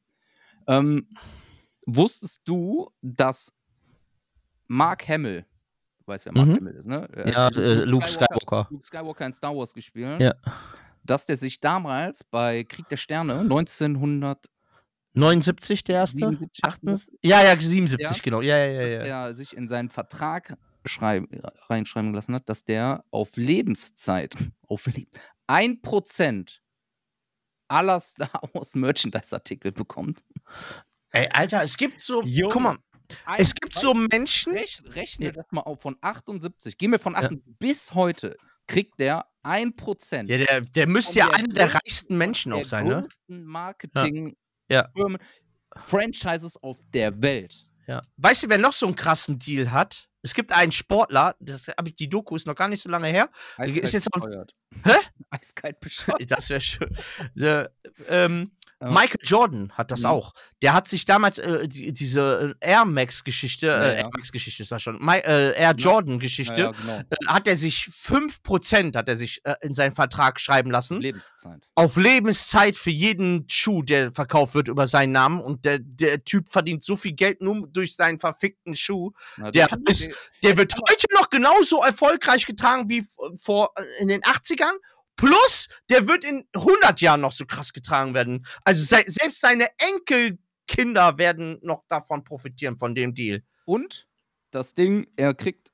[0.67, 1.09] Ähm,
[1.87, 3.53] wusstest du, dass
[4.69, 5.45] Mark Hamill,
[6.01, 6.57] du weißt, wer Mark Mhm.
[6.57, 7.09] Hamill ist, ne?
[7.27, 8.69] Ja, äh, Luke Skywalker.
[8.71, 10.21] Luke Skywalker in Star Wars gespielt.
[10.21, 10.33] Ja.
[11.05, 14.47] Dass der sich damals bei Krieg der Sterne 1900
[15.15, 16.19] 79 der erste?
[16.19, 17.19] 77, 78?
[17.23, 18.23] Ja, ja, 77, Ja.
[18.23, 18.41] genau.
[18.41, 19.27] Ja, ja, ja, ja.
[19.27, 24.35] er sich in seinen Vertrag reinschreiben lassen hat, dass der auf Lebenszeit,
[24.69, 25.07] auf Le
[25.49, 26.59] 1%
[27.69, 30.23] aller Star Wars Merchandise-Artikel bekommt.
[31.11, 32.53] Ey, Alter, es gibt so, Junge.
[32.53, 32.79] guck mal,
[33.27, 35.33] Ein- es gibt so Menschen, Rech, rechne Ja.
[35.33, 36.79] das mal auf von 78.
[36.79, 37.21] Gehen wir von Ja.
[37.21, 38.37] 78 bis heute
[38.67, 40.29] kriegt der 1%.
[40.31, 43.03] ja, der, der müsste ja der einer der reichsten Menschen auch sein, ne?
[43.03, 44.37] größten Marketing
[44.69, 44.89] Ja.
[44.97, 45.19] Firmen,
[45.77, 47.65] Franchises auf der Welt.
[47.87, 48.01] Ja.
[48.17, 50.09] Weißt du, wer noch so einen krassen Deal hat?
[50.23, 53.09] Es gibt einen Sportler, das habe ich, die Doku ist noch gar nicht so lange
[53.09, 53.29] her.
[53.59, 54.55] Ist jetzt auch- bescheuert.
[54.85, 54.93] Hä?
[55.31, 56.31] Eiskalt bescheuert.
[56.31, 56.97] Das wäre schön.
[57.35, 57.73] Der,
[58.09, 58.53] ähm,
[58.83, 58.91] Ja.
[58.91, 60.07] Michael Jordan hat das Mhm.
[60.07, 60.35] auch.
[60.61, 63.97] Der hat sich damals äh, die, diese äh, Air Max-Geschichte, Ja, äh.
[63.99, 66.99] Air Max-Geschichte ist das schon, Mi äh, Air Jordan-Geschichte, genau.
[66.99, 71.01] äh, hat er sich 5% hat er sich äh, in seinen Vertrag schreiben lassen.
[71.01, 71.63] Lebenszeit.
[71.75, 75.41] auf Lebenszeit für jeden Schuh, der verkauft wird über seinen Namen.
[75.41, 79.13] Und der, der Typ verdient so viel Geld nur durch seinen verfickten Schuh.
[79.37, 80.11] Na, Der ist-
[80.43, 83.05] Der wird heute noch genauso erfolgreich getragen wie
[83.43, 84.73] vor in den 80ern.
[85.17, 88.47] Plus, der wird in 100 Jahren noch so krass getragen werden.
[88.65, 93.43] Also se selbst seine Enkelkinder werden noch davon profitieren, von dem Deal.
[93.65, 94.07] Und
[94.51, 95.73] das Ding, er kriegt,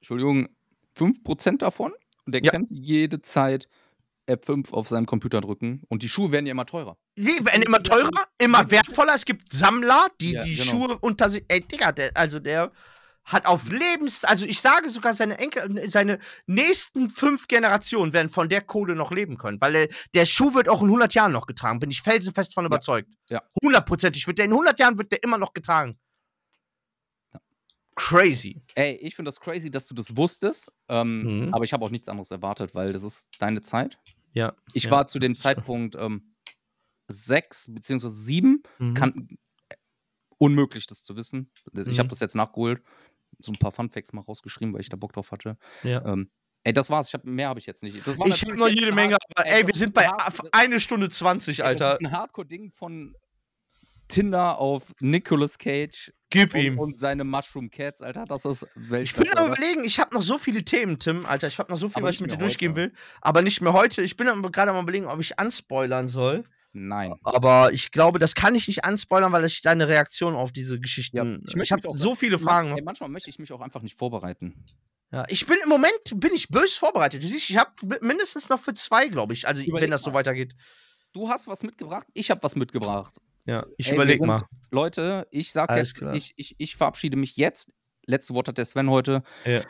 [0.00, 0.48] Entschuldigung,
[0.96, 1.92] 5% davon
[2.26, 2.52] und er Ja.
[2.52, 3.68] kann jede Zeit
[4.28, 6.98] F5 auf seinem Computer drücken und die Schuhe werden ja immer teurer.
[7.16, 9.14] Die werden immer teurer, immer wertvoller.
[9.14, 10.70] Es gibt Sammler, die Ja, die genau.
[10.70, 11.44] Schuhe unter sich.
[11.48, 12.70] Ey, Digga, der, also der
[13.30, 14.24] hat auf Lebens.
[14.24, 19.12] Also ich sage sogar, seine Enkel, seine nächsten fünf Generationen werden von der Kohle noch
[19.12, 19.60] leben können.
[19.60, 21.78] Weil der, der Schuh wird auch in 100 Jahren noch getragen.
[21.78, 23.08] Bin ich felsenfest von überzeugt.
[23.28, 23.42] Ja.
[23.62, 25.98] Hundertprozentig wird der in 100 Jahren wird der immer noch getragen.
[27.96, 28.62] Crazy.
[28.76, 31.54] Ey, ich finde das crazy, dass du das wusstest, ähm, Mhm.
[31.54, 33.98] aber ich habe auch nichts anderes erwartet, weil das ist deine Zeit.
[34.32, 34.54] Ja.
[34.72, 35.34] Ich Ja, war zu dem.
[35.36, 36.34] Zeitpunkt ähm,
[37.08, 38.94] sechs beziehungsweise sieben, Mhm.
[38.94, 39.28] kann
[40.38, 41.50] unmöglich das zu wissen.
[41.74, 41.98] Ich Mhm.
[41.98, 42.80] habe das jetzt nachgeholt,
[43.38, 45.56] so ein paar Funfacts mal rausgeschrieben, weil ich da Bock drauf hatte.
[45.82, 46.04] Ja.
[46.04, 46.30] Ähm,
[46.64, 47.08] ey, das war's.
[47.08, 47.96] Ich hab, mehr habe ich jetzt nicht.
[47.96, 50.08] Ich habe noch jede Menge, aber ey, wir sind bei
[50.52, 51.90] eine Stunde 20, ey, Alter.
[51.90, 53.14] Das ist ein Hardcore-Ding von
[54.08, 56.78] Tinder auf Nicolas Cage Gib und, ihm.
[56.78, 58.24] und seine Mushroom Cats, Alter.
[58.26, 58.66] Das ist
[59.00, 61.46] Ich bin am überlegen, ich habe noch so viele Themen, Tim, Alter.
[61.46, 62.80] Ich habe noch so viel, Aber was ich mit dir mehr durchgehen heute.
[62.80, 62.92] will.
[63.20, 64.02] Aber nicht mehr heute.
[64.02, 66.44] Ich bin gerade am überlegen, ob ich anspoilern soll.
[66.72, 67.14] Nein.
[67.24, 70.80] Aber ich glaube, das kann ich nicht anspoilern, weil ich deine Reaktion auf diese Ja,
[70.80, 71.44] Geschichten.
[71.46, 72.76] ich ich habe so viele Fragen.
[72.76, 74.64] Ey, manchmal möchte ich mich auch einfach nicht vorbereiten.
[75.10, 77.22] Ja, ich bin im Moment bin ich bös vorbereitet.
[77.22, 77.70] Du siehst, ich habe
[78.02, 79.48] mindestens noch für zwei, glaube ich.
[79.48, 80.16] Also Überleg wenn das so mal.
[80.18, 80.54] weitergeht.
[81.12, 83.16] Du hast was mitgebracht, ich habe was mitgebracht.
[83.46, 84.42] Ja, ich Ey, wir überleg sind- mal.
[84.70, 86.14] Leute, ich sag Alles jetzt, klar.
[86.14, 87.72] ich, ich, ich verabschiede mich jetzt.
[88.08, 89.22] Letzte Wort hat der Sven heute.
[89.44, 89.60] Ja.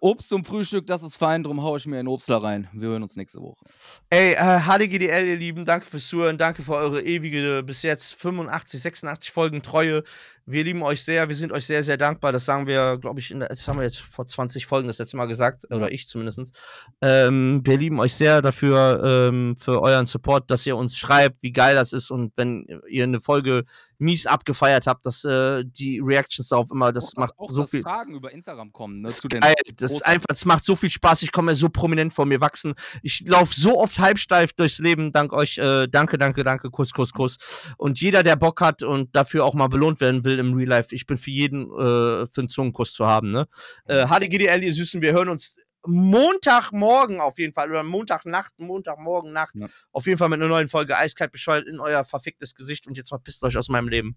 [0.00, 2.68] Obst zum Frühstück, das ist fein, drum haue ich mir einen Obstler rein.
[2.72, 3.64] Wir hören uns nächste Woche.
[4.08, 8.80] Ey, äh, HDGDL, ihr Lieben, danke fürs Zuhören, danke für eure ewige, bis jetzt 85,
[8.80, 10.04] 86 Folgen Treue.
[10.46, 12.30] Wir lieben euch sehr, wir sind euch sehr, sehr dankbar.
[12.30, 14.98] Das sagen wir, glaube ich, in der, das haben wir jetzt vor 20 Folgen das
[14.98, 16.56] letzte Mal gesagt, oder ich zumindest.
[17.02, 21.52] Ähm, wir lieben euch sehr dafür, ähm, für euren Support, dass ihr uns schreibt, wie
[21.52, 23.64] geil das ist und wenn ihr eine Folge
[23.98, 27.82] mies abgefeiert habt, dass äh, die Reactions darauf immer, das Auch- macht auch, so viel.
[27.82, 29.54] Fragen über Instagram kommen, ne, Das zu den geil.
[29.76, 31.22] Das ist einfach, es macht so viel Spaß.
[31.22, 32.74] Ich komme mir so prominent vor mir wachsen.
[33.02, 35.12] Ich laufe so oft halbsteif durchs Leben.
[35.12, 35.58] Dank euch.
[35.58, 36.70] Äh, danke, danke, danke.
[36.70, 37.36] Kuss, Kuss, Kuss.
[37.76, 40.94] Und jeder, der Bock hat und dafür auch mal belohnt werden will im Real Life,
[40.94, 43.30] ich bin für jeden äh, für einen Zungenkuss zu haben.
[43.30, 43.46] Ne?
[43.86, 45.56] Äh, HDGDL, ihr Süßen, wir hören uns
[45.88, 49.66] Montagmorgen auf jeden Fall oder Montagnacht, Montagmorgen Nacht Ja.
[49.92, 53.08] auf jeden Fall mit einer neuen Folge Eiskalt bescheuert in euer verficktes Gesicht und jetzt
[53.08, 54.16] verpisst euch aus meinem Leben.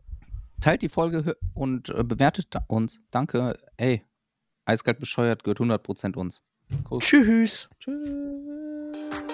[0.59, 2.99] Teilt die Folge und äh, bewertet uns.
[3.09, 3.57] Danke.
[3.77, 4.05] Ey,
[4.65, 6.41] eiskalt bescheuert gehört 100% uns.
[6.83, 7.03] Kuss.
[7.03, 7.69] Tschüss.
[7.79, 9.30] Tschüss.